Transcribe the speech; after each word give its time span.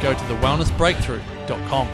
go 0.00 0.12
to 0.12 0.20
thewellnessbreakthrough.com. 0.20 1.88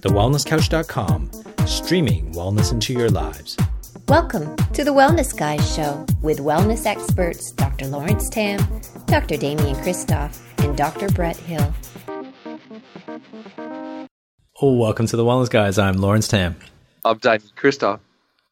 TheWellnessCouch.com, 0.00 1.30
streaming 1.66 2.32
wellness 2.32 2.70
into 2.70 2.92
your 2.92 3.10
lives. 3.10 3.56
Welcome 4.06 4.54
to 4.74 4.84
the 4.84 4.92
Wellness 4.92 5.36
Guys 5.36 5.74
Show 5.74 6.06
with 6.22 6.38
wellness 6.38 6.86
experts 6.86 7.50
Dr. 7.52 7.88
Lawrence 7.88 8.30
Tam, 8.30 8.58
Dr. 9.06 9.36
Damien 9.36 9.74
Kristof, 9.76 10.40
and 10.64 10.76
Dr. 10.76 11.08
Brett 11.08 11.36
Hill. 11.36 11.74
Oh, 14.62 14.76
welcome 14.76 15.06
to 15.06 15.16
the 15.16 15.24
Wellness 15.24 15.50
Guys. 15.50 15.78
I'm 15.78 15.96
Lawrence 15.96 16.28
Tam. 16.28 16.56
I'm 17.04 17.18
Damien 17.18 17.42
Kristof. 17.56 18.00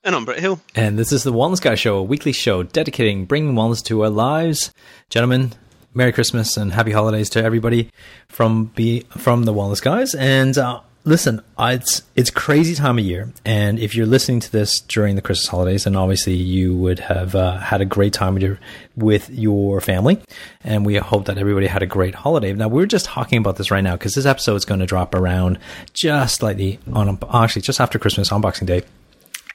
And 0.04 0.14
I'm 0.14 0.24
Brett 0.24 0.40
Hill. 0.40 0.60
And 0.74 0.98
this 0.98 1.10
is 1.10 1.22
the 1.22 1.32
Wellness 1.32 1.60
Guy 1.60 1.74
Show, 1.74 1.96
a 1.96 2.02
weekly 2.02 2.32
show 2.32 2.62
dedicating 2.62 3.24
bringing 3.24 3.54
wellness 3.54 3.82
to 3.84 4.02
our 4.02 4.10
lives. 4.10 4.72
Gentlemen, 5.10 5.52
Merry 5.96 6.12
Christmas 6.12 6.58
and 6.58 6.74
Happy 6.74 6.92
Holidays 6.92 7.30
to 7.30 7.42
everybody 7.42 7.90
from 8.28 8.66
be 8.66 9.00
from 9.16 9.44
the 9.44 9.54
Wellness 9.54 9.80
Guys. 9.80 10.14
And 10.14 10.56
uh, 10.58 10.80
listen, 11.06 11.40
it's 11.58 12.02
it's 12.14 12.28
crazy 12.28 12.74
time 12.74 12.98
of 12.98 13.04
year, 13.04 13.32
and 13.46 13.78
if 13.78 13.94
you're 13.94 14.04
listening 14.04 14.40
to 14.40 14.52
this 14.52 14.80
during 14.80 15.16
the 15.16 15.22
Christmas 15.22 15.46
holidays, 15.48 15.84
then 15.84 15.96
obviously 15.96 16.34
you 16.34 16.76
would 16.76 16.98
have 16.98 17.34
uh, 17.34 17.56
had 17.56 17.80
a 17.80 17.86
great 17.86 18.12
time 18.12 18.34
with 18.34 18.42
your 18.42 18.58
with 18.94 19.30
your 19.30 19.80
family, 19.80 20.20
and 20.62 20.84
we 20.84 20.96
hope 20.96 21.24
that 21.24 21.38
everybody 21.38 21.66
had 21.66 21.82
a 21.82 21.86
great 21.86 22.14
holiday. 22.14 22.52
Now 22.52 22.68
we're 22.68 22.84
just 22.84 23.06
talking 23.06 23.38
about 23.38 23.56
this 23.56 23.70
right 23.70 23.82
now 23.82 23.94
because 23.94 24.14
this 24.14 24.26
episode 24.26 24.56
is 24.56 24.66
going 24.66 24.80
to 24.80 24.86
drop 24.86 25.14
around 25.14 25.58
just 25.94 26.36
slightly 26.36 26.78
on 26.92 27.18
actually 27.32 27.62
just 27.62 27.80
after 27.80 27.98
Christmas 27.98 28.30
on 28.30 28.42
Boxing 28.42 28.66
Day, 28.66 28.82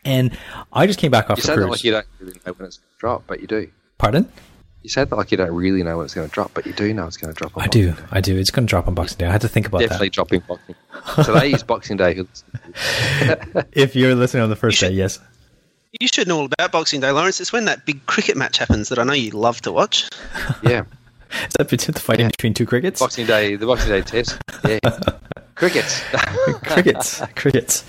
and 0.04 0.36
I 0.74 0.88
just 0.88 0.98
came 0.98 1.12
back 1.12 1.30
off 1.30 1.38
You 1.38 1.44
that 1.44 1.68
like 1.68 1.84
you 1.84 1.92
don't 1.92 2.08
really 2.20 2.40
know 2.44 2.54
when 2.54 2.66
it's 2.66 2.78
going 2.78 2.90
to 2.94 2.98
drop, 2.98 3.24
but 3.28 3.42
you 3.42 3.46
do. 3.46 3.70
Pardon? 4.00 4.28
You 4.84 4.90
said 4.90 5.10
that 5.12 5.16
like 5.16 5.30
you 5.32 5.38
don't 5.38 5.52
really 5.52 5.84
know 5.84 5.98
when 5.98 6.06
it's 6.06 6.14
going 6.16 6.28
to 6.28 6.34
drop, 6.34 6.52
but 6.56 6.66
you 6.66 6.74
do 6.74 6.92
know 6.94 7.06
it's 7.06 7.18
going 7.18 7.32
to 7.34 7.38
drop. 7.38 7.56
On 7.56 7.64
I 7.64 7.68
do, 7.68 7.92
Day. 7.92 7.98
I 8.12 8.20
do. 8.22 8.36
It's 8.38 8.50
going 8.50 8.66
to 8.66 8.70
drop 8.70 8.88
on 8.88 8.96
Boxing 8.96 9.20
Day. 9.20 9.28
I 9.28 9.32
had 9.32 9.42
to 9.42 9.48
think 9.48 9.68
about 9.68 9.82
Definitely 9.82 10.08
that. 10.08 10.14
dropping 10.14 10.40
Boxing. 10.42 10.76
Today 11.24 11.52
is 11.52 11.62
Boxing 11.64 11.98
Day. 11.98 12.20
If 13.74 13.96
you're 13.96 14.16
listening 14.16 14.44
on 14.44 14.50
the 14.50 14.56
first 14.56 14.82
You 14.82 14.88
day, 14.90 14.94
yes. 14.96 15.20
You 16.00 16.08
should 16.08 16.28
know 16.28 16.40
all 16.40 16.46
about 16.46 16.72
Boxing 16.72 17.00
Day, 17.02 17.12
Lawrence. 17.12 17.40
It's 17.42 17.52
when 17.54 17.66
that 17.66 17.86
big 17.86 18.06
cricket 18.06 18.38
match 18.38 18.58
happens 18.58 18.90
that 18.90 18.98
I 18.98 19.04
know 19.04 19.14
you 19.14 19.32
love 19.32 19.62
to 19.62 19.72
watch. 19.72 20.10
Yeah, 20.64 20.84
Is 21.32 21.54
that 21.58 21.70
between- 21.70 21.94
the 21.94 22.00
fighting 22.00 22.28
between 22.28 22.54
two 22.54 22.66
crickets? 22.66 23.00
Boxing 23.00 23.26
Day. 23.28 23.56
The 23.58 23.66
Boxing 23.68 23.90
Day 23.90 24.02
test. 24.02 24.38
Yeah, 24.68 24.80
crickets. 25.62 26.02
crickets, 26.64 27.22
crickets. 27.36 27.84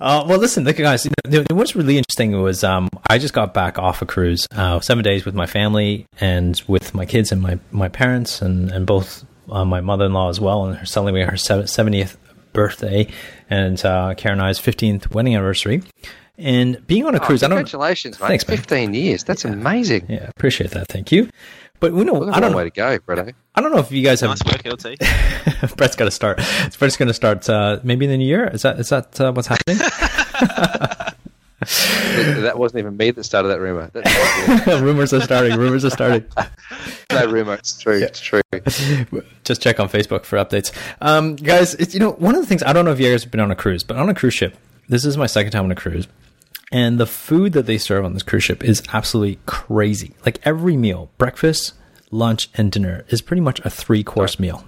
Uh, 0.00 0.24
well, 0.26 0.38
listen, 0.38 0.64
look, 0.64 0.76
guys. 0.76 1.06
You 1.06 1.12
know, 1.30 1.44
what's 1.52 1.76
really 1.76 1.96
interesting 1.98 2.32
was 2.42 2.64
um, 2.64 2.88
I 3.08 3.18
just 3.18 3.32
got 3.32 3.54
back 3.54 3.78
off 3.78 4.02
a 4.02 4.06
cruise, 4.06 4.48
uh, 4.56 4.80
seven 4.80 5.04
days 5.04 5.24
with 5.24 5.34
my 5.36 5.46
family 5.46 6.06
and 6.20 6.60
with 6.66 6.92
my 6.92 7.06
kids 7.06 7.30
and 7.30 7.40
my 7.40 7.58
my 7.70 7.88
parents 7.88 8.42
and 8.42 8.70
and 8.72 8.86
both 8.86 9.24
uh, 9.50 9.64
my 9.64 9.80
mother 9.80 10.06
in 10.06 10.12
law 10.12 10.28
as 10.28 10.40
well, 10.40 10.64
and 10.66 10.78
her 10.78 10.84
celebrating 10.86 11.28
her 11.30 11.36
seventieth 11.66 12.16
birthday 12.52 13.06
and 13.48 13.84
uh, 13.84 14.14
Karen 14.16 14.40
and 14.40 14.48
I's 14.48 14.58
fifteenth 14.58 15.10
wedding 15.12 15.34
anniversary. 15.36 15.82
And 16.38 16.84
being 16.86 17.04
on 17.04 17.14
a 17.14 17.18
Oh, 17.18 17.20
cruise, 17.20 17.42
I 17.42 17.48
don't. 17.48 17.58
congratulations! 17.58 18.16
Thanks, 18.16 18.48
man. 18.48 18.56
Fifteen 18.56 18.94
years. 18.94 19.22
That's 19.24 19.44
amazing. 19.44 20.06
Yeah, 20.08 20.26
appreciate 20.28 20.70
that. 20.72 20.88
Thank 20.88 21.12
you. 21.12 21.28
But 21.80 21.94
you 21.94 22.04
know, 22.04 22.24
that's 22.24 22.36
I 22.36 22.40
don't 22.40 22.52
know. 22.52 22.58
way 22.58 22.64
to 22.64 22.70
go, 22.70 22.98
Bretto. 22.98 23.32
I 23.54 23.60
don't 23.62 23.72
know 23.72 23.78
if 23.78 23.90
you 23.90 24.02
guys 24.04 24.20
have 24.20 24.30
Nice 24.30 24.44
work, 24.44 24.64
LT. 24.66 24.98
Brett's 25.76 25.96
got 25.96 26.04
to 26.04 26.10
start. 26.10 26.40
Brett's 26.78 26.96
going 26.96 27.08
to 27.08 27.14
start 27.14 27.48
uh, 27.48 27.80
maybe 27.82 28.04
in 28.04 28.10
the 28.10 28.18
new 28.18 28.26
year. 28.26 28.46
Is 28.48 28.62
that 28.62 28.78
is 28.78 28.90
that 28.90 29.18
uh, 29.20 29.32
what's 29.32 29.48
happening? 29.48 29.78
that 31.60 32.54
wasn't 32.56 32.78
even 32.80 32.96
me 32.96 33.10
that 33.10 33.24
started 33.24 33.48
that 33.48 33.60
rumor. 33.60 33.90
Rumors 34.84 35.12
are 35.12 35.20
starting. 35.20 35.58
Rumors 35.58 35.84
are 35.84 35.90
starting. 35.90 36.24
no 37.12 37.26
rumor. 37.26 37.54
It's 37.54 37.78
true. 37.78 38.02
It's 38.02 38.20
true. 38.20 38.42
Just 39.44 39.62
check 39.62 39.80
on 39.80 39.88
Facebook 39.88 40.24
for 40.24 40.36
updates, 40.38 40.72
um, 41.00 41.36
guys. 41.36 41.74
It's, 41.74 41.92
you 41.94 42.00
know, 42.00 42.12
one 42.12 42.34
of 42.34 42.40
the 42.40 42.46
things 42.46 42.62
I 42.62 42.72
don't 42.72 42.84
know 42.84 42.92
if 42.92 43.00
you 43.00 43.10
guys 43.10 43.24
have 43.24 43.30
been 43.30 43.40
on 43.40 43.50
a 43.50 43.56
cruise, 43.56 43.82
but 43.84 43.96
on 43.96 44.08
a 44.08 44.14
cruise 44.14 44.34
ship, 44.34 44.56
this 44.88 45.04
is 45.04 45.16
my 45.16 45.26
second 45.26 45.52
time 45.52 45.64
on 45.64 45.70
a 45.70 45.74
cruise, 45.74 46.08
and 46.72 46.98
the 46.98 47.06
food 47.06 47.52
that 47.52 47.66
they 47.66 47.78
serve 47.78 48.04
on 48.04 48.14
this 48.14 48.22
cruise 48.22 48.44
ship 48.44 48.62
is 48.62 48.82
absolutely 48.92 49.38
crazy. 49.46 50.14
Like 50.24 50.40
every 50.44 50.76
meal, 50.76 51.10
breakfast, 51.18 51.74
lunch, 52.10 52.48
and 52.54 52.70
dinner 52.70 53.04
is 53.08 53.22
pretty 53.22 53.40
much 53.40 53.60
a 53.64 53.70
three 53.70 54.04
course 54.04 54.38
meal. 54.38 54.64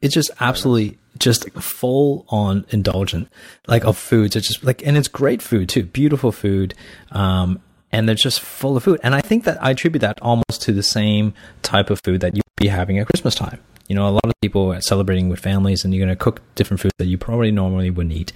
It's 0.00 0.14
just 0.14 0.30
absolutely 0.40 0.98
just 1.18 1.50
full 1.52 2.26
on 2.28 2.66
indulgent, 2.70 3.28
like 3.66 3.84
of 3.84 3.96
foods. 3.96 4.36
It's 4.36 4.48
just 4.48 4.64
like, 4.64 4.86
and 4.86 4.96
it's 4.96 5.08
great 5.08 5.42
food 5.42 5.68
too, 5.68 5.84
beautiful 5.84 6.32
food. 6.32 6.74
Um, 7.10 7.60
and 7.92 8.08
they're 8.08 8.16
just 8.16 8.40
full 8.40 8.76
of 8.76 8.82
food. 8.82 8.98
And 9.04 9.14
I 9.14 9.20
think 9.20 9.44
that 9.44 9.62
I 9.62 9.70
attribute 9.70 10.00
that 10.00 10.20
almost 10.20 10.62
to 10.62 10.72
the 10.72 10.82
same 10.82 11.32
type 11.62 11.90
of 11.90 12.00
food 12.04 12.22
that 12.22 12.34
you'd 12.34 12.42
be 12.56 12.66
having 12.66 12.98
at 12.98 13.06
Christmas 13.06 13.36
time. 13.36 13.60
You 13.86 13.94
know, 13.94 14.08
a 14.08 14.10
lot 14.10 14.24
of 14.24 14.32
people 14.42 14.72
are 14.72 14.80
celebrating 14.80 15.28
with 15.28 15.38
families 15.38 15.84
and 15.84 15.94
you're 15.94 16.04
going 16.04 16.16
to 16.16 16.22
cook 16.22 16.42
different 16.54 16.80
foods 16.80 16.94
that 16.98 17.06
you 17.06 17.18
probably 17.18 17.52
normally 17.52 17.90
wouldn't 17.90 18.14
eat. 18.14 18.32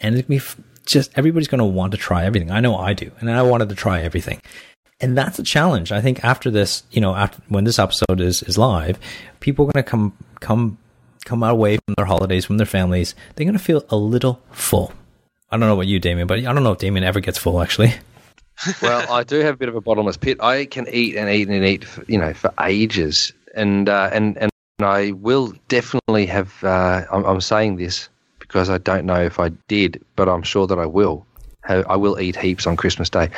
And 0.00 0.16
it'd 0.16 0.28
be 0.28 0.36
f- 0.36 0.58
just, 0.90 1.10
everybody's 1.16 1.48
going 1.48 1.60
to 1.60 1.64
want 1.64 1.92
to 1.92 1.98
try 1.98 2.24
everything. 2.24 2.50
I 2.50 2.60
know 2.60 2.76
I 2.76 2.92
do. 2.92 3.10
And 3.20 3.30
I 3.30 3.42
wanted 3.42 3.68
to 3.70 3.74
try 3.74 4.00
everything 4.02 4.40
and 5.00 5.16
that's 5.16 5.38
a 5.38 5.42
challenge. 5.42 5.92
I 5.92 6.00
think 6.00 6.24
after 6.24 6.50
this, 6.50 6.82
you 6.90 7.00
know, 7.00 7.14
after 7.14 7.40
when 7.48 7.64
this 7.64 7.78
episode 7.78 8.20
is 8.20 8.42
is 8.42 8.58
live, 8.58 8.98
people 9.40 9.64
are 9.64 9.72
going 9.72 9.84
to 9.84 9.90
come 9.90 10.16
come 10.40 10.78
come 11.24 11.42
out 11.42 11.52
away 11.52 11.78
from 11.78 11.94
their 11.96 12.06
holidays, 12.06 12.44
from 12.44 12.58
their 12.58 12.66
families. 12.66 13.14
They're 13.34 13.44
going 13.46 13.58
to 13.58 13.64
feel 13.64 13.84
a 13.88 13.96
little 13.96 14.42
full. 14.50 14.92
I 15.50 15.56
don't 15.56 15.68
know 15.68 15.74
about 15.74 15.86
you, 15.86 15.98
Damien, 15.98 16.26
but 16.26 16.38
I 16.38 16.42
don't 16.42 16.62
know 16.62 16.72
if 16.72 16.78
Damien 16.78 17.04
ever 17.04 17.20
gets 17.20 17.38
full. 17.38 17.60
Actually, 17.60 17.94
well, 18.82 19.10
I 19.12 19.24
do 19.24 19.40
have 19.40 19.54
a 19.54 19.58
bit 19.58 19.68
of 19.68 19.74
a 19.74 19.80
bottomless 19.80 20.16
pit. 20.16 20.38
I 20.40 20.66
can 20.66 20.86
eat 20.92 21.16
and 21.16 21.28
eat 21.30 21.48
and 21.48 21.64
eat, 21.64 21.84
for, 21.84 22.04
you 22.06 22.18
know, 22.18 22.34
for 22.34 22.52
ages, 22.60 23.32
and 23.54 23.88
uh, 23.88 24.10
and 24.12 24.36
and 24.36 24.50
I 24.80 25.12
will 25.12 25.54
definitely 25.68 26.26
have. 26.26 26.62
Uh, 26.62 27.04
I'm, 27.10 27.24
I'm 27.24 27.40
saying 27.40 27.76
this 27.76 28.08
because 28.50 28.68
I 28.68 28.78
don't 28.78 29.06
know 29.06 29.22
if 29.22 29.38
I 29.38 29.50
did, 29.68 30.04
but 30.16 30.28
I'm 30.28 30.42
sure 30.42 30.66
that 30.66 30.76
I 30.76 30.84
will. 30.84 31.24
I 31.68 31.94
will 31.94 32.18
eat 32.18 32.34
heaps 32.34 32.66
on 32.66 32.76
Christmas 32.76 33.08
Day, 33.08 33.30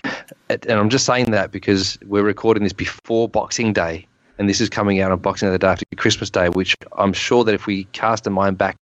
and 0.49 0.71
I'm 0.71 0.89
just 0.89 1.05
saying 1.05 1.33
that 1.33 1.51
because 1.51 1.99
we're 2.07 2.23
recording 2.23 2.63
this 2.63 2.73
before 2.73 3.29
Boxing 3.29 3.75
Day, 3.75 4.07
and 4.39 4.49
this 4.49 4.59
is 4.59 4.71
coming 4.71 5.01
out 5.01 5.13
on 5.13 5.19
Boxing 5.19 5.49
Day 5.49 5.53
the 5.53 5.59
day 5.59 5.67
after 5.67 5.85
Christmas 5.97 6.31
Day, 6.31 6.49
which 6.49 6.75
I'm 6.97 7.13
sure 7.13 7.45
that 7.45 7.55
if 7.55 7.67
we 7.67 7.85
cast 7.93 8.27
a 8.27 8.31
mind 8.31 8.57
back 8.57 8.79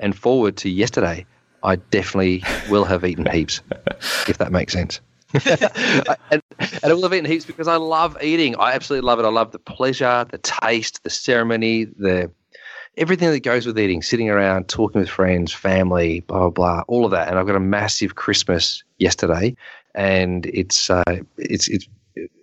and 0.00 0.16
forward 0.16 0.56
to 0.58 0.70
yesterday, 0.70 1.26
I 1.62 1.76
definitely 1.76 2.42
will 2.70 2.84
have 2.84 3.04
eaten 3.04 3.26
heaps, 3.26 3.60
if 4.28 4.38
that 4.38 4.50
makes 4.50 4.72
sense. 4.72 5.00
and, 5.44 6.42
and 6.60 6.84
I 6.84 6.94
will 6.94 7.02
have 7.02 7.12
eaten 7.12 7.30
heaps 7.30 7.44
because 7.44 7.68
I 7.68 7.76
love 7.76 8.16
eating. 8.22 8.56
I 8.56 8.72
absolutely 8.72 9.06
love 9.06 9.18
it. 9.18 9.26
I 9.26 9.30
love 9.30 9.52
the 9.52 9.58
pleasure, 9.58 10.24
the 10.30 10.38
taste, 10.38 11.02
the 11.02 11.10
ceremony, 11.10 11.84
the 11.84 12.30
everything 12.96 13.30
that 13.30 13.40
goes 13.40 13.66
with 13.66 13.78
eating, 13.78 14.02
sitting 14.02 14.30
around, 14.30 14.68
talking 14.68 15.00
with 15.00 15.10
friends, 15.10 15.52
family, 15.52 16.20
blah 16.20 16.38
blah 16.38 16.50
blah, 16.50 16.82
all 16.88 17.04
of 17.04 17.10
that. 17.12 17.28
And 17.28 17.38
I've 17.38 17.46
got 17.46 17.56
a 17.56 17.60
massive 17.60 18.14
Christmas 18.14 18.82
yesterday, 18.98 19.56
and 19.94 20.46
it's 20.46 20.90
uh, 20.90 21.02
it's 21.36 21.68
it's 21.68 21.88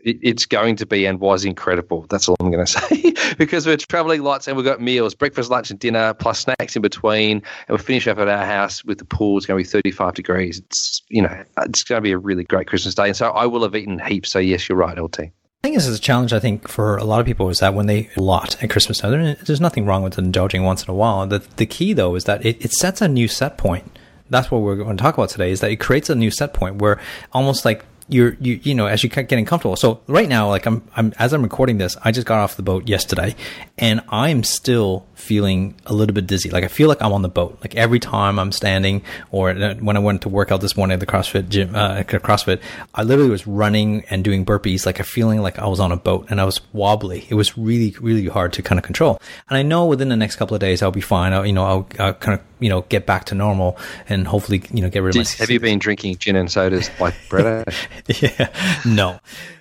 it's 0.04 0.46
going 0.46 0.76
to 0.76 0.86
be 0.86 1.06
and 1.06 1.20
was 1.20 1.46
incredible. 1.46 2.06
That's 2.10 2.28
all 2.28 2.36
I'm 2.40 2.52
going 2.52 2.66
to 2.66 2.72
say 2.72 3.36
because 3.38 3.66
we're 3.66 3.78
traveling 3.78 4.22
lots 4.22 4.48
and 4.48 4.58
we've 4.58 4.66
got 4.66 4.82
meals, 4.82 5.16
breakfast, 5.16 5.50
lunch, 5.50 5.72
and 5.72 5.80
dinner, 5.80 6.14
plus 6.14 6.40
snacks 6.40 6.76
in 6.76 6.82
between. 6.82 7.38
And 7.38 7.70
we'll 7.70 7.78
finish 7.78 8.08
up 8.08 8.18
at 8.18 8.28
our 8.28 8.46
house 8.46 8.84
with 8.84 8.98
the 8.98 9.06
pool. 9.06 9.38
It's 9.38 9.46
going 9.46 9.64
to 9.64 9.68
be 9.68 9.70
35 9.70 10.14
degrees. 10.14 10.60
It's 10.60 11.02
you 11.10 11.22
know 11.22 11.44
it's 11.60 11.84
going 11.84 11.98
to 11.98 12.04
be 12.04 12.12
a 12.12 12.18
really 12.18 12.44
great 12.44 12.68
Christmas 12.68 12.96
day. 12.96 13.08
And 13.08 13.16
so 13.16 13.32
I 13.32 13.46
will 13.46 13.64
have 13.64 13.76
eaten 13.76 14.00
heaps. 14.00 14.32
So 14.32 14.40
yes, 14.40 14.68
you're 14.68 14.78
right, 14.78 14.98
LT. 14.98 15.32
I 15.64 15.68
think 15.68 15.78
this 15.78 15.86
is 15.86 16.00
a 16.00 16.02
challenge. 16.02 16.34
I 16.34 16.40
think 16.40 16.68
for 16.68 16.98
a 16.98 17.04
lot 17.04 17.20
of 17.20 17.28
people 17.28 17.48
is 17.50 17.60
that 17.60 17.76
when 17.76 17.86
they 17.86 18.10
lot 18.18 18.62
at 18.64 18.72
Christmas 18.72 18.98
time, 18.98 19.38
there's 19.44 19.62
nothing 19.62 19.86
wrong 19.86 20.02
with 20.02 20.18
indulging 20.18 20.64
once 20.64 20.84
in 20.84 20.90
a 20.90 20.94
while. 20.96 21.28
The 21.28 21.38
the 21.58 21.68
key 21.68 21.94
though 21.94 22.16
is 22.16 22.24
that 22.24 22.44
it, 22.44 22.66
it 22.66 22.72
sets 22.72 23.00
a 23.00 23.08
new 23.08 23.28
set 23.28 23.60
point. 23.60 24.00
That's 24.32 24.50
what 24.50 24.62
we're 24.62 24.76
going 24.76 24.98
to 24.98 25.02
talk 25.02 25.14
about 25.14 25.30
today. 25.30 25.52
Is 25.52 25.60
that 25.60 25.70
it 25.70 25.76
creates 25.76 26.10
a 26.10 26.16
new 26.16 26.32
set 26.32 26.56
point 26.56 26.78
where 26.78 27.00
almost 27.32 27.64
like 27.64 27.86
you're 28.12 28.36
you 28.40 28.60
you 28.62 28.76
know 28.76 28.88
as 28.88 29.04
you're 29.04 29.10
getting 29.10 29.46
comfortable. 29.46 29.76
So 29.76 30.02
right 30.08 30.28
now, 30.28 30.50
like 30.50 30.66
I'm 30.66 30.84
I'm 30.96 31.14
as 31.18 31.34
I'm 31.34 31.42
recording 31.42 31.78
this, 31.78 31.98
I 32.04 32.12
just 32.12 32.28
got 32.28 32.40
off 32.40 32.58
the 32.58 32.64
boat 32.64 32.88
yesterday, 32.88 33.36
and 33.78 34.02
I'm 34.10 34.44
still 34.44 35.06
feeling 35.16 35.76
a 35.86 35.94
little 35.94 36.14
bit 36.14 36.28
dizzy. 36.28 36.50
Like 36.50 36.64
I 36.64 36.68
feel 36.68 36.90
like 36.90 37.02
I'm 37.02 37.14
on 37.14 37.22
the 37.22 37.30
boat. 37.30 37.58
Like 37.62 37.76
every 37.76 38.00
time 38.00 38.38
I'm 38.38 38.52
standing, 38.52 39.04
or 39.32 39.54
when 39.54 39.96
I 39.96 40.00
went 40.00 40.24
to 40.24 40.30
work 40.30 40.52
out 40.52 40.62
this 40.62 40.76
morning 40.76 40.94
at 40.94 41.00
the 41.00 41.06
CrossFit 41.06 41.50
gym, 41.50 41.74
uh, 41.76 42.04
CrossFit, 42.04 42.62
I 42.94 43.04
literally 43.04 43.32
was 43.32 43.48
running 43.48 44.04
and 44.10 44.24
doing 44.24 44.46
burpees, 44.46 44.86
like 44.86 45.00
a 45.00 45.04
feeling 45.06 45.42
like 45.42 45.58
I 45.58 45.68
was 45.68 45.80
on 45.80 45.92
a 45.92 45.98
boat, 45.98 46.28
and 46.30 46.42
I 46.42 46.44
was 46.44 46.60
wobbly. 46.74 47.26
It 47.30 47.36
was 47.36 47.58
really 47.58 47.96
really 48.00 48.28
hard 48.28 48.54
to 48.54 48.62
kind 48.62 48.78
of 48.78 48.84
control. 48.84 49.22
And 49.50 49.58
I 49.58 49.64
know 49.64 49.86
within 49.86 50.10
the 50.10 50.18
next 50.18 50.36
couple 50.36 50.56
of 50.56 50.60
days 50.60 50.82
I'll 50.82 50.92
be 50.92 51.02
fine. 51.02 51.34
I'll, 51.34 51.46
you 51.46 51.54
know 51.54 51.66
I'll, 51.66 51.88
I'll 51.98 52.14
kind 52.14 52.40
of 52.40 52.46
you 52.62 52.70
know 52.70 52.84
get 52.84 53.06
back 53.06 53.26
to 53.26 53.36
normal 53.36 53.78
and 54.08 54.28
hopefully 54.28 54.64
you 54.72 54.82
know 54.82 54.90
get 54.90 55.00
rid 55.00 55.10
of 55.10 55.26
Did, 55.26 55.28
my. 55.28 55.44
Have 55.44 55.50
you 55.50 55.60
been 55.60 55.80
drinking 55.80 56.18
gin 56.18 56.36
and 56.38 56.50
sodas 56.50 56.90
like 57.00 57.16
Brett? 57.28 57.68
yeah, 58.22 58.50
no, 58.86 59.20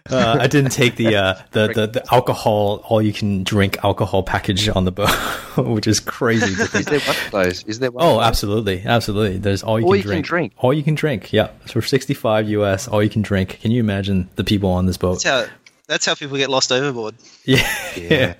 uh, 0.08 0.36
I 0.40 0.46
didn't 0.46 0.70
take 0.70 0.96
the, 0.96 1.16
uh, 1.16 1.34
the, 1.52 1.68
the 1.68 1.86
the 1.86 2.14
alcohol 2.14 2.84
all 2.88 3.00
you 3.02 3.12
can 3.12 3.42
drink 3.42 3.78
alcohol 3.82 4.22
package 4.22 4.68
on 4.68 4.84
the 4.84 4.92
boat, 4.92 5.10
which 5.56 5.86
is 5.86 5.98
crazy. 5.98 6.52
is 6.78 6.84
there 6.84 7.00
one 7.00 7.16
of 7.16 7.30
those? 7.30 7.64
Is 7.64 7.78
there? 7.78 7.90
one? 7.90 8.04
oh, 8.04 8.20
absolutely, 8.20 8.82
absolutely. 8.84 9.38
There's 9.38 9.62
all 9.62 9.80
you, 9.80 9.86
all 9.86 9.92
can, 9.92 9.98
you 9.98 10.02
drink. 10.02 10.24
can 10.24 10.28
drink. 10.28 10.52
All 10.58 10.72
you 10.72 10.82
can 10.82 10.94
drink. 10.94 11.32
Yeah, 11.32 11.50
so 11.66 11.80
for 11.80 11.82
65 11.82 12.48
US, 12.50 12.86
all 12.86 13.02
you 13.02 13.10
can 13.10 13.22
drink. 13.22 13.58
Can 13.60 13.70
you 13.70 13.80
imagine 13.80 14.28
the 14.36 14.44
people 14.44 14.70
on 14.70 14.86
this 14.86 14.96
boat? 14.96 15.22
That's 15.22 15.24
how, 15.24 15.54
that's 15.86 16.06
how 16.06 16.14
people 16.14 16.36
get 16.36 16.50
lost 16.50 16.70
overboard. 16.70 17.14
Yeah, 17.44 17.56
yeah. 17.96 18.34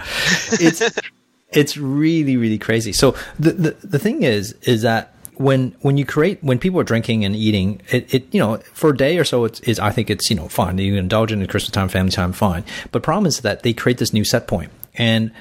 it's 0.53 0.83
it's 1.53 1.77
really 1.77 2.37
really 2.37 2.59
crazy. 2.59 2.93
So 2.93 3.15
the, 3.39 3.53
the 3.53 3.71
the 3.87 3.99
thing 3.99 4.23
is 4.23 4.53
is 4.63 4.83
that 4.83 5.15
when 5.41 5.75
when 5.81 5.97
you 5.97 6.05
create 6.05 6.43
when 6.43 6.59
people 6.59 6.79
are 6.79 6.85
drinking 6.85 7.25
and 7.25 7.35
eating 7.35 7.81
it, 7.89 8.13
it 8.13 8.27
you 8.33 8.39
know 8.39 8.59
for 8.75 8.91
a 8.91 8.97
day 8.97 9.17
or 9.17 9.25
so 9.25 9.45
it's 9.47 9.79
I 9.79 9.91
think 9.91 10.11
it's 10.11 10.29
you 10.29 10.37
know 10.37 10.49
fine. 10.49 10.77
You 10.79 10.97
indulge 10.97 11.33
in 11.33 11.45
Christmas 11.47 11.71
time 11.71 11.89
family 11.89 12.13
time 12.13 12.33
fine. 12.33 12.65
But 12.93 13.03
problem 13.03 13.27
is 13.27 13.41
that 13.41 13.63
they 13.63 13.73
create 13.73 13.99
this 13.99 14.13
new 14.13 14.25
set 14.25 14.47
point. 14.47 14.71
And 14.95 15.33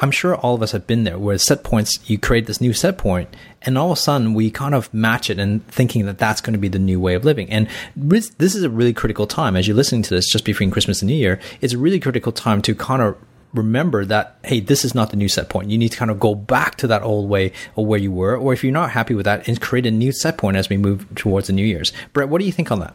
I'm 0.00 0.10
sure 0.10 0.34
all 0.34 0.56
of 0.56 0.62
us 0.62 0.72
have 0.72 0.88
been 0.88 1.04
there 1.04 1.18
where 1.20 1.38
set 1.38 1.62
points 1.62 2.10
you 2.10 2.18
create 2.18 2.46
this 2.46 2.60
new 2.60 2.72
set 2.72 2.98
point 2.98 3.28
and 3.62 3.78
all 3.78 3.92
of 3.92 3.98
a 3.98 4.00
sudden 4.00 4.34
we 4.34 4.50
kind 4.50 4.74
of 4.74 4.92
match 4.92 5.30
it 5.30 5.38
and 5.38 5.64
thinking 5.68 6.04
that 6.06 6.18
that's 6.18 6.40
going 6.40 6.54
to 6.54 6.58
be 6.58 6.66
the 6.66 6.80
new 6.80 6.98
way 6.98 7.14
of 7.14 7.24
living. 7.24 7.48
And 7.48 7.68
this 7.94 8.32
is 8.40 8.64
a 8.64 8.70
really 8.70 8.92
critical 8.92 9.28
time. 9.28 9.54
As 9.54 9.68
you're 9.68 9.76
listening 9.76 10.02
to 10.02 10.10
this 10.10 10.28
just 10.28 10.44
between 10.44 10.72
Christmas 10.72 11.00
and 11.00 11.08
New 11.08 11.16
Year 11.16 11.38
it's 11.60 11.74
a 11.74 11.78
really 11.78 12.00
critical 12.00 12.32
time 12.32 12.60
to 12.62 12.74
kind 12.74 13.02
of 13.02 13.16
remember 13.54 14.04
that 14.04 14.36
hey 14.44 14.60
this 14.60 14.84
is 14.84 14.94
not 14.94 15.10
the 15.10 15.16
new 15.16 15.28
set 15.28 15.48
point 15.48 15.70
you 15.70 15.78
need 15.78 15.90
to 15.90 15.96
kind 15.96 16.10
of 16.10 16.18
go 16.20 16.34
back 16.34 16.76
to 16.76 16.86
that 16.86 17.02
old 17.02 17.28
way 17.28 17.52
or 17.76 17.86
where 17.86 17.98
you 17.98 18.10
were 18.10 18.36
or 18.36 18.52
if 18.52 18.62
you're 18.62 18.72
not 18.72 18.90
happy 18.90 19.14
with 19.14 19.24
that 19.24 19.46
and 19.46 19.60
create 19.60 19.86
a 19.86 19.90
new 19.90 20.12
set 20.12 20.36
point 20.36 20.56
as 20.56 20.68
we 20.68 20.76
move 20.76 21.06
towards 21.14 21.46
the 21.46 21.52
new 21.52 21.64
year's 21.64 21.92
brett 22.12 22.28
what 22.28 22.40
do 22.40 22.44
you 22.44 22.52
think 22.52 22.70
on 22.70 22.80
that 22.80 22.94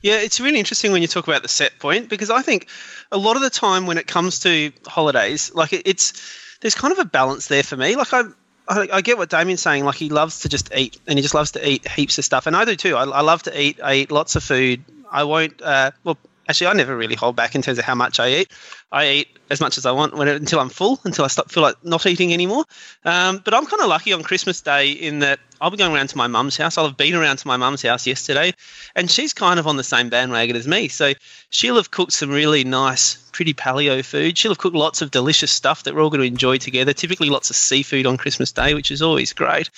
yeah, 0.00 0.18
it's 0.20 0.40
really 0.40 0.58
interesting 0.58 0.92
when 0.92 1.02
you 1.02 1.08
talk 1.08 1.28
about 1.28 1.42
the 1.42 1.48
set 1.48 1.78
point 1.78 2.08
because 2.08 2.30
I 2.30 2.42
think 2.42 2.68
a 3.12 3.18
lot 3.18 3.36
of 3.36 3.42
the 3.42 3.50
time 3.50 3.86
when 3.86 3.98
it 3.98 4.06
comes 4.06 4.40
to 4.40 4.72
holidays, 4.86 5.52
like 5.54 5.72
it's 5.72 6.12
there's 6.60 6.74
kind 6.74 6.92
of 6.92 6.98
a 6.98 7.04
balance 7.04 7.48
there 7.48 7.62
for 7.62 7.76
me. 7.76 7.96
Like 7.96 8.12
I, 8.12 8.22
I, 8.68 8.88
I, 8.94 9.00
get 9.00 9.18
what 9.18 9.30
Damien's 9.30 9.62
saying. 9.62 9.84
Like 9.84 9.96
he 9.96 10.08
loves 10.08 10.40
to 10.40 10.48
just 10.48 10.74
eat, 10.74 10.98
and 11.06 11.18
he 11.18 11.22
just 11.22 11.34
loves 11.34 11.52
to 11.52 11.68
eat 11.68 11.88
heaps 11.88 12.18
of 12.18 12.24
stuff, 12.24 12.46
and 12.46 12.56
I 12.56 12.64
do 12.64 12.76
too. 12.76 12.96
I, 12.96 13.04
I 13.04 13.20
love 13.20 13.42
to 13.44 13.60
eat. 13.60 13.80
I 13.82 13.94
eat 13.94 14.10
lots 14.10 14.36
of 14.36 14.42
food. 14.42 14.84
I 15.10 15.24
won't. 15.24 15.60
Uh, 15.62 15.92
well, 16.04 16.18
actually, 16.48 16.68
I 16.68 16.72
never 16.72 16.96
really 16.96 17.14
hold 17.14 17.36
back 17.36 17.54
in 17.54 17.62
terms 17.62 17.78
of 17.78 17.84
how 17.84 17.94
much 17.94 18.18
I 18.18 18.28
eat. 18.30 18.52
I 18.90 19.08
eat 19.08 19.28
as 19.50 19.60
much 19.60 19.78
as 19.78 19.86
I 19.86 19.92
want 19.92 20.14
when, 20.14 20.28
until 20.28 20.60
I'm 20.60 20.68
full, 20.68 20.98
until 21.04 21.24
I 21.24 21.28
stop, 21.28 21.50
feel 21.50 21.62
like 21.62 21.76
not 21.84 22.06
eating 22.06 22.32
anymore. 22.32 22.64
Um, 23.04 23.40
but 23.44 23.54
I'm 23.54 23.66
kind 23.66 23.82
of 23.82 23.88
lucky 23.88 24.12
on 24.12 24.22
Christmas 24.22 24.60
Day 24.60 24.90
in 24.90 25.20
that 25.20 25.40
I'll 25.60 25.70
be 25.70 25.76
going 25.76 25.94
around 25.94 26.08
to 26.08 26.16
my 26.16 26.26
mum's 26.26 26.56
house. 26.56 26.78
I'll 26.78 26.86
have 26.86 26.96
been 26.96 27.14
around 27.14 27.38
to 27.38 27.46
my 27.46 27.56
mum's 27.56 27.82
house 27.82 28.06
yesterday, 28.06 28.54
and 28.96 29.10
she's 29.10 29.32
kind 29.32 29.60
of 29.60 29.66
on 29.66 29.76
the 29.76 29.84
same 29.84 30.08
bandwagon 30.08 30.56
as 30.56 30.66
me. 30.66 30.88
So 30.88 31.12
she'll 31.50 31.76
have 31.76 31.90
cooked 31.90 32.12
some 32.12 32.30
really 32.30 32.64
nice, 32.64 33.16
pretty 33.32 33.54
paleo 33.54 34.04
food. 34.04 34.38
She'll 34.38 34.52
have 34.52 34.58
cooked 34.58 34.76
lots 34.76 35.02
of 35.02 35.10
delicious 35.10 35.52
stuff 35.52 35.84
that 35.84 35.94
we're 35.94 36.02
all 36.02 36.10
going 36.10 36.20
to 36.22 36.26
enjoy 36.26 36.58
together. 36.58 36.92
Typically, 36.92 37.28
lots 37.30 37.50
of 37.50 37.56
seafood 37.56 38.06
on 38.06 38.16
Christmas 38.16 38.52
Day, 38.52 38.74
which 38.74 38.90
is 38.90 39.02
always 39.02 39.32
great 39.32 39.70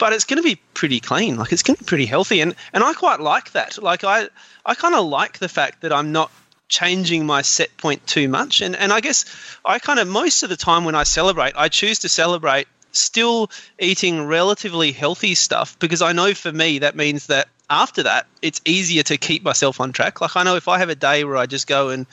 but 0.00 0.14
it's 0.14 0.24
going 0.24 0.38
to 0.38 0.42
be 0.42 0.56
pretty 0.74 0.98
clean. 0.98 1.36
Like 1.36 1.52
it's 1.52 1.62
going 1.62 1.76
to 1.76 1.84
be 1.84 1.86
pretty 1.86 2.06
healthy, 2.06 2.40
and 2.40 2.56
and 2.72 2.82
I 2.82 2.94
quite 2.94 3.20
like 3.20 3.52
that. 3.52 3.80
Like 3.80 4.02
I 4.02 4.28
I 4.66 4.74
kind 4.74 4.96
of 4.96 5.04
like 5.06 5.38
the 5.38 5.48
fact 5.48 5.82
that 5.82 5.92
I'm 5.92 6.10
not 6.10 6.32
changing 6.66 7.26
my 7.26 7.42
set 7.42 7.76
point 7.76 8.04
too 8.06 8.28
much. 8.28 8.62
And 8.62 8.74
and 8.74 8.92
I 8.92 9.00
guess 9.00 9.26
I 9.64 9.78
kind 9.78 10.00
of 10.00 10.08
most 10.08 10.42
of 10.42 10.48
the 10.48 10.56
time 10.56 10.84
when 10.84 10.96
I 10.96 11.04
celebrate, 11.04 11.52
I 11.54 11.68
choose 11.68 12.00
to 12.00 12.08
celebrate 12.08 12.66
still 12.92 13.50
eating 13.78 14.26
relatively 14.26 14.90
healthy 14.90 15.36
stuff 15.36 15.78
because 15.78 16.02
I 16.02 16.12
know 16.12 16.34
for 16.34 16.50
me 16.50 16.80
that 16.80 16.96
means 16.96 17.26
that 17.26 17.46
after 17.68 18.02
that 18.02 18.26
it's 18.42 18.60
easier 18.64 19.04
to 19.04 19.16
keep 19.18 19.44
myself 19.44 19.80
on 19.80 19.92
track. 19.92 20.20
Like 20.20 20.34
I 20.34 20.42
know 20.44 20.56
if 20.56 20.66
I 20.66 20.78
have 20.78 20.88
a 20.88 20.96
day 20.96 21.24
where 21.24 21.36
I 21.36 21.46
just 21.46 21.66
go 21.66 21.90
and 21.90 22.06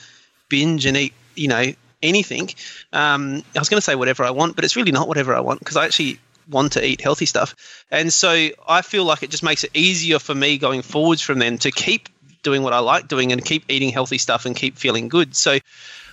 binge 0.50 0.84
and 0.84 0.96
eat, 0.96 1.14
you 1.34 1.48
know, 1.48 1.72
anything, 2.02 2.50
um, 2.92 3.42
I 3.56 3.58
was 3.58 3.68
going 3.70 3.78
to 3.78 3.84
say 3.84 3.94
whatever 3.94 4.24
I 4.24 4.30
want, 4.30 4.54
but 4.54 4.64
it's 4.64 4.76
really 4.76 4.92
not 4.92 5.08
whatever 5.08 5.34
I 5.34 5.40
want 5.40 5.58
because 5.60 5.76
I 5.76 5.86
actually 5.86 6.20
want 6.48 6.72
to 6.72 6.84
eat 6.84 7.00
healthy 7.00 7.26
stuff. 7.26 7.84
And 7.90 8.12
so 8.12 8.48
I 8.66 8.82
feel 8.82 9.04
like 9.04 9.22
it 9.22 9.30
just 9.30 9.42
makes 9.42 9.64
it 9.64 9.70
easier 9.74 10.18
for 10.18 10.34
me 10.34 10.58
going 10.58 10.82
forwards 10.82 11.22
from 11.22 11.38
then 11.38 11.58
to 11.58 11.70
keep 11.70 12.08
doing 12.42 12.62
what 12.62 12.72
I 12.72 12.78
like 12.78 13.08
doing 13.08 13.32
and 13.32 13.44
keep 13.44 13.64
eating 13.68 13.90
healthy 13.90 14.18
stuff 14.18 14.46
and 14.46 14.54
keep 14.54 14.76
feeling 14.76 15.08
good. 15.08 15.36
So 15.36 15.58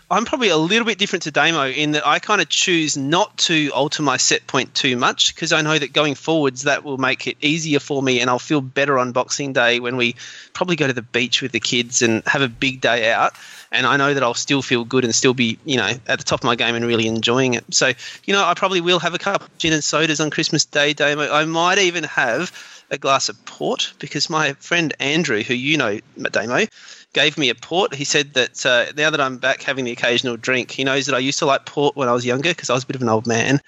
I'm 0.09 0.25
probably 0.25 0.49
a 0.49 0.57
little 0.57 0.85
bit 0.85 0.99
different 0.99 1.23
to 1.23 1.31
Damo 1.31 1.67
in 1.67 1.93
that 1.93 2.05
I 2.05 2.19
kind 2.19 2.39
of 2.39 2.47
choose 2.47 2.95
not 2.95 3.35
to 3.39 3.71
alter 3.73 4.03
my 4.03 4.17
set 4.17 4.45
point 4.45 4.75
too 4.75 4.95
much 4.97 5.33
because 5.33 5.51
I 5.51 5.61
know 5.61 5.77
that 5.77 5.93
going 5.93 6.13
forwards 6.13 6.63
that 6.63 6.83
will 6.83 6.99
make 6.99 7.25
it 7.25 7.37
easier 7.41 7.79
for 7.79 8.03
me 8.03 8.19
and 8.19 8.29
I'll 8.29 8.37
feel 8.37 8.61
better 8.61 8.99
on 8.99 9.13
Boxing 9.13 9.51
Day 9.53 9.79
when 9.79 9.97
we 9.97 10.15
probably 10.53 10.75
go 10.75 10.85
to 10.85 10.93
the 10.93 11.01
beach 11.01 11.41
with 11.41 11.51
the 11.53 11.59
kids 11.59 12.03
and 12.03 12.21
have 12.27 12.43
a 12.43 12.47
big 12.47 12.81
day 12.81 13.11
out. 13.11 13.33
And 13.71 13.87
I 13.87 13.97
know 13.97 14.13
that 14.13 14.21
I'll 14.21 14.35
still 14.35 14.61
feel 14.61 14.85
good 14.85 15.05
and 15.05 15.15
still 15.15 15.33
be, 15.33 15.57
you 15.65 15.77
know, 15.77 15.91
at 16.07 16.19
the 16.19 16.23
top 16.23 16.41
of 16.41 16.43
my 16.45 16.55
game 16.55 16.75
and 16.75 16.85
really 16.85 17.07
enjoying 17.07 17.55
it. 17.55 17.65
So, 17.73 17.91
you 18.25 18.33
know, 18.33 18.45
I 18.45 18.53
probably 18.53 18.81
will 18.81 18.99
have 18.99 19.15
a 19.15 19.19
cup 19.19 19.41
of 19.41 19.57
gin 19.57 19.73
and 19.73 19.83
sodas 19.83 20.19
on 20.19 20.29
Christmas 20.29 20.65
Day, 20.65 20.93
Damo. 20.93 21.31
I 21.31 21.45
might 21.45 21.79
even 21.79 22.03
have 22.03 22.51
a 22.91 22.97
glass 22.99 23.29
of 23.29 23.45
port 23.45 23.93
because 23.97 24.29
my 24.29 24.53
friend 24.53 24.93
Andrew, 24.99 25.41
who 25.41 25.55
you 25.55 25.77
know, 25.77 25.99
Damo, 26.31 26.67
gave 27.15 27.37
me 27.37 27.49
a 27.49 27.55
port. 27.55 27.95
He 27.95 28.03
said 28.03 28.33
that 28.33 28.65
uh, 28.65 28.91
now 28.97 29.09
that 29.09 29.21
I'm 29.21 29.37
back 29.37 29.63
having 29.63 29.85
the 29.85 29.91
occasional 29.91 30.35
drink, 30.35 30.69
he 30.69 30.83
knows 30.83 31.05
that 31.05 31.15
I 31.15 31.19
used 31.19 31.39
to 31.39 31.45
like 31.45 31.65
port 31.65 31.95
when 31.95 32.09
I 32.09 32.11
was 32.11 32.25
younger 32.25 32.49
because 32.49 32.69
I 32.69 32.73
was 32.73 32.83
a 32.83 32.87
bit 32.87 32.97
of 32.97 33.01
an 33.01 33.09
old 33.09 33.25
man. 33.25 33.61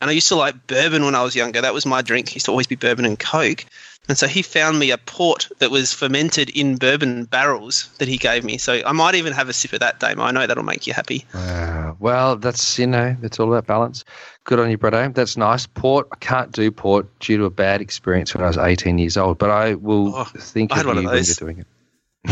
And 0.00 0.08
I 0.08 0.12
used 0.12 0.28
to 0.28 0.36
like 0.36 0.68
bourbon 0.68 1.04
when 1.04 1.16
I 1.16 1.22
was 1.22 1.34
younger. 1.34 1.60
That 1.60 1.74
was 1.74 1.84
my 1.84 2.00
drink. 2.00 2.28
It 2.28 2.36
used 2.36 2.46
to 2.46 2.52
always 2.52 2.68
be 2.68 2.76
bourbon 2.76 3.04
and 3.04 3.18
Coke. 3.18 3.66
And 4.08 4.16
so 4.16 4.26
he 4.26 4.42
found 4.42 4.78
me 4.78 4.90
a 4.90 4.98
port 4.98 5.48
that 5.58 5.70
was 5.70 5.92
fermented 5.92 6.50
in 6.50 6.76
bourbon 6.76 7.24
barrels 7.24 7.88
that 7.98 8.08
he 8.08 8.18
gave 8.18 8.44
me. 8.44 8.56
So 8.56 8.80
I 8.86 8.92
might 8.92 9.16
even 9.16 9.32
have 9.32 9.48
a 9.48 9.52
sip 9.52 9.72
of 9.72 9.80
that, 9.80 9.98
Damo. 9.98 10.22
I 10.22 10.30
know 10.30 10.46
that'll 10.46 10.64
make 10.64 10.86
you 10.86 10.92
happy. 10.92 11.24
Uh, 11.34 11.92
well, 11.98 12.36
that's, 12.36 12.78
you 12.78 12.86
know, 12.86 13.16
it's 13.22 13.38
all 13.38 13.48
about 13.48 13.66
balance. 13.66 14.04
Good 14.44 14.58
on 14.58 14.70
you, 14.70 14.78
Brado. 14.78 15.12
That's 15.12 15.36
nice. 15.36 15.66
Port, 15.66 16.08
I 16.12 16.16
can't 16.16 16.50
do 16.52 16.70
port 16.70 17.06
due 17.20 17.38
to 17.38 17.44
a 17.44 17.50
bad 17.50 17.80
experience 17.80 18.34
when 18.34 18.42
I 18.42 18.48
was 18.48 18.58
18 18.58 18.98
years 18.98 19.16
old, 19.16 19.38
but 19.38 19.50
I 19.50 19.74
will 19.74 20.14
oh, 20.14 20.24
think 20.24 20.72
of 20.72 20.84
you 20.84 20.86
when 20.86 21.02
you're 21.02 21.34
doing 21.34 21.58
it. 21.58 21.66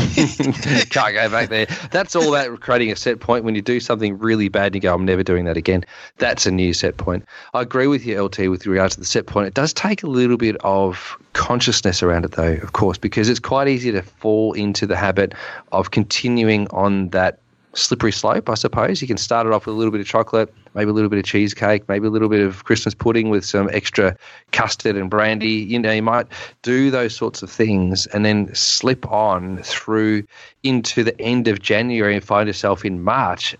Can't 0.90 1.14
go 1.14 1.28
back 1.30 1.48
there. 1.48 1.66
That's 1.90 2.14
all 2.14 2.32
about 2.32 2.60
creating 2.60 2.92
a 2.92 2.96
set 2.96 3.18
point. 3.18 3.44
When 3.44 3.56
you 3.56 3.62
do 3.62 3.80
something 3.80 4.18
really 4.18 4.48
bad 4.48 4.66
and 4.66 4.74
you 4.76 4.80
go, 4.82 4.94
I'm 4.94 5.04
never 5.04 5.24
doing 5.24 5.46
that 5.46 5.56
again, 5.56 5.84
that's 6.18 6.46
a 6.46 6.52
new 6.52 6.72
set 6.72 6.96
point. 6.96 7.24
I 7.54 7.62
agree 7.62 7.88
with 7.88 8.06
you, 8.06 8.22
LT, 8.22 8.48
with 8.50 8.66
regards 8.66 8.94
to 8.94 9.00
the 9.00 9.06
set 9.06 9.26
point. 9.26 9.48
It 9.48 9.54
does 9.54 9.72
take 9.72 10.04
a 10.04 10.06
little 10.06 10.36
bit 10.36 10.56
of 10.60 11.16
consciousness 11.32 12.04
around 12.04 12.24
it, 12.24 12.32
though, 12.32 12.52
of 12.62 12.72
course, 12.72 12.98
because 12.98 13.28
it's 13.28 13.40
quite 13.40 13.66
easy 13.66 13.90
to 13.90 14.02
fall 14.02 14.52
into 14.52 14.86
the 14.86 14.96
habit 14.96 15.34
of 15.72 15.90
continuing 15.90 16.68
on 16.68 17.08
that 17.08 17.40
slippery 17.74 18.12
slope, 18.12 18.48
I 18.48 18.54
suppose. 18.54 19.00
You 19.00 19.08
can 19.08 19.16
start 19.16 19.46
it 19.46 19.52
off 19.52 19.66
with 19.66 19.74
a 19.74 19.78
little 19.78 19.92
bit 19.92 20.00
of 20.00 20.06
chocolate, 20.06 20.52
maybe 20.74 20.90
a 20.90 20.92
little 20.92 21.10
bit 21.10 21.18
of 21.18 21.24
cheesecake, 21.24 21.88
maybe 21.88 22.06
a 22.06 22.10
little 22.10 22.28
bit 22.28 22.40
of 22.40 22.64
Christmas 22.64 22.94
pudding 22.94 23.30
with 23.30 23.44
some 23.44 23.70
extra 23.72 24.16
custard 24.52 24.96
and 24.96 25.10
brandy. 25.10 25.50
You 25.50 25.78
know, 25.78 25.92
you 25.92 26.02
might 26.02 26.26
do 26.62 26.90
those 26.90 27.14
sorts 27.14 27.42
of 27.42 27.50
things 27.50 28.06
and 28.06 28.24
then 28.24 28.52
slip 28.54 29.10
on 29.10 29.58
through 29.62 30.24
into 30.62 31.04
the 31.04 31.18
end 31.20 31.48
of 31.48 31.60
January 31.60 32.14
and 32.14 32.24
find 32.24 32.46
yourself 32.46 32.84
in 32.84 33.02
March 33.02 33.56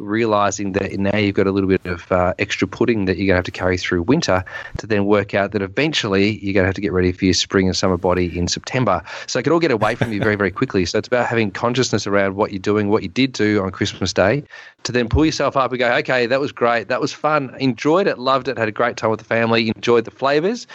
realizing 0.00 0.72
that 0.72 0.92
now 0.98 1.16
you've 1.16 1.34
got 1.34 1.46
a 1.46 1.52
little 1.52 1.68
bit 1.68 1.84
of 1.84 2.10
uh, 2.10 2.32
extra 2.38 2.66
pudding 2.66 3.04
that 3.04 3.18
you're 3.18 3.26
going 3.26 3.34
to 3.34 3.38
have 3.38 3.44
to 3.44 3.50
carry 3.50 3.76
through 3.76 4.02
winter 4.02 4.42
to 4.78 4.86
then 4.86 5.04
work 5.04 5.34
out 5.34 5.52
that 5.52 5.62
eventually 5.62 6.38
you're 6.38 6.54
going 6.54 6.64
to 6.64 6.68
have 6.68 6.74
to 6.74 6.80
get 6.80 6.92
ready 6.92 7.12
for 7.12 7.26
your 7.26 7.34
spring 7.34 7.66
and 7.66 7.76
summer 7.76 7.96
body 7.96 8.36
in 8.36 8.48
September. 8.48 9.02
So 9.26 9.38
it 9.38 9.42
could 9.42 9.52
all 9.52 9.60
get 9.60 9.70
away 9.70 9.94
from 9.94 10.12
you 10.12 10.20
very, 10.20 10.36
very 10.36 10.50
quickly. 10.50 10.86
So 10.86 10.98
it's 10.98 11.08
about 11.08 11.26
having 11.26 11.50
consciousness 11.50 12.06
around 12.06 12.36
what 12.36 12.50
you're 12.50 12.58
doing, 12.58 12.88
what 12.88 13.02
you 13.02 13.08
did 13.08 13.32
do 13.32 13.62
on 13.62 13.70
Christmas 13.70 14.12
Day, 14.12 14.42
to 14.84 14.92
then 14.92 15.08
pull 15.08 15.26
yourself 15.26 15.56
up 15.56 15.70
and 15.70 15.78
go, 15.78 15.92
okay, 15.96 16.26
that 16.26 16.40
was 16.40 16.50
great. 16.50 16.88
That 16.88 17.00
was 17.00 17.12
fun. 17.12 17.54
Enjoyed 17.60 18.06
it, 18.06 18.18
loved 18.18 18.48
it, 18.48 18.56
had 18.58 18.68
a 18.68 18.72
great 18.72 18.96
time 18.96 19.10
with 19.10 19.20
the 19.20 19.26
family, 19.26 19.68
enjoyed 19.68 20.06
the 20.06 20.10
flavors, 20.10 20.66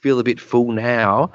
feel 0.00 0.18
a 0.18 0.24
bit 0.24 0.38
full 0.38 0.72
now. 0.72 1.30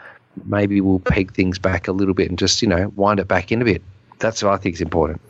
Maybe 0.45 0.79
we'll 0.79 0.99
peg 0.99 1.33
things 1.33 1.57
back 1.57 1.87
a 1.87 1.91
little 1.91 2.13
bit 2.13 2.29
and 2.29 2.37
just, 2.37 2.61
you 2.61 2.67
know, 2.67 2.93
wind 2.95 3.19
it 3.19 3.27
back 3.27 3.51
in 3.51 3.61
a 3.61 3.65
bit 3.65 3.81
that's 4.19 4.43
what 4.43 4.53
I 4.53 4.57
think 4.57 4.75
is 4.75 4.81
important. 4.81 5.21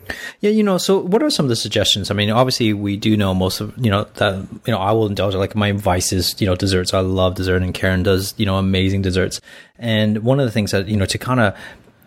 Yeah, 0.41 0.49
you 0.49 0.63
know, 0.63 0.77
so 0.77 0.99
what 0.99 1.23
are 1.23 1.29
some 1.29 1.45
of 1.45 1.49
the 1.49 1.55
suggestions? 1.55 2.11
I 2.11 2.13
mean, 2.15 2.29
obviously 2.29 2.73
we 2.73 2.97
do 2.97 3.15
know 3.15 3.33
most 3.33 3.61
of, 3.61 3.73
you 3.77 3.91
know, 3.91 4.05
that, 4.15 4.47
you 4.65 4.73
know, 4.73 4.79
I 4.79 4.91
will 4.91 5.07
indulge 5.07 5.35
like 5.35 5.55
my 5.55 5.71
vices, 5.71 6.35
you 6.41 6.47
know, 6.47 6.55
desserts. 6.55 6.93
I 6.93 6.99
love 6.99 7.35
dessert 7.35 7.61
and 7.61 7.73
Karen 7.73 8.03
does, 8.03 8.33
you 8.37 8.45
know, 8.45 8.57
amazing 8.57 9.03
desserts. 9.03 9.39
And 9.77 10.23
one 10.23 10.39
of 10.39 10.45
the 10.45 10.51
things 10.51 10.71
that, 10.71 10.87
you 10.87 10.97
know, 10.97 11.05
to 11.05 11.17
kind 11.17 11.39
of, 11.39 11.55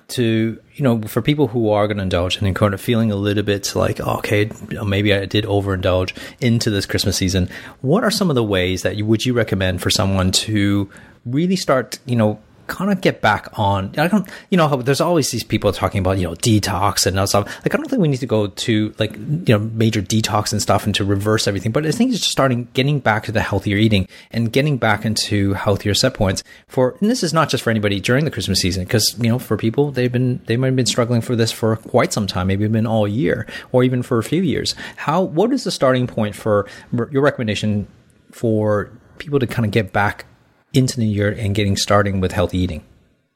to 0.08 0.60
you 0.74 0.82
know 0.82 1.00
for 1.02 1.22
people 1.22 1.46
who 1.48 1.70
are 1.70 1.86
going 1.86 1.96
to 1.96 2.02
indulge 2.02 2.36
and 2.36 2.54
kind 2.54 2.74
of 2.74 2.80
feeling 2.80 3.10
a 3.10 3.16
little 3.16 3.42
bit 3.42 3.74
like 3.74 3.98
oh, 4.00 4.16
okay 4.18 4.50
maybe 4.84 5.14
I 5.14 5.24
did 5.24 5.44
overindulge 5.44 6.14
into 6.38 6.68
this 6.68 6.84
Christmas 6.84 7.16
season 7.16 7.48
what 7.80 8.04
are 8.04 8.10
some 8.10 8.28
of 8.28 8.34
the 8.34 8.44
ways 8.44 8.82
that 8.82 8.96
you 8.96 9.06
would 9.06 9.24
you 9.24 9.32
recommend 9.32 9.80
for 9.80 9.88
someone 9.88 10.30
to 10.32 10.90
really 11.24 11.56
start 11.56 11.98
you 12.04 12.16
know 12.16 12.40
kind 12.66 12.90
of 12.90 13.00
get 13.00 13.20
back 13.20 13.48
on. 13.58 13.92
I 13.98 14.08
don't, 14.08 14.28
you 14.50 14.56
know, 14.56 14.82
there's 14.82 15.00
always 15.00 15.30
these 15.30 15.44
people 15.44 15.72
talking 15.72 15.98
about, 15.98 16.18
you 16.18 16.24
know, 16.24 16.34
detox 16.34 17.06
and 17.06 17.28
stuff. 17.28 17.46
Like, 17.64 17.74
I 17.74 17.78
don't 17.78 17.88
think 17.88 18.00
we 18.00 18.08
need 18.08 18.20
to 18.20 18.26
go 18.26 18.46
to 18.46 18.94
like, 18.98 19.14
you 19.14 19.44
know, 19.48 19.58
major 19.58 20.00
detox 20.00 20.52
and 20.52 20.62
stuff 20.62 20.86
and 20.86 20.94
to 20.94 21.04
reverse 21.04 21.46
everything. 21.46 21.72
But 21.72 21.86
I 21.86 21.90
think 21.90 22.10
it's 22.10 22.20
just 22.20 22.32
starting 22.32 22.68
getting 22.74 23.00
back 23.00 23.24
to 23.24 23.32
the 23.32 23.40
healthier 23.40 23.76
eating 23.76 24.08
and 24.30 24.52
getting 24.52 24.78
back 24.78 25.04
into 25.04 25.54
healthier 25.54 25.94
set 25.94 26.14
points 26.14 26.42
for, 26.68 26.96
and 27.00 27.10
this 27.10 27.22
is 27.22 27.32
not 27.32 27.48
just 27.48 27.62
for 27.62 27.70
anybody 27.70 28.00
during 28.00 28.24
the 28.24 28.30
Christmas 28.30 28.60
season, 28.60 28.84
because, 28.84 29.14
you 29.18 29.28
know, 29.28 29.38
for 29.38 29.56
people, 29.56 29.90
they've 29.90 30.12
been, 30.12 30.40
they 30.46 30.56
might 30.56 30.68
have 30.68 30.76
been 30.76 30.86
struggling 30.86 31.20
for 31.20 31.36
this 31.36 31.52
for 31.52 31.76
quite 31.76 32.12
some 32.12 32.26
time, 32.26 32.46
maybe 32.46 32.66
been 32.68 32.86
all 32.86 33.06
year 33.06 33.46
or 33.72 33.84
even 33.84 34.02
for 34.02 34.18
a 34.18 34.24
few 34.24 34.42
years. 34.42 34.74
How, 34.96 35.22
what 35.22 35.52
is 35.52 35.64
the 35.64 35.70
starting 35.70 36.06
point 36.06 36.34
for 36.34 36.66
your 37.10 37.22
recommendation 37.22 37.86
for 38.30 38.90
people 39.18 39.38
to 39.38 39.46
kind 39.46 39.66
of 39.66 39.72
get 39.72 39.92
back 39.92 40.24
into 40.72 40.98
the 40.98 41.06
year 41.06 41.30
and 41.30 41.54
getting 41.54 41.76
starting 41.76 42.20
with 42.20 42.32
healthy 42.32 42.58
eating. 42.58 42.84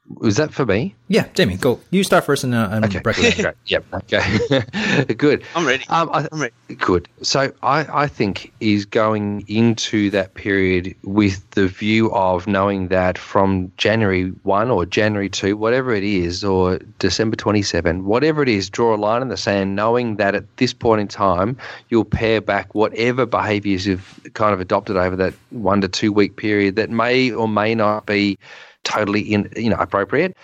Was 0.09 0.37
that 0.37 0.53
for 0.53 0.65
me? 0.65 0.95
Yeah, 1.09 1.27
Jamie, 1.33 1.57
go. 1.57 1.81
You 1.91 2.01
start 2.03 2.23
first 2.23 2.45
and, 2.45 2.55
uh, 2.55 2.69
and 2.71 2.85
okay. 2.85 2.99
Great. 3.03 3.45
Yep. 3.65 3.85
Okay. 3.93 5.03
good. 5.17 5.43
I'm 5.53 5.67
ready. 5.67 5.83
Um, 5.89 6.09
I, 6.13 6.27
am 6.31 6.41
ready. 6.41 6.53
Good. 6.77 7.09
So 7.23 7.51
I, 7.61 8.03
I 8.03 8.07
think 8.07 8.53
is 8.61 8.85
going 8.85 9.43
into 9.49 10.09
that 10.11 10.33
period 10.35 10.95
with 11.03 11.49
the 11.51 11.67
view 11.67 12.09
of 12.13 12.47
knowing 12.47 12.87
that 12.87 13.17
from 13.17 13.69
January 13.75 14.29
1 14.43 14.71
or 14.71 14.85
January 14.85 15.29
2, 15.29 15.57
whatever 15.57 15.93
it 15.93 16.05
is, 16.05 16.41
or 16.41 16.79
December 16.99 17.35
27, 17.35 18.05
whatever 18.05 18.41
it 18.41 18.49
is, 18.49 18.69
draw 18.69 18.95
a 18.95 18.97
line 18.97 19.21
in 19.21 19.27
the 19.27 19.37
sand, 19.37 19.75
knowing 19.75 20.15
that 20.15 20.35
at 20.35 20.57
this 20.57 20.73
point 20.73 21.01
in 21.01 21.09
time, 21.09 21.57
you'll 21.89 22.05
pare 22.05 22.39
back 22.39 22.73
whatever 22.73 23.25
behaviors 23.25 23.85
you've 23.85 24.21
kind 24.35 24.53
of 24.53 24.61
adopted 24.61 24.95
over 24.95 25.17
that 25.17 25.33
one 25.49 25.81
to 25.81 25.89
two 25.89 26.13
week 26.13 26.37
period 26.37 26.77
that 26.77 26.89
may 26.89 27.29
or 27.29 27.47
may 27.47 27.75
not 27.75 28.05
be 28.05 28.39
totally 28.87 29.21
in, 29.21 29.51
you 29.55 29.69
know 29.69 29.77
appropriate. 29.77 30.35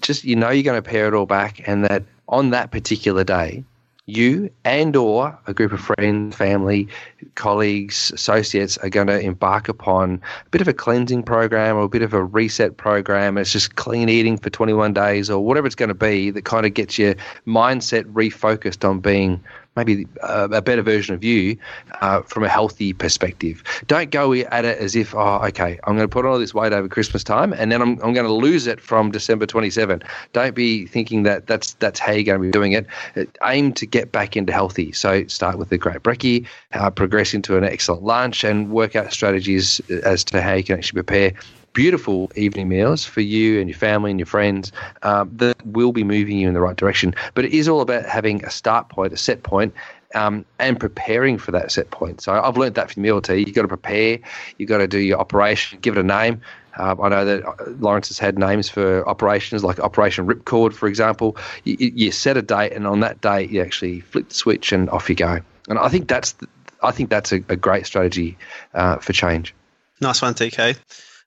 Just 0.00 0.24
you 0.24 0.36
know 0.36 0.50
you're 0.50 0.62
going 0.62 0.80
to 0.80 0.88
pare 0.88 1.08
it 1.08 1.14
all 1.14 1.26
back, 1.26 1.66
and 1.68 1.84
that 1.84 2.04
on 2.28 2.50
that 2.50 2.70
particular 2.70 3.24
day, 3.24 3.64
you 4.06 4.48
and 4.64 4.94
or 4.94 5.36
a 5.46 5.54
group 5.54 5.72
of 5.72 5.80
friends, 5.80 6.36
family, 6.36 6.88
colleagues, 7.34 8.12
associates 8.12 8.78
are 8.78 8.88
going 8.88 9.08
to 9.08 9.18
embark 9.18 9.68
upon 9.68 10.20
a 10.46 10.50
bit 10.50 10.60
of 10.60 10.68
a 10.68 10.72
cleansing 10.72 11.24
program 11.24 11.76
or 11.76 11.82
a 11.82 11.88
bit 11.88 12.02
of 12.02 12.14
a 12.14 12.22
reset 12.22 12.76
program. 12.76 13.36
It's 13.38 13.50
just 13.50 13.74
clean 13.74 14.08
eating 14.08 14.36
for 14.36 14.50
21 14.50 14.92
days 14.92 15.30
or 15.30 15.44
whatever 15.44 15.66
it's 15.66 15.74
going 15.74 15.88
to 15.88 15.94
be 15.94 16.30
that 16.30 16.44
kind 16.44 16.64
of 16.64 16.74
gets 16.74 16.98
your 16.98 17.14
mindset 17.46 18.04
refocused 18.12 18.88
on 18.88 19.00
being 19.00 19.42
maybe 19.76 20.06
a, 20.22 20.44
a 20.44 20.62
better 20.62 20.82
version 20.82 21.14
of 21.14 21.24
you 21.24 21.56
uh, 22.00 22.22
from 22.22 22.44
a 22.44 22.48
healthy 22.48 22.92
perspective. 22.92 23.62
Don't 23.86 24.10
go 24.10 24.32
at 24.32 24.64
it 24.64 24.78
as 24.78 24.94
if, 24.94 25.14
oh, 25.14 25.40
okay, 25.44 25.78
I'm 25.84 25.96
going 25.96 26.08
to 26.08 26.12
put 26.12 26.24
all 26.24 26.38
this 26.38 26.54
weight 26.54 26.72
over 26.72 26.88
Christmas 26.88 27.24
time 27.24 27.52
and 27.52 27.72
then 27.72 27.82
I'm, 27.82 28.00
I'm 28.02 28.12
going 28.12 28.26
to 28.26 28.32
lose 28.32 28.66
it 28.66 28.80
from 28.80 29.10
December 29.10 29.46
27. 29.46 30.02
Don't 30.32 30.54
be 30.54 30.86
thinking 30.86 31.24
that 31.24 31.46
that's 31.46 31.74
that's 31.74 31.98
how 31.98 32.12
you're 32.12 32.24
going 32.24 32.40
to 32.40 32.46
be 32.46 32.50
doing 32.50 32.72
it. 32.72 32.86
Uh, 33.16 33.24
aim 33.44 33.72
to 33.74 33.86
get 33.86 34.12
back 34.12 34.36
into 34.36 34.52
healthy. 34.52 34.92
So 34.92 35.26
start 35.26 35.58
with 35.58 35.72
a 35.72 35.78
great 35.78 36.02
brekkie, 36.02 36.46
uh, 36.72 36.90
progress 36.90 37.34
into 37.34 37.56
an 37.56 37.64
excellent 37.64 38.02
lunch, 38.02 38.44
and 38.44 38.70
work 38.70 38.96
out 38.96 39.12
strategies 39.12 39.80
as 40.04 40.24
to 40.24 40.40
how 40.40 40.54
you 40.54 40.64
can 40.64 40.78
actually 40.78 41.02
prepare 41.02 41.32
beautiful 41.74 42.32
evening 42.36 42.68
meals 42.68 43.04
for 43.04 43.20
you 43.20 43.60
and 43.60 43.68
your 43.68 43.76
family 43.76 44.10
and 44.10 44.18
your 44.18 44.26
friends 44.26 44.72
um, 45.02 45.30
that 45.36 45.54
will 45.66 45.92
be 45.92 46.04
moving 46.04 46.38
you 46.38 46.48
in 46.48 46.54
the 46.54 46.60
right 46.60 46.76
direction. 46.76 47.14
But 47.34 47.44
it 47.44 47.52
is 47.52 47.68
all 47.68 47.82
about 47.82 48.06
having 48.06 48.42
a 48.44 48.50
start 48.50 48.88
point, 48.88 49.12
a 49.12 49.16
set 49.16 49.42
point, 49.42 49.74
um, 50.14 50.44
and 50.58 50.78
preparing 50.78 51.36
for 51.36 51.50
that 51.50 51.72
set 51.72 51.90
point. 51.90 52.20
So 52.20 52.32
I've 52.32 52.56
learned 52.56 52.76
that 52.76 52.92
from 52.92 53.02
the 53.02 53.08
MLT. 53.08 53.46
You've 53.46 53.54
got 53.54 53.62
to 53.62 53.68
prepare, 53.68 54.18
you've 54.56 54.68
got 54.68 54.78
to 54.78 54.86
do 54.86 54.98
your 54.98 55.18
operation, 55.18 55.80
give 55.82 55.96
it 55.96 56.00
a 56.00 56.04
name. 56.04 56.40
Uh, 56.78 56.94
I 57.00 57.08
know 57.08 57.24
that 57.24 57.44
uh, 57.44 57.54
Lawrence 57.78 58.08
has 58.08 58.18
had 58.18 58.38
names 58.38 58.68
for 58.68 59.06
operations 59.08 59.62
like 59.62 59.78
Operation 59.78 60.26
Ripcord, 60.26 60.72
for 60.72 60.88
example. 60.88 61.36
You, 61.64 61.76
you, 61.78 62.10
set 62.10 62.36
a 62.36 62.42
date, 62.42 62.72
and 62.72 62.86
on 62.86 63.00
that 63.00 63.20
date, 63.20 63.50
you 63.50 63.60
actually 63.60 64.00
flip 64.00 64.28
the 64.28 64.34
switch 64.34 64.72
and 64.72 64.90
off 64.90 65.08
you 65.08 65.14
go. 65.14 65.40
And 65.68 65.78
I 65.78 65.88
think 65.88 66.08
that's 66.08 66.32
the, 66.32 66.48
I 66.82 66.90
think 66.90 67.10
that's 67.10 67.32
a, 67.32 67.36
a 67.48 67.56
great 67.56 67.86
strategy 67.86 68.36
uh, 68.74 68.96
for 68.96 69.12
change. 69.12 69.54
Nice 70.00 70.20
one, 70.20 70.34
DK. 70.34 70.76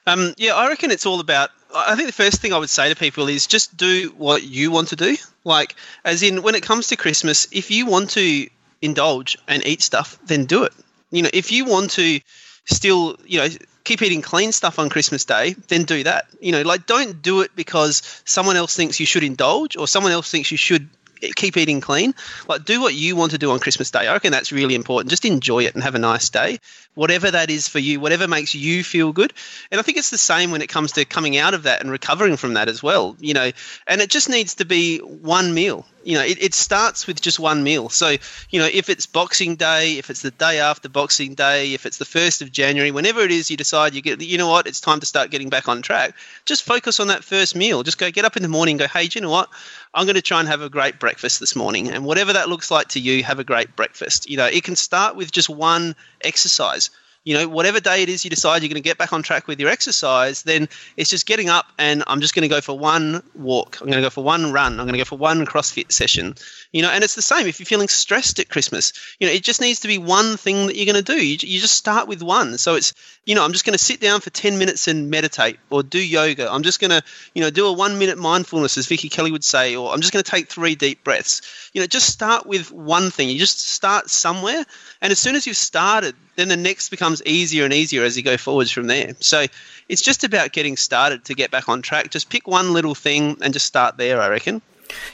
Um, 0.08 0.34
yeah, 0.38 0.56
I 0.56 0.70
reckon 0.70 0.90
it's 0.90 1.06
all 1.06 1.20
about. 1.20 1.50
I 1.76 1.96
think 1.96 2.08
the 2.08 2.14
first 2.14 2.42
thing 2.42 2.54
I 2.54 2.58
would 2.58 2.70
say 2.70 2.88
to 2.88 2.96
people 2.96 3.28
is 3.28 3.46
just 3.46 3.76
do 3.76 4.14
what 4.18 4.42
you 4.42 4.72
want 4.72 4.88
to 4.90 4.96
do. 4.96 5.18
Like, 5.44 5.76
as 6.06 6.24
in, 6.24 6.42
when 6.44 6.56
it 6.56 6.64
comes 6.64 6.88
to 6.88 6.96
Christmas, 6.96 7.46
if 7.52 7.70
you 7.72 7.86
want 7.86 8.12
to 8.12 8.48
indulge 8.82 9.38
and 9.50 9.66
eat 9.68 9.82
stuff, 9.82 10.18
then 10.26 10.46
do 10.46 10.64
it. 10.64 10.74
You 11.12 11.24
know, 11.24 11.30
if 11.34 11.52
you 11.52 11.66
want 11.66 11.92
to 11.92 12.22
still, 12.64 13.18
you 13.26 13.40
know, 13.40 13.50
keep 13.84 14.02
eating 14.02 14.22
clean 14.22 14.54
stuff 14.54 14.80
on 14.80 14.90
Christmas 14.90 15.26
Day, 15.26 15.56
then 15.68 15.84
do 15.84 16.04
that. 16.04 16.28
You 16.40 16.54
know, 16.54 16.62
like 16.62 16.86
don't 16.86 17.22
do 17.22 17.42
it 17.42 17.52
because 17.56 18.22
someone 18.24 18.56
else 18.56 18.76
thinks 18.78 19.02
you 19.02 19.06
should 19.06 19.24
indulge 19.24 19.76
or 19.76 19.90
someone 19.90 20.14
else 20.14 20.32
thinks 20.32 20.52
you 20.52 20.58
should 20.58 20.90
keep 21.36 21.58
eating 21.58 21.82
clean. 21.82 22.14
Like, 22.48 22.66
do 22.66 22.82
what 22.82 22.94
you 22.94 23.16
want 23.16 23.32
to 23.32 23.38
do 23.38 23.52
on 23.52 23.60
Christmas 23.60 23.92
Day. 23.92 24.08
I 24.08 24.14
reckon 24.14 24.32
that's 24.32 24.52
really 24.52 24.76
important. 24.76 25.10
Just 25.10 25.26
enjoy 25.26 25.66
it 25.66 25.74
and 25.74 25.84
have 25.84 25.96
a 25.96 26.00
nice 26.00 26.30
day, 26.30 26.60
whatever 26.94 27.32
that 27.32 27.50
is 27.50 27.68
for 27.68 27.80
you, 27.80 28.00
whatever 28.00 28.28
makes 28.28 28.56
you 28.56 28.84
feel 28.84 29.12
good. 29.12 29.34
And 29.72 29.80
I 29.80 29.84
think 29.84 29.98
it's 29.98 30.10
the 30.10 30.18
same 30.18 30.52
when 30.52 30.62
it 30.62 30.68
comes 30.68 30.94
to 30.94 31.06
coming 31.06 31.38
out 31.38 31.54
of 31.54 31.64
that 31.64 31.82
and 31.82 31.92
recovering 31.92 32.38
from 32.38 32.56
that 32.56 32.70
as 32.70 32.82
well. 32.82 33.16
You 33.20 33.34
know, 33.34 33.52
and 33.88 34.02
it 34.02 34.10
just 34.10 34.30
needs 34.30 34.56
to 34.56 34.66
be 34.66 35.00
one 35.00 35.54
meal 35.54 35.86
you 36.08 36.14
know, 36.14 36.24
it, 36.24 36.42
it 36.42 36.54
starts 36.54 37.06
with 37.06 37.22
just 37.22 37.38
one 37.38 37.64
meal. 37.64 37.90
So, 37.90 38.16
you 38.50 38.62
know, 38.62 38.70
if 38.72 38.90
it's 38.90 39.06
Boxing 39.06 39.58
Day, 39.58 39.98
if 39.98 40.10
it's 40.10 40.22
the 40.22 40.32
day 40.32 40.62
after 40.62 40.88
Boxing 40.88 41.34
Day, 41.34 41.74
if 41.74 41.86
it's 41.86 41.98
the 41.98 42.06
first 42.06 42.42
of 42.42 42.50
January, 42.50 42.92
whenever 42.92 43.20
it 43.20 43.32
is 43.32 43.52
you 43.52 43.58
decide 43.58 43.94
you 43.94 44.02
get, 44.02 44.22
you 44.22 44.38
know 44.38 44.48
what, 44.48 44.68
it's 44.68 44.80
time 44.80 45.02
to 45.02 45.06
start 45.06 45.32
getting 45.32 45.50
back 45.50 45.68
on 45.68 45.82
track, 45.82 46.16
just 46.46 46.64
focus 46.64 47.02
on 47.02 47.08
that 47.08 47.26
first 47.26 47.58
meal. 47.58 47.84
Just 47.84 47.98
go 47.98 48.10
get 48.10 48.24
up 48.24 48.38
in 48.38 48.42
the 48.42 48.48
morning 48.48 48.78
go, 48.78 48.88
hey, 48.88 49.08
do 49.08 49.20
you 49.20 49.22
know 49.22 49.30
what? 49.30 49.50
I'm 49.94 50.06
going 50.06 50.16
to 50.16 50.22
try 50.22 50.40
and 50.40 50.48
have 50.48 50.62
a 50.62 50.70
great 50.70 50.98
breakfast 50.98 51.42
this 51.42 51.58
morning. 51.58 51.90
And 51.90 52.06
whatever 52.06 52.32
that 52.32 52.48
looks 52.48 52.72
like 52.72 52.88
to 52.90 53.02
you, 53.02 53.22
have 53.24 53.40
a 53.40 53.44
great 53.44 53.76
breakfast. 53.76 54.30
You 54.30 54.38
know, 54.38 54.46
it 54.46 54.64
can 54.64 54.78
start 54.78 55.18
with 55.18 55.34
just 55.34 55.50
one 55.50 55.94
exercise 56.22 56.90
you 57.28 57.34
know, 57.34 57.46
whatever 57.46 57.82
day 57.82 58.04
it 58.04 58.08
is 58.08 58.24
you 58.24 58.30
decide 58.30 58.62
you're 58.62 58.70
going 58.70 58.82
to 58.82 58.90
get 58.90 58.98
back 58.98 59.12
on 59.12 59.22
track 59.22 59.48
with 59.48 59.60
your 59.60 59.70
exercise, 59.70 60.44
then 60.44 60.70
it's 60.96 61.10
just 61.10 61.26
getting 61.26 61.50
up 61.50 61.66
and 61.78 62.02
I'm 62.08 62.22
just 62.22 62.34
going 62.34 62.44
to 62.44 62.48
go 62.48 62.62
for 62.62 62.80
one 62.80 63.22
walk. 63.36 63.80
I'm 63.82 63.88
going 63.88 64.02
to 64.02 64.06
go 64.06 64.10
for 64.10 64.24
one 64.24 64.54
run. 64.54 64.80
I'm 64.80 64.86
going 64.86 64.94
to 64.94 64.98
go 64.98 65.04
for 65.04 65.18
one 65.18 65.46
CrossFit 65.46 65.92
session. 65.92 66.36
You 66.72 66.84
know, 66.84 66.90
and 66.90 67.04
it's 67.04 67.16
the 67.16 67.22
same 67.22 67.46
if 67.46 67.60
you're 67.60 67.66
feeling 67.66 67.90
stressed 67.90 68.40
at 68.40 68.48
Christmas. 68.48 68.94
You 69.20 69.28
know, 69.28 69.34
it 69.34 69.44
just 69.44 69.60
needs 69.60 69.82
to 69.82 69.90
be 69.90 69.98
one 69.98 70.38
thing 70.38 70.68
that 70.68 70.78
you're 70.78 70.86
going 70.86 71.04
to 71.04 71.14
do. 71.14 71.22
You, 71.22 71.38
you 71.42 71.60
just 71.60 71.76
start 71.76 72.08
with 72.08 72.24
one. 72.24 72.58
So 72.58 72.76
it's, 72.76 72.94
you 73.26 73.36
know, 73.36 73.44
I'm 73.44 73.52
just 73.52 73.66
going 73.66 73.78
to 73.78 73.84
sit 73.84 74.00
down 74.00 74.22
for 74.22 74.30
10 74.30 74.58
minutes 74.58 74.88
and 74.88 75.10
meditate 75.10 75.60
or 75.70 75.84
do 75.84 76.00
yoga. 76.00 76.50
I'm 76.50 76.64
just 76.64 76.80
going 76.80 76.92
to, 76.92 77.04
you 77.34 77.42
know, 77.44 77.50
do 77.50 77.68
a 77.68 77.74
one 77.74 78.00
minute 78.00 78.18
mindfulness, 78.18 78.78
as 78.78 78.88
Vicky 78.88 79.10
Kelly 79.10 79.34
would 79.34 79.44
say, 79.44 79.76
or 79.76 79.92
I'm 79.92 80.00
just 80.00 80.14
going 80.14 80.24
to 80.24 80.32
take 80.32 80.48
three 80.48 80.76
deep 80.76 81.04
breaths. 81.04 81.42
You 81.74 81.82
know, 81.82 81.88
just 81.88 82.10
start 82.10 82.46
with 82.46 82.72
one 82.72 83.12
thing. 83.12 83.28
You 83.28 83.38
just 83.38 83.60
start 83.60 84.10
somewhere. 84.10 84.64
And 85.02 85.12
as 85.12 85.20
soon 85.20 85.36
as 85.36 85.46
you've 85.46 85.58
started, 85.58 86.16
then 86.38 86.48
the 86.48 86.56
next 86.56 86.90
becomes 86.90 87.22
easier 87.24 87.66
and 87.66 87.74
easier 87.74 88.04
as 88.04 88.16
you 88.16 88.24
go 88.24 88.38
forwards 88.38 88.72
from 88.72 88.88
there. 88.88 89.16
So 89.20 89.46
it's 89.90 90.02
just 90.02 90.24
about 90.24 90.54
getting 90.54 90.78
started 90.78 91.26
to 91.26 91.34
get 91.34 91.52
back 91.52 91.68
on 91.68 91.82
track. 91.82 92.12
Just 92.12 92.30
pick 92.30 92.48
one 92.48 92.72
little 92.74 92.96
thing 92.96 93.38
and 93.42 93.54
just 93.54 93.66
start 93.66 93.98
there, 93.98 94.22
I 94.22 94.30
reckon. 94.30 94.62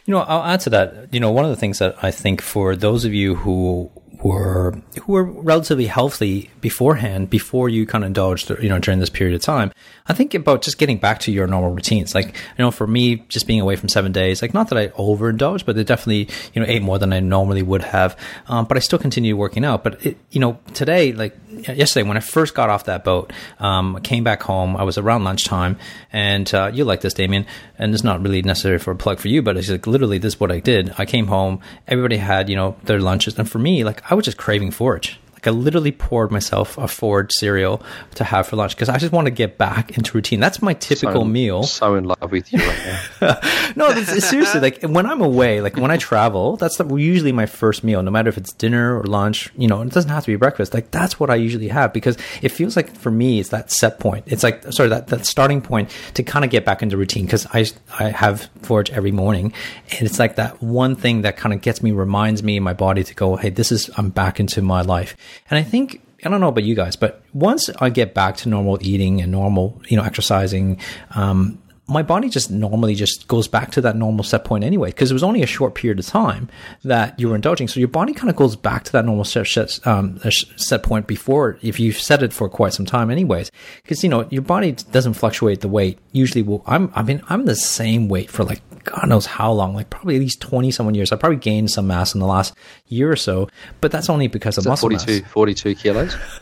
You 0.06 0.14
know, 0.14 0.20
I'll 0.20 0.44
add 0.44 0.60
to 0.62 0.70
that. 0.72 1.14
You 1.14 1.20
know, 1.20 1.32
one 1.32 1.46
of 1.46 1.50
the 1.50 1.58
things 1.58 1.80
that 1.80 1.96
I 2.04 2.12
think 2.12 2.42
for 2.42 2.76
those 2.76 3.06
of 3.06 3.14
you 3.14 3.36
who 3.36 3.90
were 4.24 4.74
who 5.02 5.14
were 5.14 5.24
relatively 5.24 5.88
healthy 5.88 6.50
beforehand, 6.62 7.30
before 7.30 7.68
you 7.70 7.86
kind 7.86 8.04
of 8.04 8.08
indulged, 8.08 8.50
you 8.62 8.70
know, 8.70 8.80
during 8.80 9.00
this 9.00 9.10
period 9.10 9.36
of 9.36 9.42
time. 9.42 9.72
I 10.08 10.14
think 10.14 10.34
about 10.34 10.62
just 10.62 10.78
getting 10.78 10.98
back 10.98 11.20
to 11.20 11.32
your 11.32 11.48
normal 11.48 11.72
routines. 11.72 12.16
Like, 12.16 12.28
you 12.28 12.60
know, 12.60 12.72
for 12.72 12.88
me, 12.88 13.18
just 13.28 13.48
being 13.48 13.62
away 13.62 13.76
from 13.76 13.90
seven 13.90 14.12
days, 14.12 14.42
like 14.42 14.54
not 14.54 14.70
that 14.70 14.78
I 14.78 14.88
overindulged, 14.90 15.66
but 15.66 15.76
they 15.76 15.84
definitely, 15.84 16.30
you 16.54 16.62
know, 16.62 16.68
ate 16.68 16.82
more 16.82 17.00
than 17.00 17.14
I 17.14 17.20
normally 17.20 17.64
would 17.64 17.84
have. 17.84 18.18
Um, 18.48 18.66
but 18.66 18.78
I 18.78 18.80
still 18.80 19.00
continue 19.00 19.36
working 19.36 19.66
out. 19.66 19.84
But 19.84 20.06
it, 20.06 20.18
you 20.32 20.40
know, 20.40 20.60
today, 20.74 21.12
like 21.14 21.36
yesterday, 21.50 22.08
when 22.08 22.18
I 22.18 22.22
first 22.22 22.54
got 22.54 22.70
off 22.70 22.86
that 22.86 23.04
boat, 23.04 23.32
um, 23.60 23.96
I 23.96 24.00
came 24.00 24.24
back 24.24 24.44
home. 24.44 24.76
I 24.76 24.84
was 24.84 24.98
around 24.98 25.24
lunchtime, 25.24 25.78
and 26.12 26.52
uh, 26.54 26.72
you 26.74 26.86
like 26.86 27.02
this, 27.02 27.14
Damien, 27.14 27.46
and 27.78 27.94
it's 27.94 28.04
not 28.04 28.22
really 28.22 28.42
necessary 28.42 28.80
for 28.80 28.92
a 28.92 28.96
plug 28.96 29.20
for 29.20 29.28
you, 29.28 29.42
but 29.42 29.58
it's 29.58 29.70
like 29.70 29.88
literally 29.88 30.18
this 30.18 30.36
is 30.36 30.40
what 30.40 30.52
I 30.52 30.60
did. 30.60 30.94
I 30.98 31.06
came 31.06 31.28
home, 31.28 31.60
everybody 31.88 32.18
had 32.18 32.50
you 32.50 32.56
know 32.56 32.76
their 32.84 33.00
lunches, 33.00 33.38
and 33.38 33.50
for 33.50 33.60
me, 33.60 33.84
like 33.84 34.12
I 34.12 34.13
was 34.14 34.26
just 34.26 34.38
craving 34.38 34.72
forage. 34.72 35.20
Like 35.44 35.54
I 35.54 35.58
literally 35.58 35.92
poured 35.92 36.32
myself 36.32 36.78
a 36.78 36.88
Forage 36.88 37.32
cereal 37.34 37.84
to 38.16 38.24
have 38.24 38.48
for 38.48 38.56
lunch 38.56 38.78
because 38.78 38.88
I 38.88 38.98
just 38.98 39.12
want 39.12 39.26
to 39.26 39.32
get 39.32 39.58
back 39.58 39.98
into 39.98 40.14
routine. 40.14 40.40
That's 40.40 40.62
my 40.62 40.74
typical 40.74 41.24
so, 41.24 41.26
meal. 41.26 41.64
So 41.64 41.96
in 41.96 42.06
love 42.06 42.32
with 42.32 42.54
you 42.54 42.60
right 42.60 43.00
now. 43.20 43.40
no, 43.76 43.90
it's, 43.90 44.26
seriously 44.30 44.62
like 44.62 44.82
when 44.84 45.06
I'm 45.06 45.20
away, 45.20 45.60
like 45.60 45.76
when 45.76 45.92
I 45.92 45.98
travel, 45.98 46.56
that's 46.56 46.78
the, 46.78 46.96
usually 46.96 47.34
my 47.34 47.46
first 47.46 47.84
meal. 47.84 48.02
No 48.02 48.10
matter 48.10 48.30
if 48.30 48.38
it's 48.38 48.54
dinner 48.54 48.98
or 48.98 49.04
lunch, 49.04 49.52
you 49.58 49.68
know, 49.68 49.82
it 49.82 49.90
doesn't 49.92 50.10
have 50.12 50.24
to 50.24 50.32
be 50.32 50.38
breakfast. 50.38 50.74
Like 50.74 50.92
that's 50.92 51.20
what 51.20 51.30
I 51.30 51.36
usually 51.36 51.68
have 51.68 51.92
because 51.92 52.18
it 52.42 52.50
feels 52.50 52.78
like 52.78 52.96
for 52.96 53.12
me, 53.12 53.42
it's 53.42 53.50
that 53.50 53.70
set 53.70 54.00
point. 54.00 54.24
It's 54.28 54.44
like 54.44 54.64
sorry 54.72 54.88
that 54.90 55.08
that 55.08 55.26
starting 55.26 55.62
point 55.62 55.90
to 56.14 56.24
kind 56.24 56.46
of 56.46 56.52
get 56.52 56.64
back 56.64 56.82
into 56.82 56.96
routine 56.96 57.26
because 57.26 57.46
I 57.48 57.66
I 58.00 58.12
have 58.12 58.50
forage 58.62 58.92
every 58.92 59.12
morning, 59.12 59.52
and 59.92 60.04
it's 60.04 60.20
like 60.20 60.36
that 60.36 60.62
one 60.62 60.96
thing 60.96 61.24
that 61.24 61.36
kind 61.36 61.54
of 61.54 61.62
gets 61.62 61.84
me, 61.84 61.92
reminds 61.92 62.44
me, 62.44 62.60
my 62.62 62.74
body 62.74 63.04
to 63.04 63.14
go, 63.14 63.36
hey, 63.36 63.50
this 63.50 63.74
is 63.74 63.90
I'm 63.98 64.10
back 64.10 64.40
into 64.40 64.62
my 64.62 64.82
life. 64.82 65.18
And 65.50 65.58
I 65.58 65.64
think 65.64 66.02
I 66.26 66.30
don't 66.30 66.42
know 66.42 66.48
about 66.48 66.64
you 66.64 66.76
guys, 66.76 66.96
but 66.96 67.22
once 67.34 67.70
I 67.80 67.90
get 67.90 68.14
back 68.14 68.38
to 68.38 68.50
normal 68.50 68.78
eating 68.82 69.22
and 69.22 69.32
normal, 69.32 69.82
you 69.88 69.98
know, 69.98 70.04
exercising, 70.04 70.80
um, 71.16 71.60
my 71.86 72.02
body 72.02 72.30
just 72.30 72.50
normally 72.50 72.96
just 72.96 73.28
goes 73.28 73.48
back 73.48 73.72
to 73.72 73.82
that 73.82 73.98
normal 73.98 74.24
set 74.24 74.46
point 74.46 74.64
anyway, 74.64 74.90
because 74.90 75.12
it 75.12 75.14
was 75.14 75.24
only 75.24 75.44
a 75.44 75.46
short 75.46 75.76
period 75.76 76.00
of 76.00 76.06
time 76.06 76.50
that 76.84 77.20
you 77.20 77.28
were 77.28 77.36
indulging. 77.36 77.68
So 77.68 77.80
your 77.80 77.90
body 77.90 78.14
kind 78.14 78.30
of 78.30 78.38
goes 78.38 78.56
back 78.56 78.86
to 78.86 78.92
that 78.94 79.04
normal 79.06 79.26
set, 79.26 79.48
set, 79.48 79.86
um, 79.86 80.20
set 80.56 80.82
point 80.82 81.08
before, 81.08 81.60
if 81.62 81.80
you've 81.80 82.00
set 82.00 82.24
it 82.24 82.32
for 82.32 82.48
quite 82.48 82.74
some 82.74 82.86
time 82.86 83.12
anyways. 83.12 83.52
Because, 83.82 84.02
you 84.02 84.10
know, 84.10 84.26
your 84.30 84.44
body 84.44 84.72
doesn't 84.72 85.16
fluctuate 85.16 85.60
the 85.60 85.68
weight. 85.68 86.00
Usually, 86.14 86.42
will, 86.42 86.64
I'm, 86.66 86.92
I 86.96 87.04
mean, 87.04 87.22
I'm 87.28 87.46
the 87.46 87.56
same 87.56 88.08
weight 88.08 88.32
for 88.32 88.46
like 88.46 88.62
God 88.84 89.08
knows 89.08 89.26
how 89.26 89.52
long, 89.52 89.74
like 89.74 89.90
probably 89.90 90.16
at 90.16 90.22
least 90.22 90.42
20 90.42 90.72
someone 90.72 90.96
years. 90.96 91.12
I 91.12 91.16
probably 91.16 91.38
gained 91.38 91.72
some 91.72 91.88
mass 91.88 92.14
in 92.14 92.20
the 92.20 92.26
last 92.26 92.54
year 92.88 93.12
or 93.12 93.16
so, 93.16 93.50
but 93.82 93.92
that's 93.92 94.10
only 94.10 94.28
because 94.28 94.58
of 94.58 94.66
muscle 94.66 94.90
42, 94.90 95.22
mass. 95.22 95.32
42 95.32 95.76
kilos? 95.76 96.16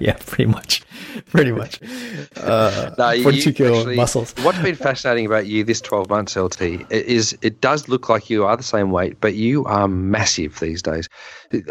yeah, 0.00 0.16
pretty 0.26 0.46
much. 0.46 0.82
Pretty 1.26 1.52
much. 1.52 1.80
Uh, 2.36 2.94
no, 2.96 3.22
42 3.22 3.52
kilo 3.52 3.78
actually, 3.78 3.96
muscles. 3.96 4.34
What's 4.42 4.58
been 4.60 4.74
fascinating 4.74 5.26
about 5.26 5.46
you 5.46 5.62
this 5.62 5.80
12 5.80 6.08
months, 6.08 6.36
LT, 6.36 6.62
is 6.90 7.36
it 7.42 7.60
does 7.60 7.88
look 7.88 8.08
like 8.08 8.30
you 8.30 8.44
are 8.44 8.56
the 8.56 8.62
same 8.62 8.90
weight, 8.90 9.20
but 9.20 9.34
you 9.34 9.64
are 9.66 9.86
massive 9.88 10.58
these 10.58 10.80
days. 10.80 11.08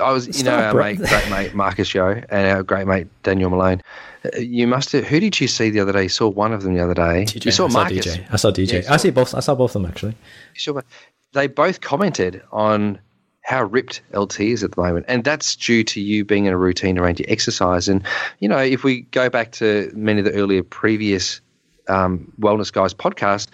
I 0.01 0.11
was, 0.11 0.37
you 0.37 0.43
know, 0.43 0.55
our 0.55 0.73
mate, 0.73 0.97
great 0.99 1.29
mate 1.29 1.53
Marcus 1.55 1.93
Yeo 1.93 2.21
and 2.29 2.47
our 2.47 2.63
great 2.63 2.87
mate 2.87 3.07
Daniel 3.23 3.49
Malone. 3.49 3.81
Uh, 4.25 4.37
you 4.37 4.67
must 4.67 4.91
have. 4.91 5.05
Who 5.05 5.19
did 5.19 5.39
you 5.39 5.47
see 5.47 5.69
the 5.69 5.79
other 5.79 5.93
day? 5.93 6.03
You 6.03 6.09
saw 6.09 6.27
one 6.27 6.53
of 6.53 6.63
them 6.63 6.73
the 6.73 6.83
other 6.83 6.93
day. 6.93 7.25
DJ. 7.25 7.45
You 7.45 7.51
saw 7.51 7.65
I 7.65 7.71
Marcus. 7.71 8.05
Saw 8.05 8.11
DJ. 8.11 8.33
I 8.33 8.35
saw 8.35 8.51
DJ. 8.51 8.83
Yeah, 8.83 8.93
I 8.93 8.97
see 8.97 9.09
both. 9.09 9.33
I 9.33 9.39
saw 9.39 9.55
both 9.55 9.75
of 9.75 9.81
them 9.81 9.89
actually. 9.89 10.15
Sure, 10.53 10.83
they 11.33 11.47
both 11.47 11.81
commented 11.81 12.41
on 12.51 12.99
how 13.41 13.63
ripped 13.63 14.01
LT 14.13 14.41
is 14.41 14.63
at 14.63 14.73
the 14.73 14.81
moment, 14.81 15.05
and 15.07 15.23
that's 15.23 15.55
due 15.55 15.83
to 15.83 16.01
you 16.01 16.25
being 16.25 16.45
in 16.45 16.53
a 16.53 16.57
routine 16.57 16.97
around 16.97 17.19
your 17.19 17.29
exercise. 17.29 17.87
And 17.87 18.03
you 18.39 18.49
know, 18.49 18.59
if 18.59 18.83
we 18.83 19.01
go 19.01 19.29
back 19.29 19.51
to 19.53 19.91
many 19.95 20.19
of 20.19 20.25
the 20.25 20.33
earlier 20.33 20.63
previous 20.63 21.41
um, 21.89 22.31
Wellness 22.39 22.71
Guys 22.71 22.93
podcast, 22.93 23.47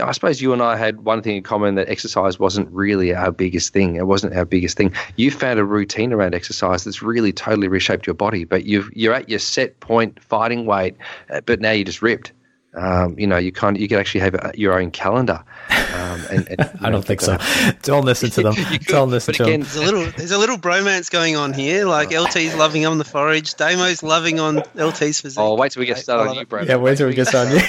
I 0.00 0.12
suppose 0.12 0.40
you 0.40 0.52
and 0.52 0.62
I 0.62 0.76
had 0.76 1.04
one 1.04 1.22
thing 1.22 1.36
in 1.36 1.42
common 1.42 1.74
that 1.74 1.88
exercise 1.88 2.38
wasn't 2.38 2.70
really 2.70 3.14
our 3.14 3.32
biggest 3.32 3.72
thing. 3.72 3.96
It 3.96 4.06
wasn't 4.06 4.34
our 4.34 4.44
biggest 4.44 4.76
thing. 4.76 4.94
You 5.16 5.30
found 5.30 5.58
a 5.58 5.64
routine 5.64 6.12
around 6.12 6.34
exercise 6.34 6.84
that's 6.84 7.02
really 7.02 7.32
totally 7.32 7.68
reshaped 7.68 8.06
your 8.06 8.14
body, 8.14 8.44
but 8.44 8.64
you 8.64 9.10
are 9.10 9.14
at 9.14 9.28
your 9.28 9.38
set 9.38 9.80
point 9.80 10.22
fighting 10.22 10.66
weight, 10.66 10.96
uh, 11.30 11.40
but 11.44 11.60
now 11.60 11.72
you're 11.72 11.84
just 11.84 12.02
ripped. 12.02 12.32
Um, 12.74 13.18
you 13.18 13.26
know, 13.26 13.36
you 13.36 13.50
kind 13.50 13.76
of, 13.76 13.80
you 13.82 13.88
can 13.88 13.98
actually 13.98 14.20
have 14.20 14.52
your 14.54 14.78
own 14.78 14.92
calendar. 14.92 15.44
Um, 15.70 16.20
and, 16.30 16.48
and 16.48 16.70
I 16.80 16.90
don't 16.90 17.04
think 17.04 17.20
so. 17.20 17.38
Don't 17.82 18.04
listen 18.04 18.30
to 18.30 18.42
them. 18.44 18.54
don't 18.86 19.10
listen 19.10 19.34
to 19.34 19.44
again, 19.44 19.60
them. 19.60 19.68
There's 19.68 19.76
a 19.76 19.92
little, 19.92 20.12
there's 20.16 20.30
a 20.30 20.38
little 20.38 20.58
bromance 20.58 21.10
going 21.10 21.36
on 21.36 21.52
here. 21.52 21.84
Like 21.84 22.12
LT's 22.12 22.54
loving 22.54 22.86
on 22.86 22.98
the 22.98 23.04
forage, 23.04 23.54
Damo's 23.54 24.02
loving 24.02 24.40
on 24.40 24.62
LT's 24.76 25.20
physique. 25.20 25.38
Oh, 25.38 25.54
wait 25.54 25.72
till 25.72 25.80
we 25.80 25.86
get 25.86 25.98
started 25.98 26.30
on 26.30 26.36
you, 26.36 26.46
bro. 26.46 26.62
Yeah, 26.62 26.76
wait 26.76 26.98
till 26.98 27.06
we 27.06 27.14
get 27.14 27.28
started 27.28 27.54
on 27.54 27.60
you. 27.60 27.66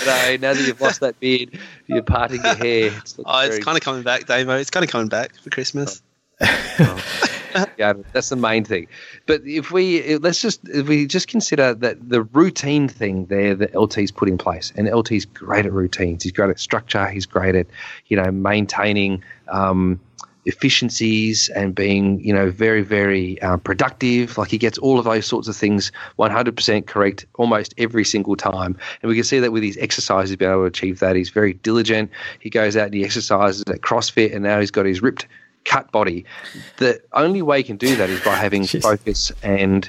no, 0.06 0.36
now 0.36 0.54
that 0.54 0.64
you've 0.66 0.80
lost 0.80 1.00
that 1.00 1.18
beard, 1.20 1.58
you're 1.86 2.02
parting 2.02 2.42
your 2.42 2.54
hair. 2.54 2.92
It's 2.98 3.18
oh, 3.24 3.40
it's 3.40 3.64
kind 3.64 3.76
of 3.76 3.82
coming 3.82 4.02
back, 4.02 4.26
Damo. 4.26 4.56
It's 4.56 4.70
kind 4.70 4.84
of 4.84 4.90
coming 4.90 5.08
back 5.08 5.34
for 5.36 5.50
Christmas. 5.50 6.02
Oh. 6.40 7.28
yeah, 7.78 7.94
that's 8.12 8.28
the 8.28 8.36
main 8.36 8.64
thing. 8.64 8.86
But 9.26 9.42
if 9.44 9.70
we 9.70 10.16
let's 10.18 10.40
just 10.40 10.66
if 10.68 10.88
we 10.88 11.06
just 11.06 11.28
consider 11.28 11.74
that 11.74 12.08
the 12.08 12.22
routine 12.22 12.88
thing 12.88 13.26
there 13.26 13.54
that 13.54 13.74
LT's 13.74 14.10
put 14.10 14.28
in 14.28 14.38
place, 14.38 14.72
and 14.76 14.88
LT's 14.88 15.24
great 15.24 15.66
at 15.66 15.72
routines. 15.72 16.22
He's 16.22 16.32
great 16.32 16.50
at 16.50 16.58
structure. 16.58 17.06
He's 17.08 17.26
great 17.26 17.54
at 17.54 17.66
you 18.06 18.16
know 18.16 18.30
maintaining. 18.30 19.22
Um, 19.48 20.00
efficiencies 20.44 21.48
and 21.50 21.74
being, 21.74 22.20
you 22.20 22.32
know, 22.32 22.50
very, 22.50 22.82
very 22.82 23.40
uh, 23.42 23.56
productive. 23.58 24.36
Like 24.36 24.48
he 24.48 24.58
gets 24.58 24.78
all 24.78 24.98
of 24.98 25.04
those 25.04 25.26
sorts 25.26 25.48
of 25.48 25.56
things 25.56 25.92
100% 26.18 26.86
correct 26.86 27.26
almost 27.34 27.74
every 27.78 28.04
single 28.04 28.36
time. 28.36 28.76
And 29.02 29.08
we 29.08 29.14
can 29.14 29.24
see 29.24 29.38
that 29.38 29.52
with 29.52 29.62
his 29.62 29.78
exercise, 29.78 30.30
he's 30.30 30.36
been 30.36 30.50
able 30.50 30.62
to 30.62 30.66
achieve 30.66 30.98
that. 30.98 31.16
He's 31.16 31.30
very 31.30 31.52
diligent. 31.54 32.10
He 32.40 32.50
goes 32.50 32.76
out 32.76 32.86
and 32.86 32.94
he 32.94 33.04
exercises 33.04 33.62
at 33.68 33.82
CrossFit, 33.82 34.34
and 34.34 34.42
now 34.42 34.58
he's 34.58 34.70
got 34.70 34.86
his 34.86 35.02
ripped 35.02 35.26
cut 35.64 35.90
body. 35.92 36.24
The 36.78 37.00
only 37.12 37.42
way 37.42 37.58
you 37.58 37.64
can 37.64 37.76
do 37.76 37.96
that 37.96 38.10
is 38.10 38.20
by 38.20 38.34
having 38.34 38.66
focus 38.66 39.32
and 39.42 39.88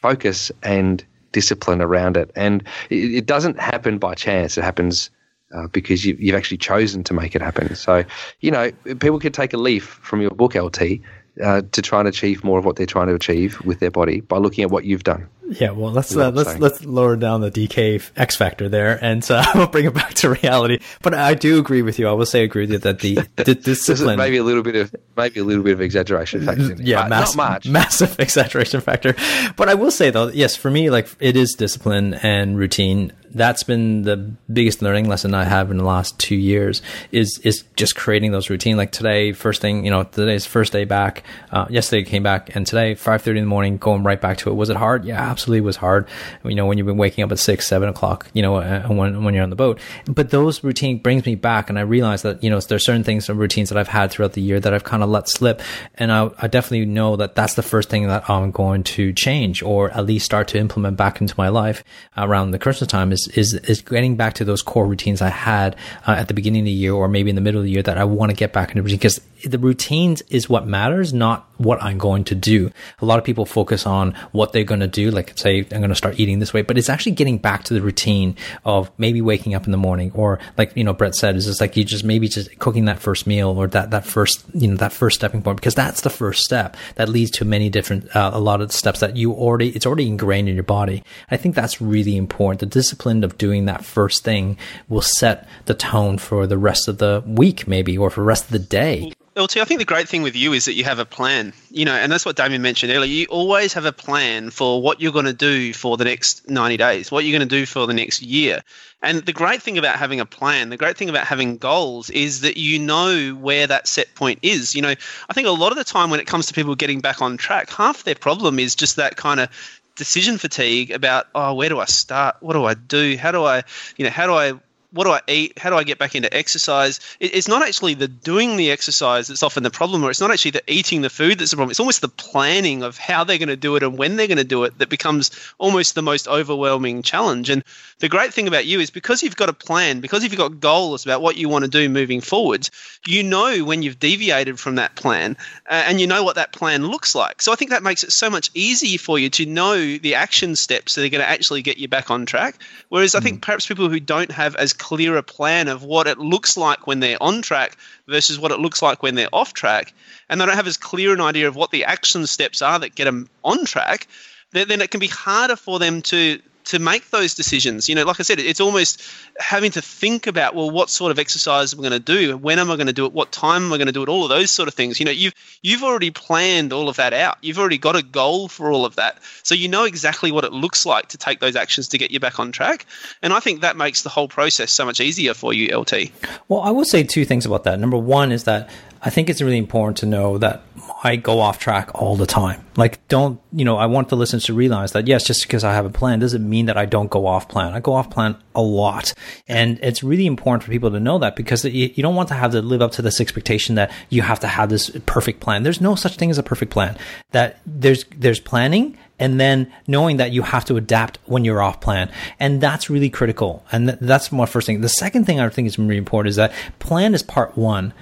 focus 0.00 0.50
and 0.62 1.04
discipline 1.32 1.80
around 1.80 2.16
it. 2.16 2.30
And 2.36 2.62
it, 2.90 3.14
it 3.14 3.26
doesn't 3.26 3.58
happen 3.58 3.98
by 3.98 4.14
chance. 4.14 4.58
It 4.58 4.64
happens 4.64 5.10
uh, 5.54 5.66
because 5.68 6.04
you, 6.04 6.16
you've 6.18 6.36
actually 6.36 6.58
chosen 6.58 7.04
to 7.04 7.14
make 7.14 7.34
it 7.34 7.42
happen. 7.42 7.74
So, 7.74 8.04
you 8.40 8.50
know, 8.50 8.70
people 9.00 9.18
could 9.18 9.34
take 9.34 9.52
a 9.52 9.58
leaf 9.58 9.84
from 9.84 10.20
your 10.20 10.30
book, 10.30 10.54
LT, 10.54 11.00
uh, 11.42 11.62
to 11.72 11.82
try 11.82 12.00
and 12.00 12.08
achieve 12.08 12.44
more 12.44 12.58
of 12.58 12.64
what 12.64 12.76
they're 12.76 12.86
trying 12.86 13.08
to 13.08 13.14
achieve 13.14 13.60
with 13.62 13.80
their 13.80 13.90
body 13.90 14.20
by 14.20 14.38
looking 14.38 14.64
at 14.64 14.70
what 14.70 14.84
you've 14.84 15.04
done. 15.04 15.28
Yeah, 15.60 15.70
well, 15.70 15.92
let's 15.92 16.14
uh, 16.16 16.30
let's 16.30 16.58
let's 16.58 16.84
lower 16.84 17.16
down 17.16 17.40
the 17.40 17.50
DK 17.50 18.10
X 18.16 18.36
factor 18.36 18.68
there, 18.68 18.98
and 19.02 19.28
uh, 19.30 19.44
we'll 19.54 19.66
bring 19.66 19.86
it 19.86 19.94
back 19.94 20.14
to 20.14 20.30
reality. 20.30 20.78
But 21.02 21.14
I 21.14 21.34
do 21.34 21.58
agree 21.58 21.82
with 21.82 21.98
you. 21.98 22.08
I 22.08 22.12
will 22.12 22.26
say 22.26 22.44
agree 22.44 22.62
with 22.62 22.72
you 22.72 22.78
that 22.78 23.00
the, 23.00 23.14
the 23.36 23.54
discipline 23.54 24.18
maybe 24.18 24.36
a 24.36 24.44
little 24.44 24.62
bit 24.62 24.76
of 24.76 24.94
maybe 25.16 25.40
a 25.40 25.44
little 25.44 25.62
bit 25.62 25.72
of 25.72 25.80
exaggeration 25.80 26.44
factor. 26.44 26.74
Yeah, 26.78 27.08
mass, 27.08 27.36
not 27.36 27.50
much, 27.50 27.68
massive 27.68 28.16
exaggeration 28.18 28.80
factor. 28.80 29.14
But 29.56 29.68
I 29.68 29.74
will 29.74 29.90
say 29.90 30.10
though, 30.10 30.28
yes, 30.28 30.56
for 30.56 30.70
me, 30.70 30.90
like 30.90 31.08
it 31.20 31.36
is 31.36 31.52
discipline 31.52 32.14
and 32.14 32.58
routine 32.58 33.12
that's 33.34 33.62
been 33.62 34.02
the 34.02 34.16
biggest 34.52 34.82
learning 34.82 35.08
lesson 35.08 35.34
I 35.34 35.44
have 35.44 35.70
in 35.70 35.78
the 35.78 35.84
last 35.84 36.18
two 36.18 36.36
years 36.36 36.82
is 37.10 37.38
is 37.44 37.64
just 37.76 37.96
creating 37.96 38.32
those 38.32 38.50
routine. 38.50 38.76
Like 38.76 38.92
today, 38.92 39.32
first 39.32 39.60
thing, 39.60 39.84
you 39.84 39.90
know, 39.90 40.04
today's 40.04 40.46
first 40.46 40.72
day 40.72 40.84
back. 40.84 41.22
Uh, 41.50 41.66
yesterday 41.70 42.08
came 42.08 42.22
back, 42.22 42.54
and 42.54 42.66
today, 42.66 42.94
five 42.94 43.22
thirty 43.22 43.38
in 43.38 43.44
the 43.44 43.48
morning, 43.48 43.78
going 43.78 44.02
right 44.02 44.20
back 44.20 44.38
to 44.38 44.50
it. 44.50 44.54
Was 44.54 44.70
it 44.70 44.76
hard? 44.76 45.04
Yeah, 45.04 45.20
absolutely, 45.20 45.41
was 45.48 45.76
hard. 45.76 46.08
You 46.44 46.54
know, 46.54 46.66
when 46.66 46.78
you've 46.78 46.86
been 46.86 46.96
waking 46.96 47.24
up 47.24 47.32
at 47.32 47.38
six, 47.38 47.66
seven 47.66 47.88
o'clock, 47.88 48.28
you 48.32 48.42
know, 48.42 48.56
uh, 48.56 48.88
when 48.88 49.24
when 49.24 49.34
you're 49.34 49.42
on 49.42 49.50
the 49.50 49.56
boat. 49.56 49.80
But 50.06 50.30
those 50.30 50.62
routine 50.62 50.98
brings 50.98 51.26
me 51.26 51.34
back, 51.34 51.68
and 51.68 51.78
I 51.78 51.82
realize 51.82 52.22
that 52.22 52.42
you 52.42 52.50
know 52.50 52.60
there's 52.60 52.84
certain 52.84 53.04
things, 53.04 53.26
some 53.26 53.38
routines 53.38 53.68
that 53.68 53.78
I've 53.78 53.88
had 53.88 54.10
throughout 54.10 54.32
the 54.32 54.42
year 54.42 54.60
that 54.60 54.74
I've 54.74 54.84
kind 54.84 55.02
of 55.02 55.10
let 55.10 55.28
slip, 55.28 55.60
and 55.94 56.12
I, 56.12 56.30
I 56.38 56.46
definitely 56.46 56.86
know 56.86 57.16
that 57.16 57.34
that's 57.34 57.54
the 57.54 57.62
first 57.62 57.88
thing 57.88 58.06
that 58.06 58.28
I'm 58.28 58.50
going 58.50 58.84
to 58.84 59.12
change, 59.12 59.62
or 59.62 59.90
at 59.90 60.06
least 60.06 60.24
start 60.24 60.48
to 60.48 60.58
implement 60.58 60.96
back 60.96 61.20
into 61.20 61.34
my 61.36 61.48
life 61.48 61.84
around 62.16 62.50
the 62.50 62.58
Christmas 62.58 62.88
time. 62.88 63.12
Is 63.12 63.28
is 63.34 63.54
is 63.54 63.80
getting 63.80 64.16
back 64.16 64.34
to 64.34 64.44
those 64.44 64.62
core 64.62 64.86
routines 64.86 65.22
I 65.22 65.30
had 65.30 65.76
uh, 66.06 66.12
at 66.12 66.28
the 66.28 66.34
beginning 66.34 66.62
of 66.62 66.66
the 66.66 66.72
year 66.72 66.92
or 66.92 67.08
maybe 67.08 67.30
in 67.30 67.36
the 67.36 67.42
middle 67.42 67.60
of 67.60 67.64
the 67.64 67.72
year 67.72 67.82
that 67.82 67.98
I 67.98 68.04
want 68.04 68.30
to 68.30 68.36
get 68.36 68.52
back 68.52 68.70
into 68.70 68.82
routine 68.82 68.98
because 68.98 69.20
the 69.44 69.58
routines 69.58 70.22
is 70.30 70.48
what 70.48 70.66
matters, 70.66 71.12
not 71.12 71.48
what 71.58 71.82
I'm 71.82 71.98
going 71.98 72.24
to 72.24 72.34
do. 72.34 72.70
A 73.00 73.04
lot 73.04 73.18
of 73.18 73.24
people 73.24 73.46
focus 73.46 73.86
on 73.86 74.14
what 74.32 74.52
they're 74.52 74.64
going 74.64 74.80
to 74.80 74.86
do, 74.86 75.10
like 75.10 75.21
say 75.36 75.60
I'm 75.60 75.78
going 75.78 75.88
to 75.88 75.94
start 75.94 76.18
eating 76.18 76.38
this 76.38 76.52
way, 76.52 76.62
but 76.62 76.78
it's 76.78 76.88
actually 76.88 77.12
getting 77.12 77.38
back 77.38 77.64
to 77.64 77.74
the 77.74 77.82
routine 77.82 78.36
of 78.64 78.90
maybe 78.98 79.20
waking 79.20 79.54
up 79.54 79.66
in 79.66 79.72
the 79.72 79.78
morning 79.78 80.12
or 80.14 80.38
like 80.58 80.76
you 80.76 80.84
know 80.84 80.92
Brett 80.92 81.14
said, 81.14 81.36
is 81.36 81.46
just 81.46 81.60
like 81.60 81.76
you 81.76 81.84
just 81.84 82.04
maybe 82.04 82.28
just 82.28 82.58
cooking 82.58 82.86
that 82.86 82.98
first 82.98 83.26
meal 83.26 83.50
or 83.50 83.66
that 83.68 83.90
that 83.90 84.04
first 84.04 84.44
you 84.54 84.68
know 84.68 84.76
that 84.76 84.92
first 84.92 85.16
stepping 85.16 85.42
point 85.42 85.56
because 85.56 85.74
that's 85.74 86.02
the 86.02 86.10
first 86.10 86.44
step 86.44 86.76
that 86.96 87.08
leads 87.08 87.30
to 87.32 87.44
many 87.44 87.68
different 87.68 88.14
uh, 88.14 88.30
a 88.32 88.40
lot 88.40 88.60
of 88.60 88.68
the 88.68 88.74
steps 88.74 89.00
that 89.00 89.16
you 89.16 89.32
already 89.32 89.70
it's 89.70 89.86
already 89.86 90.06
ingrained 90.06 90.48
in 90.48 90.54
your 90.54 90.64
body. 90.64 91.02
I 91.30 91.36
think 91.36 91.54
that's 91.54 91.80
really 91.80 92.16
important. 92.16 92.60
The 92.60 92.66
discipline 92.66 93.24
of 93.24 93.38
doing 93.38 93.66
that 93.66 93.84
first 93.84 94.24
thing 94.24 94.58
will 94.88 95.02
set 95.02 95.48
the 95.66 95.74
tone 95.74 96.18
for 96.18 96.46
the 96.46 96.58
rest 96.58 96.88
of 96.88 96.98
the 96.98 97.22
week 97.26 97.66
maybe 97.66 97.96
or 97.96 98.10
for 98.10 98.20
the 98.20 98.26
rest 98.26 98.44
of 98.44 98.50
the 98.50 98.58
day 98.58 99.12
LT, 99.34 99.56
I 99.56 99.64
think 99.64 99.78
the 99.78 99.86
great 99.86 100.08
thing 100.08 100.22
with 100.22 100.36
you 100.36 100.52
is 100.52 100.66
that 100.66 100.74
you 100.74 100.84
have 100.84 100.98
a 100.98 101.06
plan, 101.06 101.54
you 101.70 101.86
know, 101.86 101.94
and 101.94 102.12
that's 102.12 102.26
what 102.26 102.36
Damien 102.36 102.60
mentioned 102.60 102.92
earlier. 102.92 103.10
You 103.10 103.26
always 103.30 103.72
have 103.72 103.86
a 103.86 103.92
plan 103.92 104.50
for 104.50 104.82
what 104.82 105.00
you're 105.00 105.12
going 105.12 105.24
to 105.24 105.32
do 105.32 105.72
for 105.72 105.96
the 105.96 106.04
next 106.04 106.50
90 106.50 106.76
days, 106.76 107.10
what 107.10 107.24
you're 107.24 107.38
going 107.38 107.48
to 107.48 107.56
do 107.56 107.64
for 107.64 107.86
the 107.86 107.94
next 107.94 108.20
year. 108.20 108.62
And 109.00 109.22
the 109.24 109.32
great 109.32 109.62
thing 109.62 109.78
about 109.78 109.96
having 109.96 110.20
a 110.20 110.26
plan, 110.26 110.68
the 110.68 110.76
great 110.76 110.98
thing 110.98 111.08
about 111.08 111.26
having 111.26 111.56
goals 111.56 112.10
is 112.10 112.42
that 112.42 112.58
you 112.58 112.78
know 112.78 113.34
where 113.34 113.66
that 113.66 113.88
set 113.88 114.14
point 114.14 114.40
is. 114.42 114.74
You 114.74 114.82
know, 114.82 114.94
I 115.30 115.32
think 115.32 115.48
a 115.48 115.50
lot 115.50 115.72
of 115.72 115.78
the 115.78 115.84
time 115.84 116.10
when 116.10 116.20
it 116.20 116.26
comes 116.26 116.46
to 116.46 116.54
people 116.54 116.74
getting 116.74 117.00
back 117.00 117.22
on 117.22 117.38
track, 117.38 117.70
half 117.70 118.04
their 118.04 118.14
problem 118.14 118.58
is 118.58 118.74
just 118.74 118.96
that 118.96 119.16
kind 119.16 119.40
of 119.40 119.48
decision 119.96 120.36
fatigue 120.36 120.90
about, 120.90 121.26
oh, 121.34 121.54
where 121.54 121.70
do 121.70 121.80
I 121.80 121.86
start? 121.86 122.36
What 122.40 122.52
do 122.52 122.64
I 122.64 122.74
do? 122.74 123.16
How 123.16 123.32
do 123.32 123.44
I, 123.44 123.62
you 123.96 124.04
know, 124.04 124.10
how 124.10 124.26
do 124.26 124.34
I 124.34 124.60
what 124.92 125.04
do 125.04 125.10
I 125.10 125.20
eat? 125.26 125.58
How 125.58 125.70
do 125.70 125.76
I 125.76 125.84
get 125.84 125.98
back 125.98 126.14
into 126.14 126.32
exercise? 126.34 127.00
It, 127.18 127.34
it's 127.34 127.48
not 127.48 127.62
actually 127.66 127.94
the 127.94 128.08
doing 128.08 128.56
the 128.56 128.70
exercise 128.70 129.28
that's 129.28 129.42
often 129.42 129.62
the 129.62 129.70
problem, 129.70 130.04
or 130.04 130.10
it's 130.10 130.20
not 130.20 130.30
actually 130.30 130.52
the 130.52 130.62
eating 130.66 131.00
the 131.02 131.10
food 131.10 131.38
that's 131.38 131.50
the 131.50 131.56
problem. 131.56 131.70
It's 131.70 131.80
almost 131.80 132.02
the 132.02 132.08
planning 132.08 132.82
of 132.82 132.98
how 132.98 133.24
they're 133.24 133.38
going 133.38 133.48
to 133.48 133.56
do 133.56 133.76
it 133.76 133.82
and 133.82 133.96
when 133.96 134.16
they're 134.16 134.26
going 134.26 134.38
to 134.38 134.44
do 134.44 134.64
it 134.64 134.78
that 134.78 134.88
becomes 134.88 135.30
almost 135.58 135.94
the 135.94 136.02
most 136.02 136.28
overwhelming 136.28 137.02
challenge. 137.02 137.50
And 137.50 137.64
the 137.98 138.08
great 138.08 138.34
thing 138.34 138.48
about 138.48 138.66
you 138.66 138.80
is 138.80 138.90
because 138.90 139.22
you've 139.22 139.36
got 139.36 139.48
a 139.48 139.54
plan, 139.54 140.00
because 140.00 140.22
you've 140.22 140.36
got 140.36 140.60
goals 140.60 141.04
about 141.04 141.22
what 141.22 141.36
you 141.36 141.48
want 141.48 141.64
to 141.64 141.70
do 141.70 141.88
moving 141.88 142.20
forwards, 142.20 142.70
you 143.06 143.22
know 143.22 143.64
when 143.64 143.82
you've 143.82 143.98
deviated 143.98 144.60
from 144.60 144.76
that 144.76 144.94
plan 144.94 145.36
uh, 145.68 145.84
and 145.86 146.00
you 146.00 146.06
know 146.06 146.22
what 146.22 146.36
that 146.36 146.52
plan 146.52 146.86
looks 146.86 147.14
like. 147.14 147.40
So 147.40 147.52
I 147.52 147.56
think 147.56 147.70
that 147.70 147.82
makes 147.82 148.04
it 148.04 148.12
so 148.12 148.28
much 148.28 148.50
easier 148.54 148.98
for 148.98 149.18
you 149.18 149.30
to 149.30 149.46
know 149.46 149.96
the 149.96 150.16
action 150.16 150.56
steps 150.56 150.94
that 150.94 151.04
are 151.04 151.08
going 151.08 151.22
to 151.22 151.28
actually 151.28 151.62
get 151.62 151.78
you 151.78 151.88
back 151.88 152.10
on 152.10 152.26
track. 152.26 152.56
Whereas 152.88 153.14
I 153.14 153.20
think 153.20 153.38
mm. 153.38 153.42
perhaps 153.42 153.66
people 153.66 153.88
who 153.88 154.00
don't 154.00 154.30
have 154.30 154.54
as 154.56 154.72
clearer 154.82 155.22
plan 155.22 155.68
of 155.68 155.84
what 155.84 156.08
it 156.08 156.18
looks 156.18 156.56
like 156.56 156.88
when 156.88 156.98
they're 156.98 157.22
on 157.22 157.40
track 157.40 157.76
versus 158.08 158.36
what 158.36 158.50
it 158.50 158.58
looks 158.58 158.82
like 158.82 159.00
when 159.00 159.14
they're 159.14 159.32
off 159.32 159.52
track, 159.52 159.94
and 160.28 160.40
they 160.40 160.46
don't 160.46 160.56
have 160.56 160.66
as 160.66 160.76
clear 160.76 161.14
an 161.14 161.20
idea 161.20 161.46
of 161.46 161.54
what 161.54 161.70
the 161.70 161.84
action 161.84 162.26
steps 162.26 162.62
are 162.62 162.80
that 162.80 162.96
get 162.96 163.04
them 163.04 163.28
on 163.44 163.64
track, 163.64 164.08
then 164.50 164.80
it 164.80 164.90
can 164.90 164.98
be 165.00 165.06
harder 165.06 165.54
for 165.56 165.78
them 165.78 166.02
to 166.02 166.40
to 166.64 166.78
make 166.78 167.10
those 167.10 167.34
decisions. 167.34 167.88
You 167.88 167.94
know, 167.94 168.04
like 168.04 168.20
I 168.20 168.22
said, 168.22 168.38
it's 168.38 168.60
almost 168.60 169.02
having 169.38 169.70
to 169.72 169.82
think 169.82 170.26
about 170.26 170.54
well, 170.54 170.70
what 170.70 170.90
sort 170.90 171.10
of 171.10 171.18
exercise 171.18 171.72
am 171.72 171.80
I 171.80 171.88
going 171.88 171.92
to 171.92 171.98
do? 171.98 172.36
When 172.36 172.58
am 172.58 172.70
I 172.70 172.76
going 172.76 172.86
to 172.86 172.92
do 172.92 173.06
it? 173.06 173.12
What 173.12 173.32
time 173.32 173.64
am 173.64 173.72
I 173.72 173.76
going 173.76 173.86
to 173.86 173.92
do 173.92 174.02
it? 174.02 174.08
All 174.08 174.24
of 174.24 174.28
those 174.28 174.50
sort 174.50 174.68
of 174.68 174.74
things. 174.74 175.00
You 175.00 175.06
know, 175.06 175.12
you've 175.12 175.34
you've 175.62 175.82
already 175.82 176.10
planned 176.10 176.72
all 176.72 176.88
of 176.88 176.96
that 176.96 177.12
out. 177.12 177.38
You've 177.40 177.58
already 177.58 177.78
got 177.78 177.96
a 177.96 178.02
goal 178.02 178.48
for 178.48 178.70
all 178.70 178.84
of 178.84 178.96
that, 178.96 179.18
so 179.42 179.54
you 179.54 179.68
know 179.68 179.84
exactly 179.84 180.32
what 180.32 180.44
it 180.44 180.52
looks 180.52 180.86
like 180.86 181.08
to 181.08 181.18
take 181.18 181.40
those 181.40 181.56
actions 181.56 181.88
to 181.88 181.98
get 181.98 182.10
you 182.10 182.20
back 182.20 182.38
on 182.38 182.52
track. 182.52 182.86
And 183.22 183.32
I 183.32 183.40
think 183.40 183.62
that 183.62 183.76
makes 183.76 184.02
the 184.02 184.08
whole 184.08 184.28
process 184.28 184.72
so 184.72 184.84
much 184.84 185.00
easier 185.00 185.34
for 185.34 185.52
you, 185.52 185.76
LT. 185.76 186.10
Well, 186.48 186.60
I 186.60 186.70
will 186.70 186.84
say 186.84 187.02
two 187.02 187.24
things 187.24 187.46
about 187.46 187.64
that. 187.64 187.78
Number 187.80 187.98
one 187.98 188.32
is 188.32 188.44
that 188.44 188.70
I 189.04 189.10
think 189.10 189.28
it's 189.28 189.42
really 189.42 189.58
important 189.58 189.96
to 189.98 190.06
know 190.06 190.38
that 190.38 190.62
I 191.02 191.16
go 191.16 191.40
off 191.40 191.58
track 191.58 191.90
all 191.94 192.16
the 192.16 192.26
time. 192.26 192.64
Like, 192.76 193.06
don't, 193.08 193.40
you 193.52 193.64
know, 193.64 193.76
I 193.76 193.86
want 193.86 194.08
the 194.08 194.16
listeners 194.16 194.44
to 194.44 194.54
realize 194.54 194.92
that 194.92 195.06
yes, 195.06 195.24
just 195.24 195.42
because 195.42 195.62
I 195.62 195.74
have 195.74 195.84
a 195.84 195.90
plan 195.90 196.20
doesn't 196.20 196.48
mean 196.48 196.66
that 196.66 196.76
I 196.76 196.86
don't 196.86 197.10
go 197.10 197.26
off 197.26 197.48
plan. 197.48 197.74
I 197.74 197.80
go 197.80 197.92
off 197.92 198.10
plan 198.10 198.36
a 198.54 198.62
lot. 198.62 199.12
And 199.46 199.78
it's 199.82 200.02
really 200.02 200.26
important 200.26 200.62
for 200.62 200.70
people 200.70 200.90
to 200.90 201.00
know 201.00 201.18
that 201.18 201.36
because 201.36 201.64
you, 201.64 201.88
don't 202.02 202.14
want 202.14 202.28
to 202.28 202.34
have 202.34 202.52
to 202.52 202.62
live 202.62 202.80
up 202.80 202.92
to 202.92 203.02
this 203.02 203.20
expectation 203.20 203.74
that 203.74 203.92
you 204.08 204.22
have 204.22 204.40
to 204.40 204.46
have 204.46 204.70
this 204.70 204.90
perfect 205.06 205.40
plan. 205.40 205.62
There's 205.62 205.80
no 205.80 205.94
such 205.94 206.16
thing 206.16 206.30
as 206.30 206.38
a 206.38 206.42
perfect 206.42 206.72
plan. 206.72 206.96
That 207.32 207.60
there's, 207.66 208.04
there's 208.16 208.40
planning 208.40 208.96
and 209.18 209.38
then 209.38 209.72
knowing 209.86 210.16
that 210.16 210.32
you 210.32 210.42
have 210.42 210.64
to 210.64 210.76
adapt 210.76 211.18
when 211.26 211.44
you're 211.44 211.62
off 211.62 211.80
plan. 211.80 212.10
And 212.40 212.60
that's 212.60 212.90
really 212.90 213.10
critical. 213.10 213.64
And 213.70 213.90
that's 213.90 214.32
my 214.32 214.46
first 214.46 214.66
thing. 214.66 214.80
The 214.80 214.88
second 214.88 215.26
thing 215.26 215.38
I 215.38 215.48
think 215.48 215.66
is 215.68 215.78
really 215.78 215.96
important 215.96 216.30
is 216.30 216.36
that 216.36 216.52
plan 216.78 217.14
is 217.14 217.22
part 217.22 217.56
one 217.56 217.92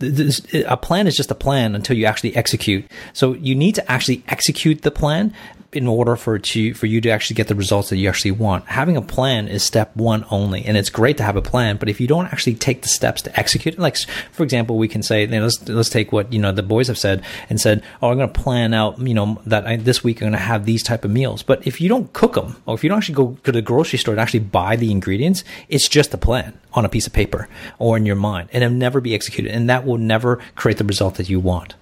a 0.00 0.76
plan 0.76 1.06
is 1.06 1.16
just 1.16 1.30
a 1.30 1.34
plan 1.34 1.74
until 1.74 1.96
you 1.96 2.04
actually 2.04 2.36
execute. 2.36 2.84
So 3.12 3.34
you 3.34 3.54
need 3.54 3.74
to 3.76 3.90
actually 3.90 4.22
execute 4.28 4.82
the 4.82 4.90
plan 4.90 5.32
in 5.76 5.86
order 5.86 6.16
for 6.16 6.38
to 6.38 6.74
for 6.74 6.86
you 6.86 7.00
to 7.02 7.10
actually 7.10 7.34
get 7.34 7.48
the 7.48 7.54
results 7.54 7.90
that 7.90 7.98
you 7.98 8.08
actually 8.08 8.30
want. 8.30 8.66
Having 8.66 8.96
a 8.96 9.02
plan 9.02 9.46
is 9.46 9.62
step 9.62 9.94
one 9.94 10.24
only, 10.30 10.64
and 10.64 10.76
it's 10.76 10.90
great 10.90 11.18
to 11.18 11.22
have 11.22 11.36
a 11.36 11.42
plan. 11.42 11.76
But 11.76 11.88
if 11.88 12.00
you 12.00 12.06
don't 12.06 12.26
actually 12.26 12.54
take 12.54 12.82
the 12.82 12.88
steps 12.88 13.22
to 13.22 13.38
execute 13.38 13.74
it, 13.74 13.80
like 13.80 13.96
for 14.32 14.42
example, 14.42 14.78
we 14.78 14.88
can 14.88 15.02
say, 15.02 15.22
you 15.22 15.28
know, 15.28 15.42
let's 15.42 15.68
let's 15.68 15.90
take 15.90 16.12
what 16.12 16.32
you 16.32 16.38
know 16.38 16.52
the 16.52 16.62
boys 16.62 16.88
have 16.88 16.98
said 16.98 17.22
and 17.48 17.60
said, 17.60 17.82
oh, 18.02 18.10
I'm 18.10 18.16
going 18.16 18.32
to 18.32 18.40
plan 18.40 18.74
out, 18.74 18.98
you 18.98 19.14
know, 19.14 19.40
that 19.46 19.66
I, 19.66 19.76
this 19.76 20.02
week 20.02 20.18
I'm 20.22 20.30
going 20.30 20.32
to 20.32 20.38
have 20.38 20.64
these 20.64 20.82
type 20.82 21.04
of 21.04 21.10
meals. 21.10 21.42
But 21.42 21.66
if 21.66 21.80
you 21.80 21.88
don't 21.88 22.12
cook 22.12 22.34
them, 22.34 22.56
or 22.66 22.74
if 22.74 22.82
you 22.82 22.88
don't 22.88 22.98
actually 22.98 23.14
go 23.14 23.38
to 23.44 23.52
the 23.52 23.62
grocery 23.62 23.98
store 23.98 24.14
and 24.14 24.20
actually 24.20 24.40
buy 24.40 24.76
the 24.76 24.90
ingredients, 24.90 25.44
it's 25.68 25.88
just 25.88 26.14
a 26.14 26.18
plan 26.18 26.58
on 26.72 26.84
a 26.84 26.88
piece 26.88 27.06
of 27.06 27.12
paper 27.12 27.48
or 27.78 27.96
in 27.96 28.06
your 28.06 28.16
mind, 28.16 28.48
and 28.52 28.64
it'll 28.64 28.76
never 28.76 29.00
be 29.00 29.14
executed, 29.14 29.52
and 29.52 29.68
that 29.68 29.84
will 29.84 29.98
never 29.98 30.36
create 30.54 30.78
the 30.78 30.84
result 30.84 31.16
that 31.16 31.28
you 31.28 31.38
want. 31.40 31.74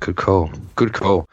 Good 0.00 0.16
call. 0.16 0.50
Good 0.76 0.92
call. 0.92 1.28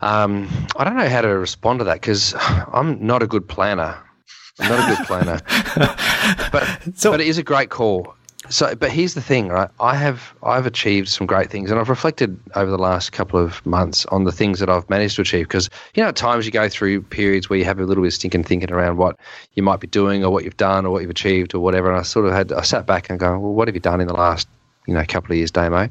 Um, 0.00 0.48
I 0.76 0.84
don't 0.84 0.96
know 0.96 1.08
how 1.08 1.20
to 1.20 1.28
respond 1.28 1.80
to 1.80 1.84
that 1.84 2.00
because 2.00 2.34
I'm 2.72 3.04
not 3.04 3.22
a 3.22 3.26
good 3.26 3.46
planner. 3.48 3.98
I'm 4.58 4.68
not 4.68 4.92
a 4.92 4.96
good 4.96 5.06
planner, 5.06 5.40
but 6.52 6.80
so, 6.94 7.10
but 7.10 7.20
it 7.20 7.26
is 7.26 7.38
a 7.38 7.42
great 7.42 7.70
call. 7.70 8.14
So, 8.48 8.74
but 8.74 8.90
here's 8.90 9.14
the 9.14 9.20
thing, 9.20 9.48
right? 9.48 9.68
I 9.80 9.94
have 9.94 10.34
I've 10.42 10.66
achieved 10.66 11.08
some 11.08 11.26
great 11.26 11.50
things, 11.50 11.70
and 11.70 11.78
I've 11.78 11.88
reflected 11.88 12.38
over 12.54 12.70
the 12.70 12.78
last 12.78 13.12
couple 13.12 13.38
of 13.38 13.64
months 13.64 14.06
on 14.06 14.24
the 14.24 14.32
things 14.32 14.58
that 14.58 14.68
I've 14.68 14.88
managed 14.90 15.16
to 15.16 15.22
achieve. 15.22 15.46
Because 15.46 15.70
you 15.94 16.02
know, 16.02 16.08
at 16.08 16.16
times 16.16 16.46
you 16.46 16.52
go 16.52 16.68
through 16.68 17.02
periods 17.02 17.48
where 17.48 17.58
you 17.58 17.64
have 17.64 17.78
a 17.78 17.84
little 17.84 18.02
bit 18.02 18.08
of 18.08 18.14
stinking 18.14 18.44
thinking 18.44 18.72
around 18.72 18.96
what 18.96 19.16
you 19.54 19.62
might 19.62 19.80
be 19.80 19.86
doing, 19.86 20.24
or 20.24 20.30
what 20.30 20.44
you've 20.44 20.56
done, 20.56 20.86
or 20.86 20.90
what 20.90 21.02
you've 21.02 21.10
achieved, 21.10 21.54
or 21.54 21.60
whatever. 21.60 21.90
And 21.90 22.00
I 22.00 22.02
sort 22.02 22.26
of 22.26 22.32
had 22.32 22.52
I 22.52 22.62
sat 22.62 22.86
back 22.86 23.08
and 23.10 23.20
go, 23.20 23.38
well, 23.38 23.52
what 23.52 23.68
have 23.68 23.74
you 23.74 23.80
done 23.80 24.00
in 24.00 24.08
the 24.08 24.14
last 24.14 24.48
you 24.86 24.94
know 24.94 25.04
couple 25.06 25.32
of 25.32 25.36
years, 25.36 25.50
Damo? 25.50 25.90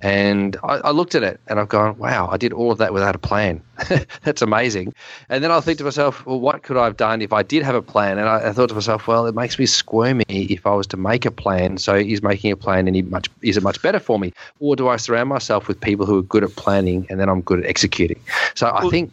And 0.00 0.56
I, 0.62 0.76
I, 0.76 0.90
looked 0.92 1.16
at 1.16 1.24
it 1.24 1.40
and 1.48 1.58
I've 1.58 1.68
gone, 1.68 1.98
wow, 1.98 2.28
I 2.30 2.36
did 2.36 2.52
all 2.52 2.70
of 2.70 2.78
that 2.78 2.92
without 2.92 3.16
a 3.16 3.18
plan. 3.18 3.60
That's 4.22 4.42
amazing. 4.42 4.94
And 5.28 5.42
then 5.42 5.50
I 5.50 5.58
think 5.60 5.78
to 5.78 5.84
myself, 5.84 6.24
well, 6.24 6.38
what 6.38 6.62
could 6.62 6.76
I 6.76 6.84
have 6.84 6.96
done 6.96 7.20
if 7.20 7.32
I 7.32 7.42
did 7.42 7.64
have 7.64 7.74
a 7.74 7.82
plan? 7.82 8.16
And 8.16 8.28
I, 8.28 8.48
I, 8.48 8.52
thought 8.52 8.68
to 8.68 8.76
myself, 8.76 9.08
well, 9.08 9.26
it 9.26 9.34
makes 9.34 9.58
me 9.58 9.66
squirmy 9.66 10.24
if 10.28 10.66
I 10.66 10.74
was 10.74 10.86
to 10.88 10.96
make 10.96 11.26
a 11.26 11.32
plan. 11.32 11.78
So 11.78 11.96
is 11.96 12.22
making 12.22 12.52
a 12.52 12.56
plan 12.56 12.86
any 12.86 13.02
much 13.02 13.28
is 13.42 13.56
it 13.56 13.62
much 13.64 13.82
better 13.82 13.98
for 13.98 14.20
me? 14.20 14.32
Or 14.60 14.76
do 14.76 14.88
I 14.88 14.96
surround 14.96 15.30
myself 15.30 15.66
with 15.66 15.80
people 15.80 16.06
who 16.06 16.18
are 16.18 16.22
good 16.22 16.44
at 16.44 16.54
planning 16.54 17.06
and 17.10 17.18
then 17.18 17.28
I'm 17.28 17.40
good 17.40 17.58
at 17.58 17.66
executing? 17.66 18.20
So 18.54 18.70
I 18.72 18.88
think 18.88 19.12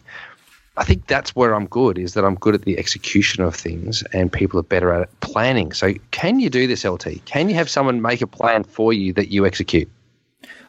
I 0.76 0.84
think 0.84 1.08
that's 1.08 1.34
where 1.34 1.54
I'm 1.54 1.66
good 1.66 1.98
is 1.98 2.14
that 2.14 2.24
I'm 2.24 2.36
good 2.36 2.54
at 2.54 2.62
the 2.62 2.78
execution 2.78 3.42
of 3.42 3.56
things 3.56 4.04
and 4.12 4.32
people 4.32 4.60
are 4.60 4.64
better 4.64 4.92
at 4.92 5.20
planning. 5.20 5.72
So 5.72 5.94
can 6.12 6.38
you 6.38 6.50
do 6.50 6.66
this, 6.66 6.84
LT? 6.84 7.24
Can 7.24 7.48
you 7.48 7.56
have 7.56 7.68
someone 7.68 8.02
make 8.02 8.22
a 8.22 8.26
plan 8.26 8.62
for 8.62 8.92
you 8.92 9.12
that 9.14 9.32
you 9.32 9.46
execute? 9.46 9.90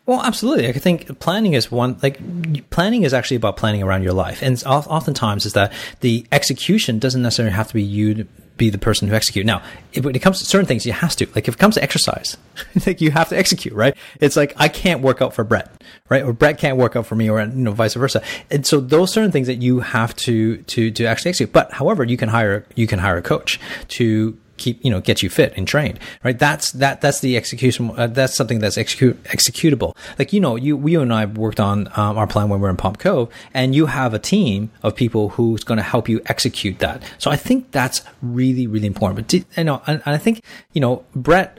Well, 0.08 0.22
absolutely. 0.24 0.70
I 0.70 0.72
think 0.72 1.20
planning 1.20 1.52
is 1.52 1.70
one, 1.70 2.00
like, 2.02 2.70
planning 2.70 3.04
is 3.04 3.14
actually 3.14 3.36
about 3.36 3.58
planning 3.58 3.84
around 3.84 4.04
your 4.04 4.14
life. 4.14 4.42
And 4.42 4.62
oftentimes 4.66 5.46
is 5.46 5.52
that 5.52 5.74
the 6.00 6.26
execution 6.32 6.98
doesn't 6.98 7.22
necessarily 7.22 7.54
have 7.54 7.68
to 7.68 7.74
be 7.74 7.84
you 7.84 8.26
be 8.56 8.70
the 8.70 8.78
person 8.78 9.10
who 9.10 9.14
execute. 9.14 9.46
Now, 9.46 9.62
when 10.02 10.16
it 10.16 10.20
comes 10.20 10.40
to 10.40 10.46
certain 10.46 10.66
things, 10.66 10.86
you 10.86 10.94
have 10.94 11.16
to. 11.18 11.28
Like, 11.36 11.50
if 11.50 11.56
it 11.56 11.58
comes 11.58 11.76
to 11.76 11.84
exercise, 11.84 12.38
like, 12.88 13.02
you 13.02 13.12
have 13.12 13.28
to 13.30 13.38
execute, 13.38 13.74
right? 13.74 13.96
It's 14.22 14.38
like, 14.38 14.54
I 14.56 14.70
can't 14.70 15.02
work 15.02 15.22
out 15.22 15.34
for 15.34 15.44
Brett, 15.44 15.70
right? 16.08 16.24
Or 16.24 16.32
Brett 16.32 16.58
can't 16.58 16.78
work 16.78 16.96
out 16.96 17.06
for 17.06 17.16
me, 17.16 17.30
or, 17.30 17.42
you 17.42 17.48
know, 17.48 17.74
vice 17.74 17.94
versa. 17.94 18.24
And 18.50 18.66
so 18.66 18.80
those 18.80 19.12
certain 19.12 19.34
things 19.34 19.48
that 19.48 19.62
you 19.62 19.82
have 19.82 20.16
to, 20.16 20.58
to, 20.58 20.90
to 20.90 21.06
actually 21.06 21.30
execute. 21.30 21.52
But 21.52 21.74
however, 21.74 22.06
you 22.06 22.16
can 22.16 22.30
hire, 22.30 22.66
you 22.76 22.88
can 22.88 23.00
hire 23.00 23.18
a 23.18 23.22
coach 23.22 23.60
to 23.90 24.38
keep 24.58 24.84
you 24.84 24.92
know 24.92 25.02
get 25.02 25.24
you 25.24 25.30
fit 25.30 25.54
and 25.56 25.68
trained 25.68 26.00
right? 26.24 26.38
That's 26.38 26.72
that 26.74 27.02
that's 27.02 27.20
the 27.20 27.38
execution 27.38 27.92
uh, 27.96 28.08
that's 28.08 28.36
something 28.36 28.60
that's 28.60 28.78
execute 28.78 29.22
executable. 29.24 29.96
Like 30.18 30.34
you 30.34 30.40
know 30.40 30.56
you 30.56 30.88
you 30.88 31.02
and 31.02 31.14
I 31.14 31.26
worked 31.26 31.60
on 31.60 31.88
um, 31.96 32.18
our 32.18 32.28
plan 32.28 32.50
when 32.50 32.60
we're 32.60 32.70
in 32.70 32.78
Palm 32.78 32.96
Cove 32.96 33.32
and 33.54 33.76
you 33.76 33.88
have 33.88 34.14
a 34.14 34.20
team 34.20 34.72
of 34.84 34.96
people 34.96 35.30
who's 35.30 35.64
going 35.64 35.78
to 35.78 35.84
help 35.84 36.10
you 36.10 36.22
execute 36.28 36.80
that. 36.80 37.02
So 37.18 37.32
I 37.32 37.36
think 37.36 37.72
that's 37.72 38.02
really 38.22 38.68
really 38.68 38.88
important. 38.88 39.16
But 39.18 39.34
you 39.34 39.64
know 39.64 39.82
and, 39.88 40.02
and 40.06 40.16
I 40.16 40.18
think 40.18 40.44
you 40.74 40.82
know 40.82 41.06
Brett 41.16 41.58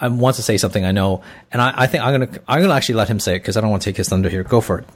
um, 0.00 0.18
wants 0.18 0.38
to 0.38 0.42
say 0.42 0.56
something 0.56 0.84
I 0.84 0.92
know 0.92 1.22
and 1.52 1.60
I, 1.60 1.74
I 1.76 1.86
think 1.86 2.04
I'm 2.04 2.12
gonna 2.12 2.40
I'm 2.48 2.60
gonna 2.62 2.74
actually 2.74 2.96
let 2.96 3.08
him 3.08 3.20
say 3.20 3.36
it 3.36 3.40
because 3.40 3.56
I 3.56 3.60
don't 3.60 3.70
want 3.70 3.82
to 3.82 3.90
take 3.90 3.96
his 3.96 4.08
thunder 4.08 4.28
here. 4.28 4.42
Go 4.42 4.60
for 4.60 4.78
it 4.80 4.86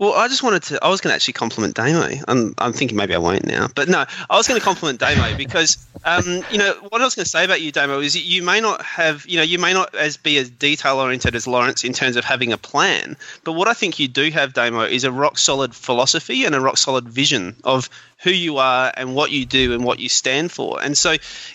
well, 0.00 0.14
I 0.14 0.28
just 0.28 0.42
wanted 0.42 0.62
to. 0.64 0.82
I 0.82 0.88
was 0.88 1.02
going 1.02 1.10
to 1.10 1.14
actually 1.14 1.34
compliment 1.34 1.74
Damo. 1.74 2.08
I'm, 2.26 2.54
I'm 2.56 2.72
thinking 2.72 2.96
maybe 2.96 3.14
I 3.14 3.18
won't 3.18 3.44
now, 3.44 3.68
but 3.74 3.86
no, 3.86 4.06
I 4.30 4.36
was 4.36 4.48
going 4.48 4.58
to 4.58 4.64
compliment 4.64 4.98
Damo 4.98 5.36
because, 5.36 5.86
um, 6.06 6.42
you 6.50 6.56
know, 6.56 6.72
what 6.88 7.02
I 7.02 7.04
was 7.04 7.14
going 7.14 7.24
to 7.24 7.30
say 7.30 7.44
about 7.44 7.60
you, 7.60 7.70
Damo, 7.70 8.00
is 8.00 8.16
you 8.16 8.42
may 8.42 8.62
not 8.62 8.80
have, 8.82 9.26
you 9.26 9.36
know, 9.36 9.42
you 9.42 9.58
may 9.58 9.74
not 9.74 9.94
as 9.94 10.16
be 10.16 10.38
as 10.38 10.48
detail 10.48 10.96
oriented 10.96 11.36
as 11.36 11.46
Lawrence 11.46 11.84
in 11.84 11.92
terms 11.92 12.16
of 12.16 12.24
having 12.24 12.50
a 12.50 12.56
plan, 12.56 13.14
but 13.44 13.52
what 13.52 13.68
I 13.68 13.74
think 13.74 13.98
you 13.98 14.08
do 14.08 14.30
have, 14.30 14.54
Damo, 14.54 14.84
is 14.84 15.04
a 15.04 15.12
rock 15.12 15.36
solid 15.36 15.74
philosophy 15.74 16.46
and 16.46 16.54
a 16.54 16.60
rock 16.62 16.78
solid 16.78 17.06
vision 17.06 17.54
of 17.64 17.90
who 18.22 18.30
you 18.30 18.58
are 18.58 18.92
and 18.94 19.14
what 19.14 19.30
you 19.30 19.46
do 19.46 19.72
and 19.72 19.84
what 19.84 19.98
you 19.98 20.08
stand 20.08 20.52
for. 20.52 20.82
And 20.82 20.96
so 20.96 21.12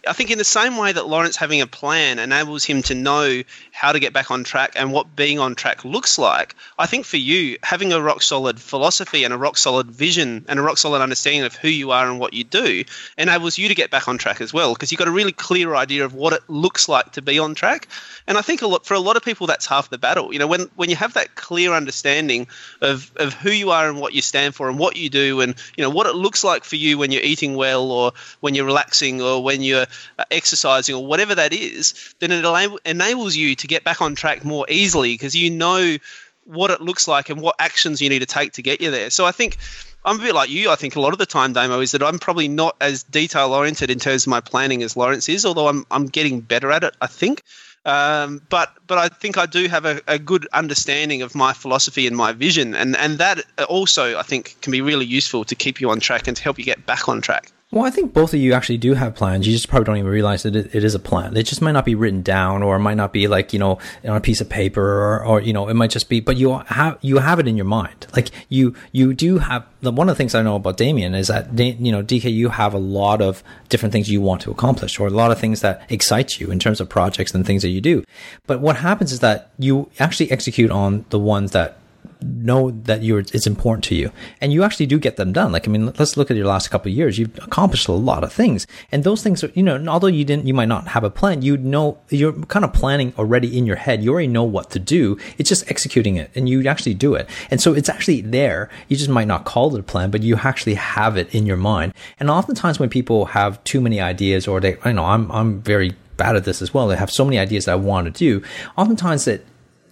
I 0.07 0.13
think 0.13 0.31
in 0.31 0.37
the 0.37 0.43
same 0.43 0.77
way 0.77 0.91
that 0.91 1.07
Lawrence 1.07 1.35
having 1.35 1.61
a 1.61 1.67
plan 1.67 2.17
enables 2.17 2.63
him 2.63 2.81
to 2.83 2.95
know 2.95 3.43
how 3.71 3.91
to 3.91 3.99
get 3.99 4.13
back 4.13 4.31
on 4.31 4.43
track 4.43 4.73
and 4.75 4.91
what 4.91 5.15
being 5.15 5.37
on 5.37 5.53
track 5.53 5.85
looks 5.85 6.17
like, 6.17 6.55
I 6.79 6.87
think 6.87 7.05
for 7.05 7.17
you, 7.17 7.57
having 7.61 7.93
a 7.93 8.01
rock 8.01 8.23
solid 8.23 8.59
philosophy 8.59 9.23
and 9.23 9.33
a 9.33 9.37
rock 9.37 9.57
solid 9.57 9.91
vision 9.91 10.45
and 10.47 10.59
a 10.59 10.63
rock 10.63 10.77
solid 10.77 11.01
understanding 11.01 11.43
of 11.43 11.55
who 11.55 11.67
you 11.67 11.91
are 11.91 12.09
and 12.09 12.19
what 12.19 12.33
you 12.33 12.43
do 12.43 12.83
enables 13.17 13.57
you 13.57 13.67
to 13.67 13.75
get 13.75 13.91
back 13.91 14.07
on 14.07 14.17
track 14.17 14.41
as 14.41 14.51
well 14.51 14.73
because 14.73 14.91
you've 14.91 14.99
got 14.99 15.07
a 15.07 15.11
really 15.11 15.31
clear 15.31 15.75
idea 15.75 16.03
of 16.03 16.15
what 16.15 16.33
it 16.33 16.41
looks 16.47 16.89
like 16.89 17.11
to 17.11 17.21
be 17.21 17.37
on 17.37 17.53
track. 17.53 17.87
And 18.27 18.39
I 18.39 18.41
think 18.41 18.63
a 18.63 18.67
lot 18.67 18.85
for 18.85 18.95
a 18.95 18.99
lot 18.99 19.17
of 19.17 19.23
people 19.23 19.45
that's 19.45 19.67
half 19.67 19.89
the 19.89 19.99
battle. 19.99 20.33
You 20.33 20.39
know, 20.39 20.47
when 20.47 20.61
when 20.75 20.89
you 20.89 20.95
have 20.95 21.13
that 21.13 21.35
clear 21.35 21.73
understanding 21.73 22.47
of 22.81 23.11
of 23.17 23.33
who 23.33 23.51
you 23.51 23.69
are 23.69 23.87
and 23.87 23.99
what 23.99 24.13
you 24.13 24.21
stand 24.21 24.55
for 24.55 24.67
and 24.67 24.79
what 24.79 24.95
you 24.97 25.09
do 25.09 25.41
and 25.41 25.53
you 25.77 25.83
know 25.83 25.91
what 25.91 26.07
it 26.07 26.15
looks 26.15 26.43
like 26.43 26.54
for 26.63 26.75
you 26.75 26.97
when 26.97 27.11
you're 27.11 27.23
eating 27.23 27.55
well 27.55 27.91
or 27.91 28.11
when 28.39 28.55
you're 28.55 28.65
relaxing 28.65 29.21
or 29.21 29.43
when 29.43 29.61
you're 29.61 29.85
uh, 30.19 30.23
exercising 30.31 30.95
or 30.95 31.05
whatever 31.05 31.35
that 31.35 31.53
is, 31.53 32.13
then 32.19 32.31
it 32.31 32.79
enables 32.85 33.35
you 33.35 33.55
to 33.55 33.67
get 33.67 33.83
back 33.83 34.01
on 34.01 34.15
track 34.15 34.45
more 34.45 34.65
easily 34.69 35.13
because 35.13 35.35
you 35.35 35.49
know 35.49 35.97
what 36.45 36.71
it 36.71 36.81
looks 36.81 37.07
like 37.07 37.29
and 37.29 37.41
what 37.41 37.55
actions 37.59 38.01
you 38.01 38.09
need 38.09 38.19
to 38.19 38.25
take 38.25 38.53
to 38.53 38.61
get 38.61 38.79
you 38.81 38.91
there. 38.91 39.09
So 39.09 39.25
I 39.25 39.31
think 39.31 39.57
I'm 40.05 40.19
a 40.19 40.23
bit 40.23 40.35
like 40.35 40.49
you. 40.49 40.69
I 40.69 40.75
think 40.75 40.95
a 40.95 41.01
lot 41.01 41.13
of 41.13 41.19
the 41.19 41.25
time, 41.25 41.53
Damo, 41.53 41.79
is 41.79 41.91
that 41.91 42.03
I'm 42.03 42.19
probably 42.19 42.47
not 42.47 42.75
as 42.79 43.03
detail 43.03 43.53
oriented 43.53 43.89
in 43.89 43.99
terms 43.99 44.27
of 44.27 44.29
my 44.29 44.39
planning 44.39 44.83
as 44.83 44.95
Lawrence 44.95 45.27
is, 45.27 45.45
although 45.45 45.67
I'm 45.67 45.85
I'm 45.89 46.05
getting 46.05 46.41
better 46.41 46.71
at 46.71 46.83
it. 46.83 46.95
I 47.01 47.07
think. 47.07 47.43
Um, 47.85 48.41
but 48.49 48.73
but 48.87 48.97
I 48.97 49.09
think 49.09 49.37
I 49.37 49.45
do 49.45 49.67
have 49.67 49.85
a, 49.85 50.01
a, 50.07 50.17
good 50.17 50.47
understanding 50.51 51.21
of 51.21 51.35
my 51.35 51.53
philosophy 51.53 52.07
and 52.07 52.17
my 52.17 52.33
vision, 52.33 52.73
and 52.73 52.95
and 52.95 53.19
that 53.19 53.43
also 53.69 54.17
I 54.17 54.23
think 54.23 54.59
can 54.61 54.71
be 54.71 54.81
really 54.81 55.05
useful 55.05 55.43
to 55.45 55.53
keep 55.53 55.79
you 55.79 55.91
on 55.91 55.99
track 55.99 56.27
and 56.27 56.35
to 56.35 56.41
help 56.41 56.57
you 56.57 56.65
get 56.65 56.87
back 56.87 57.07
on 57.07 57.21
track. 57.21 57.51
Well, 57.71 57.83
I 57.83 57.89
think 57.89 58.13
both 58.13 58.31
of 58.31 58.39
you 58.39 58.53
actually 58.53 58.77
do 58.77 58.93
have 58.93 59.15
plans. 59.15 59.47
You 59.47 59.53
just 59.53 59.67
probably 59.67 59.85
don't 59.85 59.97
even 59.97 60.11
realize 60.11 60.43
that 60.43 60.55
it, 60.55 60.75
it 60.75 60.83
is 60.83 60.93
a 60.93 60.99
plan. 60.99 61.35
It 61.35 61.43
just 61.43 61.63
might 61.63 61.71
not 61.71 61.83
be 61.83 61.95
written 61.95 62.21
down, 62.21 62.61
or 62.61 62.75
it 62.75 62.79
might 62.79 62.95
not 62.95 63.11
be 63.11 63.27
like 63.27 63.53
you 63.53 63.59
know 63.59 63.79
on 64.03 64.15
a 64.15 64.21
piece 64.21 64.39
of 64.39 64.47
paper, 64.47 64.83
or, 64.83 65.25
or 65.25 65.41
you 65.41 65.51
know 65.51 65.67
it 65.67 65.73
might 65.73 65.89
just 65.89 66.07
be. 66.07 66.19
But 66.19 66.37
you 66.37 66.59
have 66.59 66.99
you 67.01 67.17
have 67.17 67.39
it 67.39 67.47
in 67.47 67.57
your 67.57 67.65
mind. 67.65 68.05
Like 68.15 68.29
you 68.49 68.75
you 68.91 69.15
do 69.15 69.39
have. 69.39 69.65
One 69.81 70.09
of 70.09 70.15
the 70.15 70.17
things 70.17 70.33
I 70.35 70.41
know 70.41 70.55
about 70.55 70.77
Damien 70.77 71.15
is 71.15 71.27
that 71.27 71.57
you 71.59 71.91
know 71.91 72.03
DK, 72.03 72.31
you 72.31 72.49
have 72.49 72.75
a 72.75 72.79
lot 72.79 73.21
of 73.21 73.43
different 73.67 73.93
things 73.93 74.11
you 74.11 74.21
want 74.21 74.41
to 74.41 74.51
accomplish, 74.51 74.99
or 74.99 75.07
a 75.07 75.11
lot 75.11 75.31
of 75.31 75.39
things 75.39 75.61
that 75.61 75.85
excite 75.89 76.39
you 76.39 76.51
in 76.51 76.59
terms 76.59 76.79
of 76.79 76.87
projects 76.87 77.33
and 77.33 77.45
things 77.45 77.63
that 77.63 77.69
you 77.69 77.81
do. 77.81 78.03
But 78.45 78.61
what 78.61 78.77
happens 78.77 79.11
is 79.11 79.21
that 79.21 79.51
you 79.57 79.89
actually 79.99 80.29
execute 80.31 80.69
on 80.69 81.05
the 81.09 81.19
ones 81.19 81.51
that 81.51 81.79
know 82.25 82.71
that 82.71 83.03
you're 83.03 83.19
it's 83.19 83.47
important 83.47 83.83
to 83.85 83.95
you. 83.95 84.11
And 84.41 84.51
you 84.51 84.63
actually 84.63 84.85
do 84.85 84.99
get 84.99 85.17
them 85.17 85.33
done. 85.33 85.51
Like 85.51 85.67
i 85.67 85.71
mean 85.71 85.85
let's 85.97 86.17
look 86.17 86.31
at 86.31 86.37
your 86.37 86.47
last 86.47 86.69
couple 86.69 86.91
years. 86.91 87.17
You've 87.17 87.37
accomplished 87.39 87.87
a 87.87 87.93
lot 87.93 88.23
of 88.23 88.33
things. 88.33 88.67
And 88.91 89.03
those 89.03 89.23
things 89.23 89.43
are 89.43 89.51
you 89.53 89.63
know 89.63 89.83
although 89.87 90.07
you 90.07 90.25
didn't 90.25 90.47
you 90.47 90.53
might 90.53 90.67
not 90.67 90.87
have 90.89 91.03
a 91.03 91.09
plan 91.09 91.41
you 91.41 91.57
know 91.57 91.97
you're 92.09 92.33
kind 92.45 92.65
of 92.65 92.73
planning 92.73 93.13
already 93.17 93.57
in 93.57 93.65
your 93.65 93.75
head. 93.75 94.03
You 94.03 94.11
already 94.11 94.27
know 94.27 94.43
what 94.43 94.71
to 94.71 94.79
do. 94.79 95.17
It's 95.37 95.49
just 95.49 95.69
executing 95.69 96.15
it. 96.15 96.31
And 96.35 96.49
you 96.49 96.67
actually 96.67 96.93
do 96.93 97.15
it. 97.15 97.29
And 97.51 97.61
so 97.61 97.73
it's 97.73 97.89
actually 97.89 98.21
there. 98.21 98.69
You 98.87 98.97
just 98.97 99.09
might 99.09 99.27
not 99.27 99.45
call 99.45 99.75
it 99.75 99.79
a 99.79 99.83
plan 99.83 100.11
but 100.11 100.23
you 100.23 100.35
actually 100.37 100.75
have 100.75 101.17
it 101.17 101.33
in 101.33 101.45
your 101.45 101.57
mind. 101.57 101.93
And 102.19 102.29
oftentimes 102.29 102.79
when 102.79 102.89
people 102.89 103.25
have 103.27 103.63
too 103.63 103.81
many 103.81 103.99
ideas 103.99 104.47
or 104.47 104.59
they 104.59 104.77
i 104.83 104.91
know 104.91 105.05
i'm 105.05 105.31
i'm 105.31 105.61
very 105.61 105.95
bad 106.17 106.35
at 106.35 106.45
this 106.45 106.61
as 106.61 106.73
well. 106.73 106.87
They 106.87 106.95
have 106.95 107.11
so 107.11 107.25
many 107.25 107.39
ideas 107.39 107.65
that 107.65 107.73
i 107.73 107.75
want 107.75 108.05
to 108.05 108.11
do. 108.11 108.45
Oftentimes 108.77 109.27
it 109.27 109.45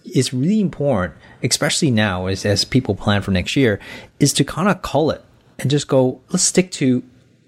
is 0.04 0.32
really 0.34 0.60
important, 0.60 1.14
especially 1.42 1.90
now 1.90 2.26
as, 2.26 2.44
as 2.44 2.64
people 2.64 2.94
plan 2.94 3.22
for 3.22 3.30
next 3.30 3.56
year, 3.56 3.80
is 4.20 4.32
to 4.34 4.44
kind 4.44 4.68
of 4.68 4.82
call 4.82 5.10
it 5.10 5.24
and 5.58 5.70
just 5.70 5.88
go, 5.88 6.20
let's 6.30 6.44
stick 6.44 6.70
to 6.72 7.02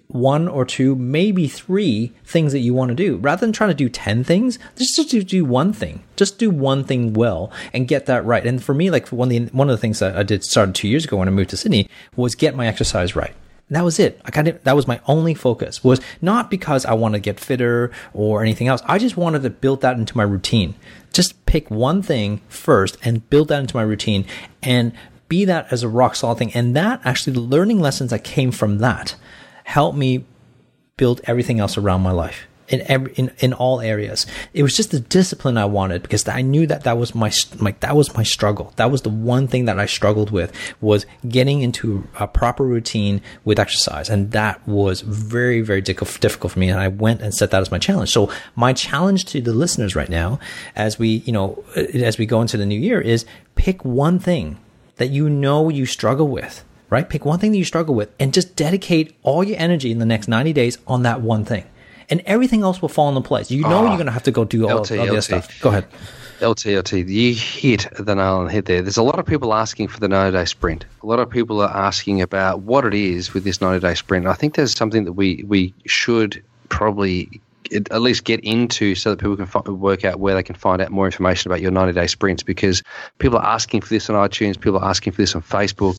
one 0.09 0.47
or 0.47 0.65
two, 0.65 0.95
maybe 0.95 1.49
three 1.49 2.13
things 2.25 2.53
that 2.53 2.61
you 2.61 2.73
want 2.73 2.91
to 2.91 2.95
do. 2.95 3.17
Rather 3.17 3.41
than 3.41 3.53
trying 3.53 3.71
to 3.71 3.75
do 3.75 3.89
10 3.89 4.25
things, 4.25 4.59
just 4.77 5.11
do, 5.11 5.23
do 5.23 5.45
one 5.45 5.73
thing. 5.73 6.03
Just 6.17 6.39
do 6.39 6.49
one 6.51 6.85
thing 6.85 7.13
well 7.13 7.51
and 7.73 7.89
get 7.89 8.07
that 8.07 8.25
right. 8.25 8.47
And 8.47 8.63
for 8.63 8.75
me, 8.75 8.91
like 8.91 9.09
one 9.09 9.29
of 9.29 9.31
the, 9.31 9.57
one 9.57 9.69
of 9.69 9.77
the 9.77 9.81
things 9.81 9.99
that 9.99 10.17
I 10.17 10.23
did 10.23 10.45
started 10.45 10.75
two 10.75 10.89
years 10.89 11.05
ago 11.05 11.17
when 11.17 11.29
I 11.29 11.33
moved 11.33 11.51
to 11.51 11.57
Sydney 11.57 11.89
was 12.15 12.35
get 12.35 12.55
my 12.55 12.67
exercise 12.67 13.17
right. 13.17 13.35
That 13.71 13.85
was 13.85 13.99
it. 13.99 14.21
I 14.25 14.31
kind 14.31 14.49
of, 14.49 14.63
that 14.65 14.77
was 14.77 14.87
my 14.87 15.01
only 15.07 15.35
focus 15.35 15.83
was 15.83 16.01
not 16.23 16.51
because 16.51 16.85
I 16.85 16.95
want 16.95 17.15
to 17.15 17.21
get 17.21 17.41
fitter 17.41 17.91
or 18.15 18.43
anything 18.43 18.69
else. 18.69 18.81
I 18.87 18.99
just 18.99 19.17
wanted 19.17 19.43
to 19.43 19.51
build 19.51 19.81
that 19.81 19.97
into 19.97 20.17
my 20.17 20.23
routine 20.23 20.75
just 21.17 21.47
pick 21.47 21.71
one 21.71 22.03
thing 22.03 22.43
first 22.47 22.99
and 23.03 23.29
build 23.31 23.49
that 23.49 23.61
into 23.61 23.75
my 23.75 23.83
routine 23.83 24.27
and 24.63 24.93
be 25.29 25.47
that 25.47 25.67
as 25.73 25.83
a 25.83 25.89
rock 25.89 26.15
solid 26.15 26.39
thing. 26.39 26.53
And 26.53 26.77
that 26.77 27.01
actually, 27.05 27.33
the 27.33 27.41
learning 27.41 27.81
lessons 27.81 28.11
that 28.11 28.23
came 28.23 28.53
from 28.53 28.79
that 28.79 29.17
helped 29.65 29.97
me 29.97 30.27
build 30.97 31.23
everything 31.25 31.59
else 31.59 31.79
around 31.79 32.03
my 32.03 32.13
life 32.13 32.47
in 32.69 32.83
every 32.83 33.13
in, 33.15 33.33
in 33.39 33.53
all 33.53 33.81
areas. 33.81 34.27
It 34.53 34.63
was 34.63 34.75
just 34.75 34.91
the 34.91 35.01
discipline 35.01 35.57
I 35.57 35.65
wanted 35.65 36.03
because 36.03 36.27
I 36.29 36.43
knew 36.43 36.67
that 36.67 36.85
that 36.85 36.99
was 36.99 37.15
my 37.15 37.33
like 37.61 37.81
that 37.81 37.97
was 37.97 38.15
my 38.17 38.23
struggle. 38.23 38.73
That 38.77 38.91
was 38.91 39.03
the 39.03 39.11
one 39.11 39.49
thing 39.49 39.67
that 39.67 39.79
I 39.79 39.87
struggled 39.87 40.31
with 40.31 40.53
was 40.81 41.07
getting 41.29 41.63
into 41.63 42.07
a 42.19 42.27
proper 42.27 42.65
routine 42.65 43.21
with 43.45 43.59
exercise, 43.59 44.09
and 44.09 44.33
that 44.33 44.67
was 44.67 45.01
very 45.01 45.61
very 45.61 45.81
difficult 45.81 46.53
for 46.53 46.59
me. 46.59 46.69
And 46.69 46.81
I 46.81 46.89
went 46.89 47.21
and 47.21 47.35
set 47.35 47.51
that 47.51 47.63
as 47.63 47.71
my 47.71 47.79
challenge. 47.79 48.11
So 48.11 48.31
my 48.55 48.73
challenge 48.73 49.25
to 49.27 49.41
the 49.41 49.53
listeners 49.53 49.95
right 49.95 50.09
now, 50.09 50.39
as 50.75 50.99
we 50.99 51.09
you 51.09 51.33
know 51.33 51.65
as 51.77 52.19
we 52.19 52.27
go 52.27 52.41
into 52.41 52.57
the 52.57 52.67
new 52.67 52.79
year, 52.79 53.01
is 53.01 53.25
pick 53.55 53.85
one 53.85 54.19
thing 54.19 54.59
that 54.97 55.11
you 55.11 55.29
know 55.29 55.69
you 55.69 55.87
struggle 55.87 56.29
with 56.29 56.65
right? 56.89 57.09
Pick 57.09 57.25
one 57.25 57.41
thing 57.41 57.51
that 57.51 57.59
you 57.59 57.65
struggle 57.65 57.97
with 57.97 58.15
and 58.21 58.33
just 58.33 58.55
dedicate 58.55 59.13
all 59.25 59.43
your 59.43 59.59
energy 59.59 59.91
in 59.91 59.99
the 59.99 60.07
next 60.07 60.29
90 60.29 60.53
days 60.53 60.79
on 60.87 61.03
that 61.03 61.21
one 61.21 61.45
thing 61.45 61.65
and 62.09 62.23
everything 62.27 62.63
else 62.63 62.81
will 62.81 62.89
fall 62.89 63.09
into 63.09 63.21
place. 63.21 63.51
You 63.51 63.63
know, 63.63 63.87
you're 63.87 63.97
going 63.97 64.07
to 64.07 64.13
have 64.13 64.25
to 64.25 64.33
go 64.33 64.45
do 64.45 64.69
all, 64.69 64.81
LT, 64.81 64.93
all 64.93 65.07
this 65.07 65.27
stuff. 65.27 65.61
Go 65.61 65.71
ahead. 65.71 65.87
LT, 66.41 66.67
LT, 66.67 66.93
you 66.93 67.35
hit 67.35 67.87
the 67.99 68.15
nail 68.15 68.37
on 68.37 68.47
the 68.47 68.53
head 68.53 68.67
there. 68.67 68.83
There's 68.83 68.99
a 68.99 69.03
lot 69.03 69.19
of 69.19 69.25
people 69.25 69.55
asking 69.55 69.89
for 69.89 70.01
the 70.01 70.09
90 70.09 70.37
day 70.37 70.45
sprint. 70.45 70.85
A 71.03 71.07
lot 71.07 71.19
of 71.19 71.31
people 71.31 71.63
are 71.63 71.75
asking 71.75 72.21
about 72.21 72.61
what 72.61 72.85
it 72.85 72.95
is 72.95 73.33
with 73.33 73.45
this 73.45 73.61
90 73.61 73.81
day 73.81 73.95
sprint. 73.95 74.27
I 74.27 74.35
think 74.35 74.55
there's 74.55 74.77
something 74.77 75.05
that 75.05 75.13
we, 75.13 75.43
we 75.47 75.73
should 75.87 76.43
probably 76.69 77.41
at 77.73 78.01
least 78.01 78.25
get 78.25 78.41
into 78.41 78.95
so 78.95 79.11
that 79.11 79.19
people 79.19 79.37
can 79.37 79.81
work 79.81 80.05
out 80.05 80.21
where 80.21 80.35
they 80.35 80.43
can 80.43 80.55
find 80.55 80.81
out 80.81 80.91
more 80.91 81.07
information 81.07 81.51
about 81.51 81.61
your 81.61 81.71
90 81.71 81.93
day 81.93 82.07
sprints 82.07 82.43
because 82.43 82.83
people 83.19 83.39
are 83.39 83.47
asking 83.47 83.81
for 83.81 83.89
this 83.89 84.11
on 84.11 84.29
iTunes, 84.29 84.61
people 84.61 84.79
are 84.79 84.89
asking 84.89 85.13
for 85.13 85.23
this 85.23 85.35
on 85.35 85.43
Facebook. 85.43 85.99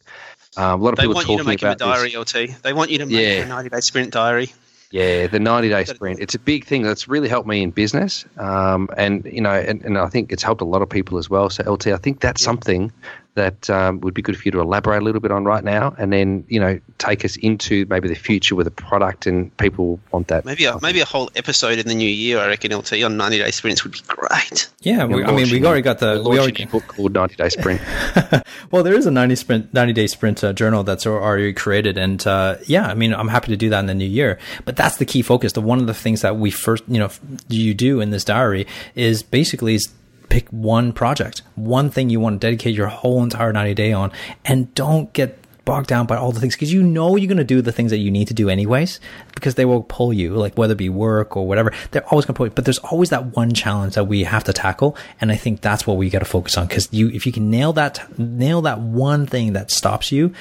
Um, 0.55 0.81
a 0.81 0.83
lot 0.83 0.93
of 0.93 0.97
they 0.97 1.03
people 1.03 1.15
want 1.15 1.27
you 1.29 1.37
to 1.37 1.43
make 1.43 1.61
about 1.61 1.75
a 1.75 1.79
diary, 1.79 2.11
this. 2.11 2.35
LT. 2.35 2.63
They 2.63 2.73
want 2.73 2.89
you 2.89 2.99
to 2.99 3.05
make 3.05 3.15
yeah. 3.15 3.43
a 3.43 3.47
90 3.47 3.69
day 3.69 3.79
sprint 3.81 4.11
diary. 4.11 4.53
Yeah, 4.91 5.27
the 5.27 5.39
90 5.39 5.69
day 5.69 5.83
sprint. 5.85 6.19
It's 6.19 6.35
a 6.35 6.39
big 6.39 6.65
thing 6.65 6.81
that's 6.81 7.07
really 7.07 7.27
helped 7.27 7.47
me 7.47 7.61
in 7.61 7.71
business. 7.71 8.25
Um, 8.37 8.89
and, 8.97 9.25
you 9.25 9.41
know, 9.41 9.53
and, 9.53 9.83
and 9.83 9.97
I 9.97 10.07
think 10.07 10.31
it's 10.31 10.43
helped 10.43 10.61
a 10.61 10.65
lot 10.65 10.81
of 10.81 10.89
people 10.89 11.17
as 11.17 11.29
well. 11.29 11.49
So, 11.49 11.69
LT, 11.69 11.87
I 11.87 11.97
think 11.97 12.21
that's 12.21 12.41
yeah. 12.41 12.45
something 12.45 12.91
that 13.37 13.69
um, 13.69 14.01
would 14.01 14.13
be 14.13 14.21
good 14.21 14.35
for 14.35 14.43
you 14.43 14.51
to 14.51 14.59
elaborate 14.59 15.01
a 15.01 15.05
little 15.05 15.21
bit 15.21 15.31
on 15.31 15.45
right 15.45 15.63
now, 15.63 15.95
and 15.97 16.11
then 16.11 16.43
you 16.49 16.59
know 16.59 16.79
take 16.97 17.23
us 17.23 17.37
into 17.37 17.85
maybe 17.85 18.09
the 18.09 18.15
future 18.15 18.55
with 18.55 18.67
a 18.67 18.71
product, 18.71 19.25
and 19.25 19.55
people 19.57 19.99
want 20.11 20.27
that. 20.27 20.43
Maybe 20.43 20.65
a, 20.65 20.77
maybe 20.81 20.99
a 20.99 21.05
whole 21.05 21.29
episode 21.35 21.79
in 21.79 21.87
the 21.87 21.95
new 21.95 22.09
year. 22.09 22.39
I 22.39 22.47
reckon 22.47 22.75
LT 22.75 23.03
on 23.03 23.15
ninety 23.15 23.37
day 23.37 23.51
sprints 23.51 23.83
would 23.83 23.93
be 23.93 24.01
great. 24.07 24.69
Yeah, 24.81 25.05
we, 25.05 25.23
I 25.23 25.31
mean 25.31 25.49
we 25.49 25.63
already 25.65 25.81
got 25.81 25.99
the 25.99 26.23
we 26.27 26.39
already 26.39 26.63
a 26.63 26.67
book 26.67 26.87
called 26.87 27.13
ninety 27.13 27.35
day 27.35 27.49
sprint. 27.49 27.81
well, 28.71 28.83
there 28.83 28.95
is 28.95 29.05
a 29.05 29.11
ninety 29.11 29.35
sprint 29.35 29.73
ninety 29.73 29.93
day 29.93 30.07
sprint 30.07 30.43
uh, 30.43 30.51
journal 30.51 30.83
that's 30.83 31.07
already 31.07 31.53
created, 31.53 31.97
and 31.97 32.25
uh, 32.27 32.57
yeah, 32.65 32.87
I 32.87 32.95
mean 32.95 33.13
I'm 33.13 33.29
happy 33.29 33.47
to 33.47 33.57
do 33.57 33.69
that 33.69 33.79
in 33.79 33.85
the 33.85 33.95
new 33.95 34.05
year. 34.05 34.39
But 34.65 34.75
that's 34.75 34.97
the 34.97 35.05
key 35.05 35.21
focus. 35.21 35.53
The 35.53 35.61
one 35.61 35.79
of 35.79 35.87
the 35.87 35.93
things 35.93 36.21
that 36.21 36.37
we 36.37 36.51
first 36.51 36.83
you 36.87 36.99
know 36.99 37.09
you 37.47 37.73
do 37.73 38.01
in 38.01 38.09
this 38.09 38.23
diary 38.23 38.67
is 38.95 39.23
basically 39.23 39.75
is 39.75 39.93
pick 40.29 40.47
one 40.49 40.93
project, 40.93 41.41
one 41.55 41.89
thing 41.89 42.09
you 42.09 42.19
want 42.19 42.41
to 42.41 42.47
dedicate 42.47 42.75
your 42.75 42.87
whole 42.87 43.23
entire 43.23 43.53
90 43.53 43.73
day 43.73 43.93
on, 43.93 44.11
and 44.45 44.73
don't 44.75 45.11
get 45.13 45.39
bogged 45.67 45.87
down 45.87 46.05
by 46.05 46.15
all 46.15 46.31
the 46.31 46.39
things 46.39 46.55
because 46.55 46.71
you 46.71 46.81
know 46.81 47.17
you're 47.17 47.27
going 47.27 47.37
to 47.37 47.43
do 47.43 47.61
the 47.61 47.73
things 47.73 47.91
that 47.91 47.97
you 47.97 48.09
need 48.09 48.29
to 48.29 48.33
do 48.33 48.47
anyways 48.47 49.01
because 49.35 49.55
they 49.55 49.65
will 49.65 49.83
pull 49.83 50.13
you 50.13 50.33
like 50.33 50.57
whether 50.57 50.71
it 50.71 50.77
be 50.77 50.87
work 50.87 51.35
or 51.35 51.45
whatever 51.45 51.73
they're 51.91 52.05
always 52.05 52.23
going 52.25 52.33
to 52.33 52.37
pull 52.37 52.45
you. 52.45 52.51
But 52.51 52.63
there's 52.63 52.77
always 52.79 53.09
that 53.09 53.35
one 53.35 53.53
challenge 53.53 53.95
that 53.95 54.05
we 54.05 54.23
have 54.23 54.45
to 54.45 54.53
tackle 54.53 54.95
and 55.19 55.29
i 55.29 55.35
think 55.35 55.59
that's 55.59 55.85
what 55.85 55.97
we 55.97 56.09
got 56.09 56.19
to 56.19 56.25
focus 56.25 56.57
on 56.57 56.67
because 56.67 56.87
you 56.93 57.09
if 57.09 57.25
you 57.25 57.33
can 57.33 57.49
nail 57.49 57.73
that 57.73 58.17
nail 58.17 58.61
that 58.61 58.79
one 58.79 59.27
thing 59.27 59.53
that 59.53 59.69
stops 59.69 60.09
you 60.09 60.33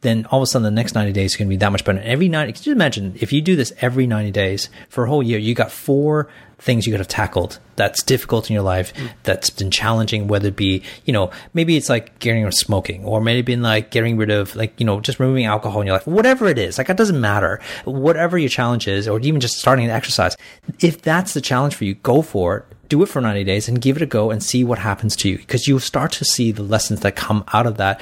then 0.00 0.26
all 0.26 0.40
of 0.40 0.44
a 0.44 0.46
sudden 0.46 0.64
the 0.64 0.70
next 0.70 0.94
90 0.94 1.12
days 1.12 1.32
is 1.32 1.36
going 1.36 1.48
to 1.48 1.50
be 1.50 1.56
that 1.56 1.72
much 1.72 1.84
better. 1.84 1.98
And 1.98 2.06
Every 2.06 2.28
90, 2.28 2.52
can 2.52 2.62
you 2.64 2.72
imagine 2.72 3.16
if 3.20 3.32
you 3.32 3.40
do 3.40 3.56
this 3.56 3.72
every 3.80 4.06
90 4.06 4.30
days 4.30 4.68
for 4.88 5.04
a 5.04 5.08
whole 5.08 5.22
year, 5.22 5.38
you 5.38 5.54
got 5.54 5.70
four 5.70 6.28
things 6.58 6.86
you 6.86 6.92
could 6.92 7.00
have 7.00 7.08
tackled 7.08 7.58
that's 7.76 8.02
difficult 8.02 8.48
in 8.48 8.54
your 8.54 8.62
life, 8.62 8.94
mm. 8.94 9.10
that's 9.24 9.50
been 9.50 9.70
challenging, 9.70 10.26
whether 10.26 10.48
it 10.48 10.56
be, 10.56 10.82
you 11.04 11.12
know, 11.12 11.30
maybe 11.52 11.76
it's 11.76 11.90
like 11.90 12.18
getting 12.18 12.42
rid 12.42 12.48
of 12.48 12.54
smoking 12.54 13.04
or 13.04 13.20
maybe 13.20 13.42
been 13.42 13.62
like 13.62 13.90
getting 13.90 14.16
rid 14.16 14.30
of 14.30 14.56
like, 14.56 14.78
you 14.80 14.86
know, 14.86 15.00
just 15.00 15.20
removing 15.20 15.44
alcohol 15.44 15.80
in 15.82 15.86
your 15.86 15.96
life, 15.96 16.06
whatever 16.06 16.46
it 16.46 16.58
is, 16.58 16.78
like 16.78 16.88
it 16.88 16.96
doesn't 16.96 17.20
matter. 17.20 17.60
Whatever 17.84 18.38
your 18.38 18.48
challenge 18.48 18.88
is, 18.88 19.06
or 19.06 19.20
even 19.20 19.40
just 19.40 19.58
starting 19.58 19.84
an 19.84 19.90
exercise, 19.90 20.36
if 20.80 21.02
that's 21.02 21.34
the 21.34 21.40
challenge 21.40 21.74
for 21.74 21.84
you, 21.84 21.94
go 21.94 22.22
for 22.22 22.58
it 22.58 22.64
do 22.88 23.02
it 23.02 23.06
for 23.06 23.20
90 23.20 23.42
days 23.42 23.68
and 23.68 23.82
give 23.82 23.96
it 23.96 24.02
a 24.02 24.06
go 24.06 24.30
and 24.30 24.40
see 24.42 24.62
what 24.62 24.78
happens 24.78 25.16
to 25.16 25.28
you 25.28 25.38
because 25.38 25.66
you'll 25.66 25.80
start 25.80 26.12
to 26.12 26.24
see 26.24 26.52
the 26.52 26.62
lessons 26.62 27.00
that 27.00 27.16
come 27.16 27.44
out 27.52 27.66
of 27.66 27.78
that 27.78 28.00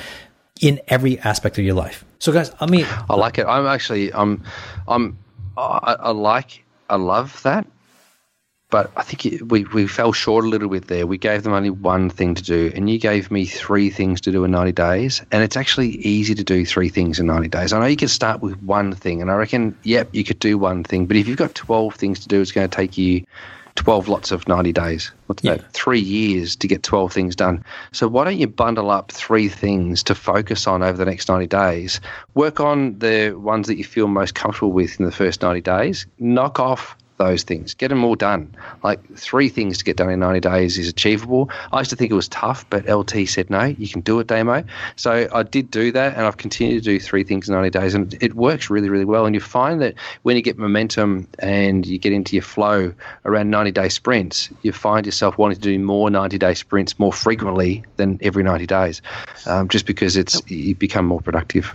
in 0.60 0.80
every 0.88 1.18
aspect 1.20 1.58
of 1.58 1.64
your 1.64 1.74
life. 1.74 2.04
So, 2.18 2.32
guys, 2.32 2.50
I 2.60 2.66
mean, 2.66 2.86
I 3.10 3.16
like 3.16 3.38
it. 3.38 3.46
I'm 3.46 3.66
actually, 3.66 4.12
I'm, 4.12 4.42
I'm, 4.86 5.18
I, 5.56 5.96
I 6.00 6.10
like, 6.10 6.64
I 6.88 6.96
love 6.96 7.42
that. 7.42 7.66
But 8.70 8.90
I 8.96 9.02
think 9.02 9.26
it, 9.26 9.48
we, 9.52 9.64
we 9.66 9.86
fell 9.86 10.12
short 10.12 10.44
a 10.44 10.48
little 10.48 10.68
bit 10.68 10.88
there. 10.88 11.06
We 11.06 11.18
gave 11.18 11.44
them 11.44 11.52
only 11.52 11.70
one 11.70 12.10
thing 12.10 12.34
to 12.34 12.42
do, 12.42 12.72
and 12.74 12.90
you 12.90 12.98
gave 12.98 13.30
me 13.30 13.46
three 13.46 13.88
things 13.88 14.20
to 14.22 14.32
do 14.32 14.42
in 14.42 14.50
90 14.50 14.72
days. 14.72 15.22
And 15.30 15.44
it's 15.44 15.56
actually 15.56 15.90
easy 15.98 16.34
to 16.34 16.42
do 16.42 16.64
three 16.66 16.88
things 16.88 17.20
in 17.20 17.26
90 17.26 17.48
days. 17.48 17.72
I 17.72 17.78
know 17.78 17.86
you 17.86 17.96
can 17.96 18.08
start 18.08 18.40
with 18.40 18.60
one 18.62 18.92
thing, 18.92 19.22
and 19.22 19.30
I 19.30 19.34
reckon, 19.34 19.78
yep, 19.84 20.08
you 20.12 20.24
could 20.24 20.40
do 20.40 20.58
one 20.58 20.82
thing. 20.82 21.06
But 21.06 21.16
if 21.16 21.28
you've 21.28 21.36
got 21.36 21.54
12 21.54 21.94
things 21.94 22.20
to 22.20 22.28
do, 22.28 22.40
it's 22.40 22.50
going 22.50 22.68
to 22.68 22.76
take 22.76 22.98
you 22.98 23.24
12 23.76 24.08
lots 24.08 24.30
of 24.30 24.46
90 24.46 24.72
days. 24.72 25.10
What's 25.26 25.42
Yeah. 25.42 25.56
that? 25.56 25.72
Three 25.72 25.98
years 26.00 26.54
to 26.56 26.68
get 26.68 26.82
12 26.82 27.12
things 27.12 27.34
done. 27.34 27.64
So 27.92 28.06
why 28.06 28.24
don't 28.24 28.38
you 28.38 28.46
bundle 28.46 28.90
up 28.90 29.10
three 29.10 29.48
things 29.48 30.02
to 30.04 30.14
focus 30.14 30.66
on 30.66 30.82
over 30.82 30.96
the 30.96 31.04
next 31.04 31.28
90 31.28 31.46
days? 31.46 32.00
Work 32.34 32.60
on 32.60 32.98
the 33.00 33.32
ones 33.36 33.66
that 33.66 33.76
you 33.76 33.84
feel 33.84 34.06
most 34.06 34.34
comfortable 34.34 34.72
with 34.72 34.98
in 35.00 35.06
the 35.06 35.12
first 35.12 35.42
90 35.42 35.60
days. 35.60 36.06
Knock 36.18 36.60
off 36.60 36.96
those 37.16 37.42
things. 37.42 37.74
Get 37.74 37.88
them 37.88 38.04
all 38.04 38.14
done. 38.14 38.54
Like 38.82 39.00
three 39.16 39.48
things 39.48 39.78
to 39.78 39.84
get 39.84 39.96
done 39.96 40.10
in 40.10 40.20
90 40.20 40.40
days 40.40 40.78
is 40.78 40.88
achievable. 40.88 41.50
I 41.72 41.78
used 41.78 41.90
to 41.90 41.96
think 41.96 42.10
it 42.10 42.14
was 42.14 42.28
tough, 42.28 42.68
but 42.70 42.88
LT 42.88 43.28
said, 43.28 43.50
no, 43.50 43.64
you 43.64 43.88
can 43.88 44.00
do 44.00 44.18
it, 44.20 44.26
Damo. 44.26 44.64
So 44.96 45.28
I 45.32 45.42
did 45.42 45.70
do 45.70 45.92
that, 45.92 46.16
and 46.16 46.26
I've 46.26 46.36
continued 46.36 46.82
to 46.84 46.90
do 46.90 46.98
three 46.98 47.24
things 47.24 47.48
in 47.48 47.54
90 47.54 47.70
days, 47.70 47.94
and 47.94 48.14
it 48.22 48.34
works 48.34 48.70
really, 48.70 48.88
really 48.88 49.04
well. 49.04 49.26
And 49.26 49.34
you 49.34 49.40
find 49.40 49.80
that 49.80 49.94
when 50.22 50.36
you 50.36 50.42
get 50.42 50.58
momentum 50.58 51.28
and 51.38 51.86
you 51.86 51.98
get 51.98 52.12
into 52.12 52.34
your 52.34 52.42
flow 52.42 52.92
around 53.24 53.50
90 53.50 53.70
day 53.70 53.88
sprints, 53.88 54.50
you 54.62 54.72
find 54.72 55.06
yourself 55.06 55.38
wanting 55.38 55.56
to 55.56 55.62
do 55.62 55.78
more 55.78 56.10
90 56.10 56.38
day 56.38 56.54
sprints 56.54 56.98
more 56.98 57.12
frequently 57.12 57.84
than 57.96 58.18
every 58.22 58.42
90 58.42 58.66
days, 58.66 59.02
um, 59.46 59.68
just 59.68 59.86
because 59.86 60.16
it's 60.16 60.40
you 60.50 60.74
become 60.74 61.06
more 61.06 61.20
productive. 61.20 61.74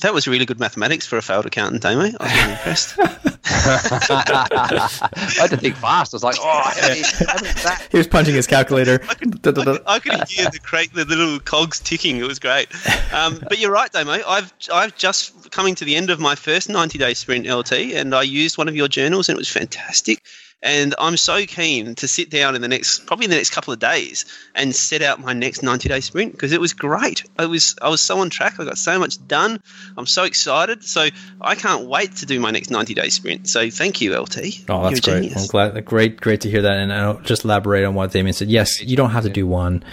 That 0.00 0.12
was 0.12 0.26
really 0.26 0.44
good 0.44 0.58
mathematics 0.58 1.06
for 1.06 1.16
a 1.16 1.22
failed 1.22 1.46
accountant, 1.46 1.82
Damo. 1.82 2.10
I 2.18 2.24
was 2.24 2.32
really 2.32 2.52
impressed. 2.52 2.98
I 3.46 5.34
had 5.38 5.50
to 5.50 5.56
think 5.56 5.76
fast. 5.76 6.12
I 6.12 6.16
was 6.16 6.24
like, 6.24 6.36
oh, 6.40 6.62
how 6.64 6.88
many- 6.88 7.02
how 7.02 7.34
many 7.36 7.48
is 7.48 7.62
that? 7.62 7.86
he 7.92 7.98
was 7.98 8.06
punching 8.08 8.34
his 8.34 8.46
calculator. 8.46 8.98
Da, 8.98 9.52
da, 9.52 9.62
da. 9.62 9.78
I 9.86 10.00
could 10.00 10.28
hear 10.28 10.50
the 10.50 10.58
crate, 10.58 10.92
the 10.92 11.04
little 11.04 11.38
cogs 11.40 11.78
ticking. 11.78 12.16
It 12.16 12.26
was 12.26 12.38
great. 12.38 12.68
Um, 13.14 13.38
but 13.48 13.58
you're 13.58 13.70
right, 13.70 13.90
Damo. 13.92 14.18
I've 14.26 14.52
I've 14.72 14.96
just 14.96 15.50
coming 15.52 15.74
to 15.76 15.84
the 15.84 15.94
end 15.94 16.10
of 16.10 16.18
my 16.18 16.34
first 16.34 16.68
90 16.68 16.98
day 16.98 17.14
sprint 17.14 17.46
LT, 17.46 17.72
and 17.72 18.14
I 18.14 18.22
used 18.22 18.58
one 18.58 18.68
of 18.68 18.74
your 18.74 18.88
journals, 18.88 19.28
and 19.28 19.36
it 19.36 19.38
was 19.38 19.48
fantastic. 19.48 20.22
And 20.62 20.94
I'm 20.98 21.18
so 21.18 21.44
keen 21.44 21.94
to 21.96 22.08
sit 22.08 22.30
down 22.30 22.54
in 22.54 22.62
the 22.62 22.68
next, 22.68 23.06
probably 23.06 23.24
in 23.24 23.30
the 23.30 23.36
next 23.36 23.50
couple 23.50 23.74
of 23.74 23.78
days, 23.78 24.24
and 24.54 24.74
set 24.74 25.02
out 25.02 25.20
my 25.20 25.34
next 25.34 25.62
90 25.62 25.88
day 25.90 26.00
sprint 26.00 26.32
because 26.32 26.52
it 26.52 26.60
was 26.60 26.72
great. 26.72 27.24
I 27.38 27.44
was 27.44 27.76
I 27.82 27.90
was 27.90 28.00
so 28.00 28.18
on 28.20 28.30
track. 28.30 28.58
I 28.58 28.64
got 28.64 28.78
so 28.78 28.98
much 28.98 29.24
done. 29.26 29.60
I'm 29.98 30.06
so 30.06 30.24
excited. 30.24 30.82
So 30.82 31.08
I 31.40 31.54
can't 31.54 31.86
wait 31.86 32.16
to 32.16 32.26
do 32.26 32.40
my 32.40 32.50
next 32.50 32.70
90 32.70 32.94
day 32.94 33.10
sprint. 33.10 33.48
So 33.48 33.68
thank 33.68 34.00
you, 34.00 34.18
LT. 34.18 34.38
Oh, 34.68 34.84
that's 34.84 35.06
You're 35.06 35.20
great. 35.20 35.36
I'm 35.36 35.46
glad. 35.48 35.84
Great, 35.84 36.20
great 36.20 36.40
to 36.42 36.50
hear 36.50 36.62
that. 36.62 36.78
And 36.78 36.92
I'll 36.92 37.20
just 37.20 37.44
elaborate 37.44 37.84
on 37.84 37.94
what 37.94 38.12
Damien 38.12 38.32
said. 38.32 38.48
Yes, 38.48 38.82
you 38.82 38.96
don't 38.96 39.10
have 39.10 39.24
to 39.24 39.30
do 39.30 39.46
one, 39.46 39.84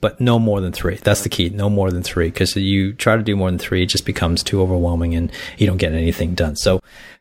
but 0.00 0.20
no 0.20 0.38
more 0.38 0.60
than 0.60 0.72
three. 0.72 0.94
That's 0.96 1.22
the 1.22 1.28
key. 1.28 1.48
No 1.48 1.68
more 1.68 1.90
than 1.90 2.04
three. 2.04 2.28
Because 2.28 2.54
you 2.54 2.92
try 2.92 3.16
to 3.16 3.22
do 3.22 3.34
more 3.34 3.50
than 3.50 3.58
three, 3.58 3.82
it 3.82 3.86
just 3.86 4.06
becomes 4.06 4.44
too 4.44 4.62
overwhelming 4.62 5.14
and 5.14 5.32
you 5.58 5.66
don't 5.66 5.78
get 5.78 5.92
anything 5.92 6.34
done. 6.34 6.54
So, 6.54 6.80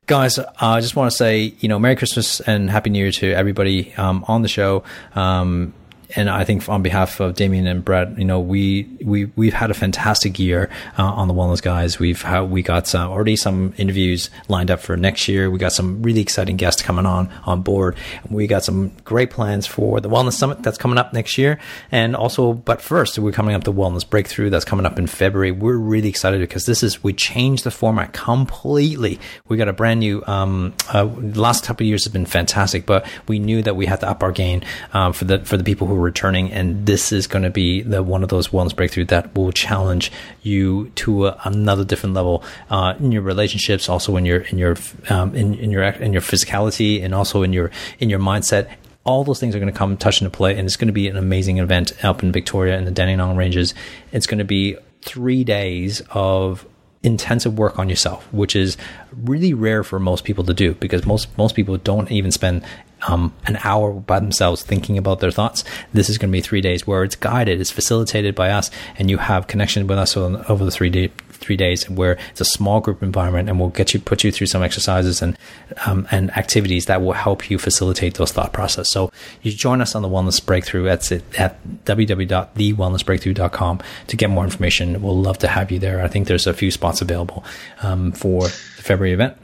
guys, 0.10 0.40
I 0.60 0.82
just 0.82 0.96
want 0.96 1.12
to 1.12 1.16
say, 1.16 1.54
you 1.60 1.70
know, 1.70 1.78
Merry 1.78 1.96
Christmas 1.96 2.40
and 2.40 2.68
Happy 2.68 2.90
New 2.90 2.98
Year 2.98 3.12
to 3.12 3.32
everybody 3.32 3.94
um, 3.94 4.26
on 4.28 4.42
the 4.42 4.48
show. 4.48 4.84
Um, 5.14 5.72
and 6.16 6.30
I 6.30 6.44
think 6.44 6.68
on 6.68 6.82
behalf 6.82 7.20
of 7.20 7.36
Damien 7.36 7.68
and 7.68 7.86
Brett, 7.86 8.18
you 8.18 8.26
know, 8.26 8.40
we 8.40 8.90
we 9.04 9.26
we've 9.36 9.54
had 9.54 9.70
a 9.70 9.76
fantastic 9.76 10.40
year 10.40 10.70
uh, 10.98 11.04
on 11.04 11.28
the 11.28 11.34
Wellness 11.34 11.62
Guys. 11.62 12.00
We've 12.00 12.22
had, 12.22 12.42
we 12.50 12.64
got 12.64 12.88
some, 12.88 13.12
already 13.12 13.36
some 13.36 13.74
interviews 13.78 14.30
lined 14.48 14.72
up 14.72 14.80
for 14.80 14.98
next 14.98 15.28
year. 15.28 15.52
We 15.52 15.60
got 15.60 15.72
some 15.72 16.02
really 16.02 16.22
exciting 16.22 16.58
guests 16.58 16.82
coming 16.82 17.06
on 17.06 17.30
on 17.46 17.62
board. 17.62 17.96
We 18.30 18.48
got 18.48 18.64
some 18.64 18.90
great 19.04 19.30
plans 19.30 19.68
for 19.68 20.02
the 20.02 20.10
Wellness 20.10 20.34
Summit 20.34 20.64
that's 20.64 20.80
coming 20.80 20.98
up 20.98 21.14
next 21.14 21.38
year, 21.38 21.60
and 21.92 22.16
also, 22.16 22.54
but 22.54 22.82
first, 22.82 23.20
we're 23.20 23.32
coming 23.32 23.54
up 23.54 23.64
the 23.64 23.74
Wellness 23.74 24.08
Breakthrough 24.10 24.50
that's 24.50 24.66
coming 24.66 24.88
up 24.88 24.98
in 24.98 25.06
February. 25.06 25.52
We're 25.52 25.78
really 25.78 26.10
excited 26.10 26.40
because 26.40 26.66
this 26.66 26.82
is 26.82 27.04
we 27.04 27.14
changed 27.14 27.66
the 27.66 27.72
format 27.72 28.14
completely. 28.14 29.20
We 29.48 29.58
got 29.58 29.68
a 29.68 29.74
brand 29.74 30.00
new. 30.00 30.24
Um, 30.26 30.74
uh, 30.92 31.06
last 31.06 31.66
couple 31.66 31.84
of 31.84 31.88
years 31.88 32.06
have 32.06 32.14
been 32.14 32.26
fantastic, 32.26 32.88
but 32.88 33.06
we 33.28 33.38
knew 33.38 33.62
that 33.62 33.76
we 33.76 33.86
had 33.86 34.00
to 34.00 34.10
up 34.10 34.24
our 34.24 34.32
game 34.32 34.62
um, 34.94 35.14
for 35.14 35.26
the 35.26 35.46
for 35.46 35.56
the 35.56 35.64
people 35.64 35.86
who 35.86 35.99
returning, 36.00 36.52
and 36.52 36.86
this 36.86 37.12
is 37.12 37.28
going 37.28 37.44
to 37.44 37.50
be 37.50 37.82
the 37.82 38.02
one 38.04 38.24
of 38.24 38.30
those 38.30 38.50
wellness 38.50 38.76
breakthrough 38.76 39.06
that 39.06 39.36
will 39.36 39.52
challenge 39.52 40.12
you 40.42 40.90
to 40.96 41.28
another 41.44 41.84
different 41.84 42.16
level 42.16 42.44
uh, 42.70 42.96
in 43.00 43.12
your 43.12 43.22
relationships, 43.22 43.90
also 43.90 44.16
in 44.18 44.26
your 44.26 44.42
in 44.42 44.58
your 44.58 44.76
um, 45.10 45.36
in, 45.36 45.54
in 45.56 45.72
your 45.72 45.84
in 45.84 46.14
your 46.14 46.22
physicality, 46.22 47.04
and 47.04 47.14
also 47.14 47.44
in 47.44 47.54
your 47.54 47.72
in 48.00 48.10
your 48.10 48.20
mindset 48.20 48.70
all 49.06 49.24
those 49.24 49.40
things 49.40 49.56
are 49.56 49.60
going 49.60 49.72
to 49.72 49.78
come 49.78 49.98
touch 49.98 50.22
into 50.22 50.30
play 50.30 50.56
and 50.56 50.68
it's 50.68 50.76
going 50.76 50.88
to 50.88 50.94
be 50.94 51.08
an 51.08 51.18
amazing 51.18 51.58
event 51.58 51.94
up 52.04 52.22
in 52.22 52.32
Victoria 52.32 52.78
in 52.78 52.86
the 52.86 52.92
Dandenong 52.92 53.38
Ranges. 53.38 53.74
It's 54.12 54.28
going 54.28 54.38
to 54.40 54.44
be 54.44 54.78
three 55.02 55.44
days 55.44 56.02
of 56.12 56.68
intensive 57.02 57.58
work 57.58 57.80
on 57.80 57.90
yourself, 57.90 58.32
which 58.34 58.56
is 58.56 58.78
really 59.24 59.54
rare 59.54 59.84
for 59.84 60.00
most 60.00 60.26
people 60.26 60.44
to 60.44 60.54
do 60.54 60.74
because 60.76 61.06
most 61.06 61.36
most 61.38 61.56
people 61.56 61.78
don't 61.78 62.12
even 62.12 62.32
spend 62.32 62.64
um, 63.08 63.34
an 63.46 63.58
hour 63.64 63.94
by 63.94 64.20
themselves 64.20 64.64
thinking 64.64 64.98
about 64.98 65.20
their 65.20 65.32
thoughts. 65.32 65.64
This 65.94 66.10
is 66.10 66.18
going 66.18 66.32
to 66.32 66.38
be 66.38 66.42
three 66.42 66.62
days 66.62 66.86
where 66.86 67.04
it's 67.04 67.16
guided, 67.16 67.62
it's 67.62 67.72
facilitated 67.72 68.36
by 68.36 68.52
us, 68.52 68.70
and 68.98 69.10
you 69.10 69.18
have 69.18 69.48
connection 69.48 69.88
with 69.88 69.98
us 69.98 70.16
over 70.18 70.66
the 70.66 70.72
three 70.72 70.90
day, 70.90 71.12
three 71.30 71.56
days 71.56 71.90
where 71.90 72.18
it's 72.32 72.42
a 72.42 72.46
small 72.46 72.82
group 72.82 73.02
environment, 73.02 73.50
and 73.50 73.60
we'll 73.60 73.70
get 73.70 73.94
you 73.94 74.00
put 74.00 74.24
you 74.24 74.32
through 74.32 74.48
some 74.48 74.64
exercises 74.64 75.22
and 75.22 75.38
um, 75.86 76.08
and 76.12 76.36
activities 76.38 76.86
that 76.86 77.02
will 77.02 77.14
help 77.14 77.50
you 77.50 77.58
facilitate 77.58 78.16
those 78.16 78.32
thought 78.32 78.54
process. 78.54 78.90
So 78.90 79.12
you 79.42 79.52
join 79.52 79.82
us 79.82 79.96
on 79.96 80.02
the 80.02 80.10
Wellness 80.10 80.46
Breakthrough. 80.46 80.86
It 80.88 81.12
at 81.38 81.64
www.thewellnessbreakthrough.com 81.86 83.80
to 84.08 84.18
get 84.18 84.30
more 84.30 84.44
information. 84.44 85.02
We'll 85.02 85.18
love 85.18 85.38
to 85.40 85.48
have 85.48 85.72
you 85.72 85.80
there. 85.80 86.04
I 86.04 86.08
think 86.08 86.28
there's 86.28 86.48
a 86.48 86.54
few 86.54 86.72
spots 86.72 87.02
available 87.02 87.44
um, 87.82 88.12
for 88.12 88.44
the 88.44 88.84
February 88.84 89.14
event. 89.14 89.38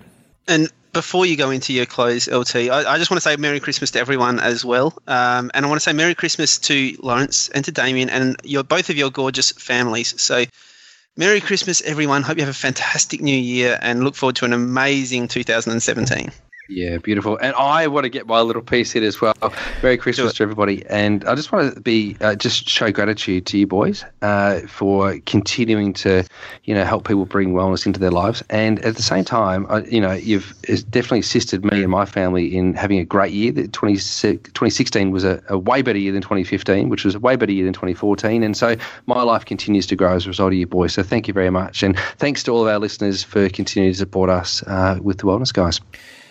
And 0.48 0.72
before 0.96 1.26
you 1.26 1.36
go 1.36 1.52
into 1.52 1.74
your 1.74 1.86
close, 1.86 2.28
LT, 2.30 2.56
I, 2.56 2.94
I 2.94 2.98
just 2.98 3.12
want 3.12 3.22
to 3.22 3.30
say 3.30 3.36
Merry 3.36 3.60
Christmas 3.60 3.92
to 3.92 4.00
everyone 4.00 4.40
as 4.40 4.64
well. 4.64 4.98
Um, 5.06 5.52
and 5.54 5.66
I 5.66 5.70
want 5.70 5.76
to 5.76 5.84
say 5.84 5.92
Merry 5.92 6.16
Christmas 6.16 6.58
to 6.60 6.96
Lawrence 7.04 7.50
and 7.50 7.66
to 7.66 7.72
Damien 7.74 8.10
and 8.10 8.38
your 8.46 8.64
both 8.64 8.90
of 8.90 8.96
your 8.96 9.12
gorgeous 9.12 9.52
families. 9.52 10.20
So, 10.20 10.46
Merry 11.18 11.42
Christmas, 11.42 11.82
everyone. 11.82 12.24
Hope 12.24 12.38
you 12.38 12.44
have 12.44 12.50
a 12.50 12.58
fantastic 12.58 13.22
new 13.22 13.38
year 13.38 13.78
and 13.82 14.06
look 14.06 14.16
forward 14.16 14.38
to 14.38 14.46
an 14.46 14.54
amazing 14.54 15.28
2017. 15.28 16.32
Yeah, 16.68 16.98
beautiful. 16.98 17.38
And 17.38 17.56
I 17.56 17.86
want 17.88 18.06
to 18.06 18.10
get 18.10 18.26
my 18.26 18.42
little 18.42 18.62
piece 18.62 18.96
in 18.96 19.04
as 19.04 19.22
well. 19.22 19.36
Merry 19.84 19.98
Christmas 19.98 20.34
to 20.34 20.44
everybody. 20.44 20.84
And 20.88 21.24
I 21.26 21.36
just 21.36 21.52
want 21.52 21.76
to 21.76 21.80
be 21.80 22.18
uh, 22.22 22.36
just 22.36 22.68
show 22.68 22.92
gratitude 22.92 23.46
to 23.48 23.58
you 23.60 23.68
boys 23.68 24.04
uh, 24.24 24.62
for 24.62 25.20
continuing 25.28 25.94
to, 25.94 26.24
you 26.64 26.74
know, 26.74 26.84
help 26.84 27.08
people 27.08 27.26
bring 27.26 27.54
wellness 27.54 27.86
into 27.86 28.00
their 28.00 28.10
lives. 28.10 28.44
And 28.50 28.80
at 28.80 28.96
the 28.96 29.04
same 29.04 29.24
time, 29.24 29.68
I, 29.70 29.84
you 29.84 30.02
know, 30.02 30.14
you've 30.14 30.56
definitely 30.90 31.20
assisted 31.20 31.64
me 31.64 31.84
and 31.84 31.92
my 31.92 32.06
family 32.06 32.56
in 32.56 32.74
having 32.74 32.98
a 32.98 33.06
great 33.06 33.32
year. 33.32 33.52
That 33.52 33.72
20, 33.72 33.96
2016 33.96 35.12
was 35.12 35.24
a, 35.24 35.44
a 35.50 35.60
way 35.60 35.84
better 35.84 36.00
year 36.00 36.14
than 36.14 36.24
2015, 36.24 36.90
which 36.90 37.06
was 37.06 37.14
a 37.14 37.20
way 37.20 37.36
better 37.36 37.52
year 37.52 37.66
than 37.66 37.74
2014. 37.74 38.42
And 38.42 38.58
so 38.58 38.76
my 39.06 39.22
life 39.22 39.46
continues 39.46 39.86
to 39.88 39.96
grow 39.96 40.16
as 40.16 40.26
a 40.26 40.30
result 40.30 40.52
of 40.52 40.58
you 40.58 40.66
boys. 40.66 40.94
So 40.94 41.04
thank 41.04 41.28
you 41.28 41.34
very 41.34 41.52
much. 41.52 41.84
And 41.84 41.98
thanks 42.18 42.42
to 42.44 42.52
all 42.52 42.64
of 42.64 42.68
our 42.68 42.80
listeners 42.80 43.24
for 43.24 43.50
continuing 43.50 43.92
to 43.94 43.98
support 43.98 44.32
us 44.32 44.64
uh, 44.64 44.98
with 45.00 45.20
the 45.20 45.26
Wellness 45.26 45.54
Guys. 45.54 45.80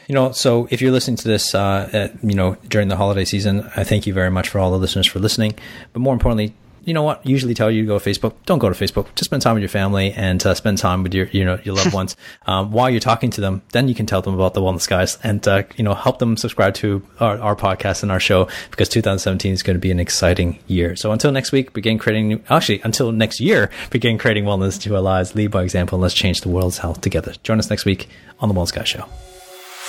You 0.08 0.14
know, 0.14 0.32
so 0.32 0.68
if 0.70 0.82
you're 0.82 0.92
listening 0.92 1.16
to 1.18 1.28
this, 1.28 1.54
uh, 1.54 1.88
at, 1.92 2.22
you 2.22 2.34
know, 2.34 2.56
during 2.68 2.88
the 2.88 2.96
holiday 2.96 3.24
season, 3.24 3.70
I 3.76 3.84
thank 3.84 4.06
you 4.06 4.12
very 4.12 4.30
much 4.30 4.48
for 4.48 4.58
all 4.58 4.70
the 4.70 4.78
listeners 4.78 5.06
for 5.06 5.18
listening. 5.18 5.54
But 5.92 6.00
more 6.00 6.12
importantly, 6.12 6.54
you 6.84 6.92
know 6.92 7.02
what? 7.02 7.24
Usually 7.26 7.54
tell 7.54 7.70
you 7.70 7.82
to 7.82 7.86
go 7.86 7.98
to 7.98 8.10
Facebook. 8.10 8.34
Don't 8.46 8.58
go 8.58 8.68
to 8.68 8.74
Facebook. 8.74 9.06
Just 9.14 9.26
spend 9.26 9.42
time 9.42 9.54
with 9.54 9.62
your 9.62 9.70
family 9.70 10.12
and 10.12 10.44
uh, 10.44 10.54
spend 10.54 10.78
time 10.78 11.02
with 11.02 11.14
your, 11.14 11.26
you 11.28 11.44
know, 11.44 11.58
your 11.64 11.74
loved 11.74 11.94
ones 11.94 12.16
um, 12.46 12.72
while 12.72 12.90
you're 12.90 13.00
talking 13.00 13.30
to 13.30 13.40
them. 13.40 13.62
Then 13.72 13.88
you 13.88 13.94
can 13.94 14.06
tell 14.06 14.22
them 14.22 14.34
about 14.34 14.54
the 14.54 14.60
Wellness 14.60 14.88
Guys 14.88 15.18
and 15.22 15.46
uh, 15.48 15.62
you 15.76 15.84
know 15.84 15.94
help 15.94 16.18
them 16.18 16.36
subscribe 16.36 16.74
to 16.74 17.02
our, 17.20 17.38
our 17.38 17.56
podcast 17.56 18.02
and 18.02 18.12
our 18.12 18.20
show 18.20 18.48
because 18.70 18.88
2017 18.90 19.52
is 19.52 19.62
going 19.62 19.76
to 19.76 19.80
be 19.80 19.90
an 19.90 20.00
exciting 20.00 20.58
year. 20.66 20.96
So 20.96 21.12
until 21.12 21.32
next 21.32 21.52
week, 21.52 21.72
begin 21.72 21.98
creating. 21.98 22.28
New, 22.28 22.40
actually, 22.50 22.80
until 22.82 23.12
next 23.12 23.40
year, 23.40 23.70
begin 23.90 24.18
creating 24.18 24.44
wellness 24.44 24.80
to 24.82 24.94
our 24.94 25.00
lives. 25.00 25.34
Lead 25.34 25.50
by 25.50 25.62
example. 25.62 25.96
and 25.96 26.02
Let's 26.02 26.14
change 26.14 26.42
the 26.42 26.48
world's 26.48 26.78
health 26.78 27.00
together. 27.00 27.34
Join 27.42 27.58
us 27.58 27.70
next 27.70 27.84
week 27.84 28.08
on 28.40 28.48
the 28.48 28.54
Wellness 28.54 28.72
Guys 28.72 28.88
Show. 28.88 29.08